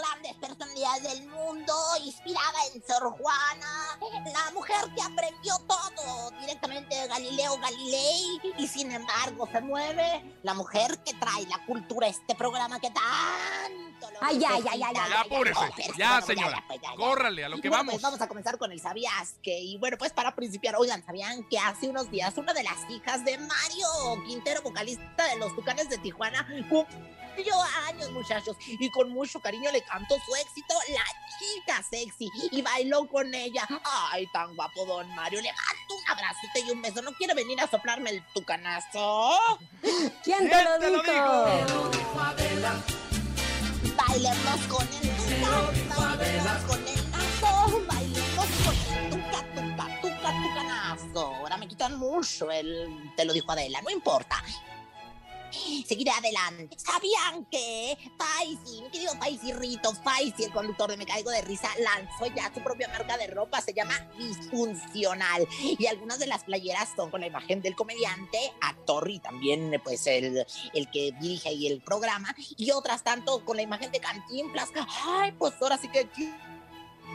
Grandes 0.00 0.34
personalidades 0.36 1.02
del 1.02 1.28
mundo, 1.28 1.74
inspirada 2.04 2.58
en 2.74 2.82
Sor 2.86 3.10
Juana, 3.18 3.98
la 4.32 4.50
mujer 4.52 4.76
que 4.94 5.02
aprendió 5.02 5.54
todo 5.68 6.30
directamente 6.40 6.94
de 6.94 7.06
Galileo 7.08 7.56
Galilei 7.58 8.40
y 8.58 8.66
sin 8.66 8.90
embargo 8.92 9.48
se 9.52 9.60
mueve, 9.60 10.38
la 10.42 10.54
mujer 10.54 10.98
que 11.04 11.14
trae 11.14 11.46
la 11.46 11.64
cultura 11.66 12.06
a 12.06 12.10
este 12.10 12.34
programa 12.34 12.80
que 12.80 12.90
tanto 12.90 13.90
Ay, 14.22 14.38
ya, 14.38 14.58
ya, 14.58 14.74
ya, 14.74 14.92
ya. 14.92 15.08
Ya, 15.08 15.20
apúrese. 15.20 15.60
Pero, 15.76 15.94
Ya, 15.96 16.10
bueno, 16.12 16.26
señora. 16.26 16.56
ya, 16.56 16.64
pues, 16.66 16.80
ya, 16.82 16.90
ya. 16.90 16.96
Córrale, 16.96 17.44
a 17.44 17.48
lo 17.48 17.56
Y 17.58 17.60
que 17.60 17.68
bueno, 17.68 17.80
vamos. 17.80 17.92
pues 17.94 18.02
vamos 18.02 18.20
a 18.20 18.28
comenzar 18.28 18.58
con 18.58 18.72
el 18.72 18.80
¿Sabías 18.80 19.34
que? 19.42 19.58
Y 19.60 19.76
bueno, 19.78 19.96
pues 19.98 20.12
para 20.12 20.34
principiar, 20.34 20.76
oigan, 20.76 21.04
¿sabían 21.04 21.44
que 21.48 21.58
hace 21.58 21.88
unos 21.88 22.10
días 22.10 22.36
una 22.38 22.52
de 22.54 22.62
las 22.62 22.78
hijas 22.90 23.24
de 23.24 23.36
Mario 23.38 23.86
Quintero, 24.26 24.62
vocalista 24.62 25.24
de 25.26 25.36
los 25.36 25.54
Tucanes 25.54 25.88
de 25.90 25.98
Tijuana, 25.98 26.46
cumplió 26.68 27.54
años, 27.88 28.10
muchachos? 28.10 28.56
Y 28.66 28.90
con 28.90 29.10
mucho 29.10 29.40
cariño 29.40 29.70
le 29.70 29.82
cantó 29.90 30.16
su 30.24 30.34
éxito, 30.36 30.74
La 30.90 31.04
Chica 31.38 31.82
Sexy, 31.82 32.30
y 32.50 32.62
bailó 32.62 33.06
con 33.08 33.34
ella. 33.34 33.66
Ay, 34.10 34.26
tan 34.32 34.54
guapo, 34.54 34.84
don 34.86 35.08
Mario. 35.14 35.40
Le 35.40 35.52
mando 35.52 35.96
un 35.96 36.10
abracito 36.10 36.58
y 36.66 36.70
un 36.70 36.82
beso. 36.82 37.02
¿No 37.02 37.12
quiere 37.12 37.34
venir 37.34 37.60
a 37.60 37.68
soplarme 37.68 38.10
el 38.10 38.24
tucanazo? 38.32 39.58
¿Quién 40.22 40.48
te 40.48 40.64
lo 40.64 40.78
te 40.78 40.90
lo 40.90 41.02
dijo? 41.02 41.90
Bailemos 43.96 44.60
con 44.68 44.88
el 44.88 45.16
tuca, 45.16 46.16
bailemos 46.16 46.62
con 46.66 46.88
el 46.88 47.10
nazo, 47.10 47.82
bailemos 47.86 48.46
con 48.64 48.76
el 48.94 50.00
tucanazo. 50.00 51.34
Ahora 51.36 51.56
me 51.56 51.68
quitan 51.68 51.98
mucho 51.98 52.50
el, 52.50 53.12
te 53.16 53.24
lo 53.24 53.32
dijo 53.32 53.50
Adela, 53.50 53.82
no 53.82 53.90
importa. 53.90 54.42
Seguiré 55.86 56.10
adelante. 56.10 56.76
¿Sabían 56.78 57.44
que 57.50 57.96
Faisy, 58.18 58.82
mi 58.82 58.90
querido 58.90 59.14
Faisy 59.16 59.52
Rito, 59.52 59.92
Faisy, 59.94 60.44
el 60.44 60.52
conductor 60.52 60.90
de 60.90 60.96
Me 60.96 61.06
Caigo 61.06 61.30
de 61.30 61.42
Risa, 61.42 61.68
lanzó 61.78 62.26
ya 62.34 62.52
su 62.52 62.60
propia 62.60 62.88
marca 62.88 63.16
de 63.16 63.26
ropa? 63.28 63.60
Se 63.60 63.72
llama 63.72 63.94
Disfuncional. 64.18 65.46
Y 65.78 65.86
algunas 65.86 66.18
de 66.18 66.26
las 66.26 66.44
playeras 66.44 66.90
son 66.96 67.10
con 67.10 67.20
la 67.20 67.26
imagen 67.26 67.62
del 67.62 67.74
comediante, 67.74 68.38
actor 68.60 69.08
y 69.10 69.18
también 69.18 69.80
pues 69.82 70.06
el, 70.06 70.46
el 70.74 70.90
que 70.90 71.12
dirige 71.20 71.48
ahí 71.50 71.66
el 71.66 71.80
programa. 71.80 72.34
Y 72.56 72.70
otras 72.70 73.02
tanto 73.02 73.44
con 73.44 73.56
la 73.56 73.62
imagen 73.62 73.90
de 73.92 74.00
Cantinflas. 74.00 74.70
Ay, 75.06 75.32
pues 75.32 75.54
ahora 75.60 75.78
sí 75.78 75.88
que... 75.88 76.08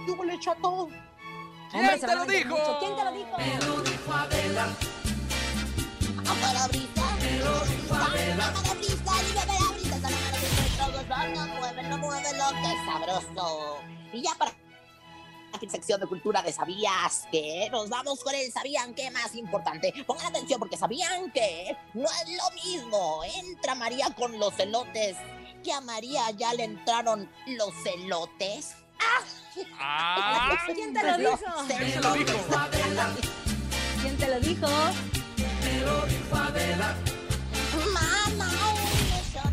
Yo 0.08 0.24
le 0.24 0.34
echo 0.36 0.52
a 0.52 0.56
todo. 0.56 0.90
Hombre, 1.74 2.00
se 2.00 2.06
te 2.06 2.16
lo 2.16 2.26
dijo? 2.26 2.50
mucho. 2.50 2.78
¿Quién 2.80 2.96
te 2.96 3.04
lo 3.04 3.12
dijo? 3.12 3.38
Líbrame 6.26 6.54
la 6.54 6.68
brisa, 6.68 7.05
dame 10.02 10.22
la 10.22 10.32
brisa, 10.32 10.78
todos 10.78 11.06
no 11.34 11.48
mueve, 11.60 11.84
no 11.84 11.98
mueve 11.98 12.30
lo 12.38 12.50
que 12.50 12.74
es 12.74 12.86
sabroso. 12.86 13.78
Y 14.14 14.22
ya 14.22 14.36
para 14.36 14.52
la 15.62 15.70
sección 15.70 16.00
de 16.00 16.08
cultura 16.08 16.42
de 16.42 16.52
¿Sabías 16.52 17.28
que? 17.32 17.70
Nos 17.72 17.90
vamos 17.90 18.24
con 18.24 18.36
el 18.36 18.52
¿Sabían 18.52 18.94
qué 18.94 19.10
más 19.12 19.36
importante? 19.36 19.94
Pongan 20.06 20.28
atención 20.28 20.60
porque 20.60 20.78
¿sabían 20.78 21.32
que? 21.32 21.78
No 21.94 22.06
es 22.06 22.38
lo 22.38 22.52
mismo. 22.64 23.22
Entra 23.24 23.76
María 23.76 24.08
con 24.16 24.38
los 24.40 24.58
elotes. 24.60 25.18
Que 25.64 25.74
a 25.74 25.82
María 25.82 26.30
ya 26.32 26.54
le 26.54 26.66
entraron 26.66 27.30
los 27.48 27.74
elotes. 27.86 28.76
Ah, 29.80 30.58
¿Quién 30.74 30.94
te 30.94 31.04
lo 31.04 31.18
dijo? 31.18 31.38
¿quién 31.68 31.92
se 31.92 32.02
lo 32.02 32.14
dijo? 32.14 32.36
¿Quién 34.02 34.18
te 34.18 34.28
lo 34.28 34.40
dijo? 34.40 34.68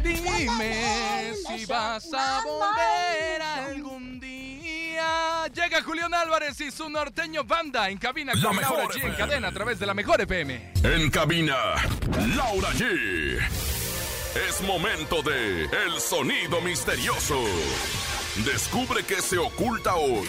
Dime 0.03 1.33
si 1.47 1.67
vas 1.67 2.09
a 2.13 2.41
volver 2.45 3.43
algún 3.43 4.19
día. 4.19 5.47
Llega 5.55 5.83
Julián 5.83 6.13
Álvarez 6.13 6.61
y 6.61 6.71
su 6.71 6.89
norteño 6.89 7.45
banda 7.45 7.89
en 7.89 7.99
cabina 7.99 8.35
La 8.35 8.43
con 8.43 8.57
mejor 8.57 8.79
Laura 8.79 8.95
G 8.95 9.05
en 9.05 9.15
cadena 9.15 9.49
a 9.49 9.53
través 9.53 9.79
de 9.79 9.87
la 9.87 9.95
mejor 9.95 10.21
FM. 10.21 10.73
En 10.83 11.11
cabina, 11.11 11.57
Laura 12.37 12.71
G. 12.73 13.39
Es 14.49 14.61
momento 14.63 15.23
de 15.23 15.65
El 15.65 16.01
Sonido 16.01 16.61
Misterioso. 16.61 17.41
Descubre 18.45 19.05
qué 19.05 19.21
se 19.21 19.39
oculta 19.39 19.95
hoy. 19.95 20.27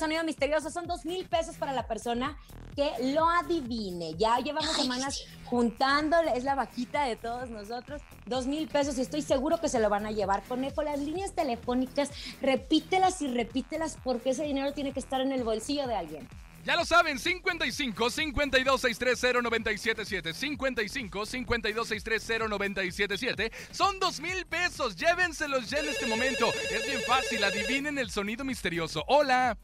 Sonido 0.00 0.24
misterioso. 0.24 0.70
Son 0.70 0.86
dos 0.86 1.04
mil 1.04 1.26
pesos 1.28 1.56
para 1.56 1.72
la 1.72 1.86
persona 1.86 2.36
que 2.74 2.90
lo 3.12 3.28
adivine. 3.28 4.14
Ya 4.16 4.38
llevamos 4.38 4.74
semanas 4.74 5.24
juntándole, 5.44 6.32
es 6.36 6.44
la 6.44 6.56
vaquita 6.56 7.04
de 7.04 7.16
todos 7.16 7.50
nosotros. 7.50 8.02
Dos 8.26 8.46
mil 8.46 8.66
pesos 8.68 8.98
y 8.98 9.02
estoy 9.02 9.22
seguro 9.22 9.60
que 9.60 9.68
se 9.68 9.78
lo 9.78 9.88
van 9.88 10.06
a 10.06 10.10
llevar. 10.10 10.42
Conejo, 10.42 10.82
las 10.82 10.98
líneas 10.98 11.34
telefónicas, 11.34 12.10
repítelas 12.40 13.22
y 13.22 13.28
repítelas 13.28 13.98
porque 14.02 14.30
ese 14.30 14.44
dinero 14.44 14.72
tiene 14.72 14.92
que 14.92 15.00
estar 15.00 15.20
en 15.20 15.30
el 15.30 15.44
bolsillo 15.44 15.86
de 15.86 15.94
alguien. 15.94 16.28
Ya 16.62 16.76
lo 16.76 16.84
saben, 16.84 17.18
55 17.18 18.10
52 18.10 18.80
630 18.82 19.40
977 19.42 20.34
55 20.34 21.26
52 21.26 21.88
630 21.88 22.48
977 22.48 23.52
Son 23.70 23.98
dos 23.98 24.20
mil 24.20 24.44
pesos, 24.44 24.94
llévenselos 24.94 25.70
ya 25.70 25.78
en 25.78 25.88
este 25.88 26.06
momento. 26.06 26.52
Es 26.70 26.86
bien 26.86 27.00
fácil, 27.06 27.42
adivinen 27.44 27.96
el 27.96 28.10
sonido 28.10 28.44
misterioso. 28.44 29.04
Hola. 29.08 29.56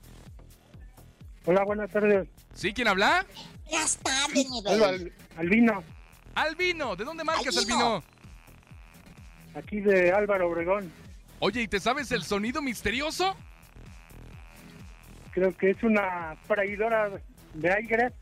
Hola, 1.47 1.65
buenas 1.65 1.91
tardes. 1.91 2.29
¿Sí? 2.55 2.73
¿Quién 2.73 2.89
habla? 2.89 3.25
Buenas 3.71 3.97
tardes, 3.99 4.49
mi 4.51 4.63
Hola. 4.67 4.89
Al- 4.89 5.13
Albino, 5.37 5.85
Albino. 6.35 6.97
¿De 6.97 7.05
dónde 7.05 7.25
marcas, 7.25 7.57
Albino. 7.57 7.95
Albino? 7.97 8.17
aquí 9.55 9.81
de 9.81 10.13
Álvaro 10.13 10.49
Obregón. 10.49 10.93
Oye, 11.39 11.63
¿y 11.63 11.69
te 11.69 11.81
sabes 11.81 12.11
el 12.13 12.23
sonido 12.25 12.61
misterioso? 12.63 13.35
Creo 15.33 15.57
que 15.57 15.71
es 15.71 15.83
una 15.83 16.37
freidora 16.47 17.11
de 17.55 17.73
aire. 17.73 18.13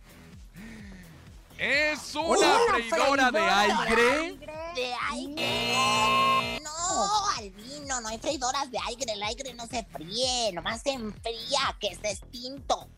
Es 1.58 2.14
una 2.16 2.26
Una 2.28 2.58
freidora 2.78 3.30
de 3.30 3.38
aire. 3.40 4.38
De 4.74 4.92
aire. 5.12 6.60
No, 6.62 7.28
Albino, 7.38 8.00
no 8.00 8.08
hay 8.08 8.18
freidoras 8.18 8.70
de 8.70 8.78
aire. 8.86 9.12
El 9.12 9.22
aire 9.22 9.54
no 9.54 9.66
se 9.66 9.84
fríe, 9.84 10.50
nomás 10.52 10.82
se 10.82 10.92
enfría, 10.92 11.76
que 11.80 11.88
es 11.88 12.02
distinto. 12.02 12.88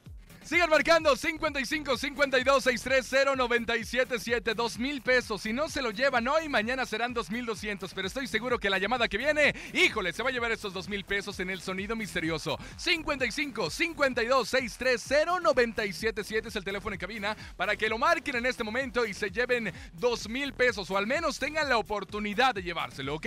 Sigan 0.46 0.70
marcando 0.70 1.16
55 1.16 1.96
52 1.96 2.62
630 2.62 3.34
977 3.34 4.54
dos 4.54 4.78
mil 4.78 5.02
pesos. 5.02 5.42
Si 5.42 5.52
no 5.52 5.68
se 5.68 5.82
lo 5.82 5.90
llevan 5.90 6.28
hoy, 6.28 6.48
mañana 6.48 6.86
serán 6.86 7.12
2200. 7.12 7.92
Pero 7.92 8.06
estoy 8.06 8.28
seguro 8.28 8.56
que 8.60 8.70
la 8.70 8.78
llamada 8.78 9.08
que 9.08 9.18
viene, 9.18 9.56
híjole, 9.72 10.12
se 10.12 10.22
va 10.22 10.28
a 10.28 10.32
llevar 10.32 10.52
estos 10.52 10.72
dos 10.72 10.88
mil 10.88 11.02
pesos 11.04 11.40
en 11.40 11.50
el 11.50 11.60
sonido 11.60 11.96
misterioso. 11.96 12.60
55 12.76 13.70
52 13.70 14.48
630 14.48 15.40
977 15.40 16.48
es 16.48 16.54
el 16.54 16.62
teléfono 16.62 16.94
en 16.94 17.00
cabina 17.00 17.36
para 17.56 17.74
que 17.74 17.88
lo 17.88 17.98
marquen 17.98 18.36
en 18.36 18.46
este 18.46 18.62
momento 18.62 19.04
y 19.04 19.14
se 19.14 19.32
lleven 19.32 19.72
dos 19.94 20.28
mil 20.28 20.52
pesos 20.52 20.88
o 20.92 20.96
al 20.96 21.08
menos 21.08 21.40
tengan 21.40 21.68
la 21.68 21.78
oportunidad 21.78 22.54
de 22.54 22.62
llevárselo, 22.62 23.16
¿ok? 23.16 23.26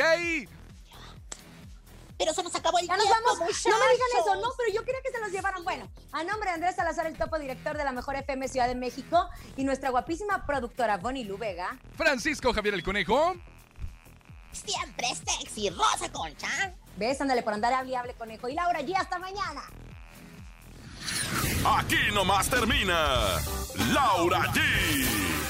Pero 2.20 2.34
se 2.34 2.44
nos 2.44 2.54
acabó 2.54 2.78
el 2.80 2.88
Ya 2.88 2.98
nos 2.98 3.06
tiempo, 3.06 3.24
vamos. 3.24 3.40
No 3.40 3.80
me 3.80 3.94
digan 3.94 4.08
eso, 4.20 4.36
no, 4.36 4.50
pero 4.58 4.74
yo 4.74 4.84
quería 4.84 5.02
que 5.02 5.10
se 5.10 5.20
los 5.22 5.32
llevaran. 5.32 5.64
Bueno, 5.64 5.90
a 6.12 6.24
nombre 6.26 6.50
de 6.50 6.56
Andrés 6.56 6.76
Salazar, 6.76 7.08
el 7.08 7.18
topo 7.18 7.40
director 7.40 7.78
de 7.78 7.86
la 7.86 7.94
Mejor 7.94 8.18
FM 8.18 8.50
Ciudad 8.50 8.68
de 8.68 8.76
México, 8.76 9.30
y 9.56 9.64
nuestra 9.64 9.90
guapísima 9.90 10.46
productora 10.46 10.98
Bonnie 10.98 11.24
Lu 11.24 11.38
Vega. 11.38 11.80
Francisco 11.96 12.54
Javier 12.54 12.74
el 12.74 12.84
Conejo. 12.84 13.36
Siempre 14.52 15.08
sexy, 15.16 15.70
Rosa 15.70 16.12
Concha. 16.12 16.74
Ves, 16.98 17.22
ándale 17.22 17.42
por 17.42 17.54
andar 17.54 17.74
hable 17.74 17.92
y 17.92 17.96
hable 17.96 18.14
conejo. 18.16 18.50
Y 18.50 18.54
Laura 18.54 18.82
G, 18.82 18.94
hasta 18.98 19.18
mañana. 19.18 19.62
Aquí 21.78 22.12
nomás 22.14 22.50
termina 22.50 23.40
Laura 23.94 24.42
G, 24.52 24.60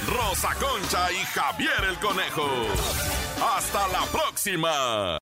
Rosa 0.07 0.53
Concha 0.53 1.11
y 1.11 1.25
Javier 1.33 1.83
el 1.89 1.99
Conejo. 1.99 2.47
Hasta 3.55 3.87
la 3.87 4.05
próxima. 4.11 5.17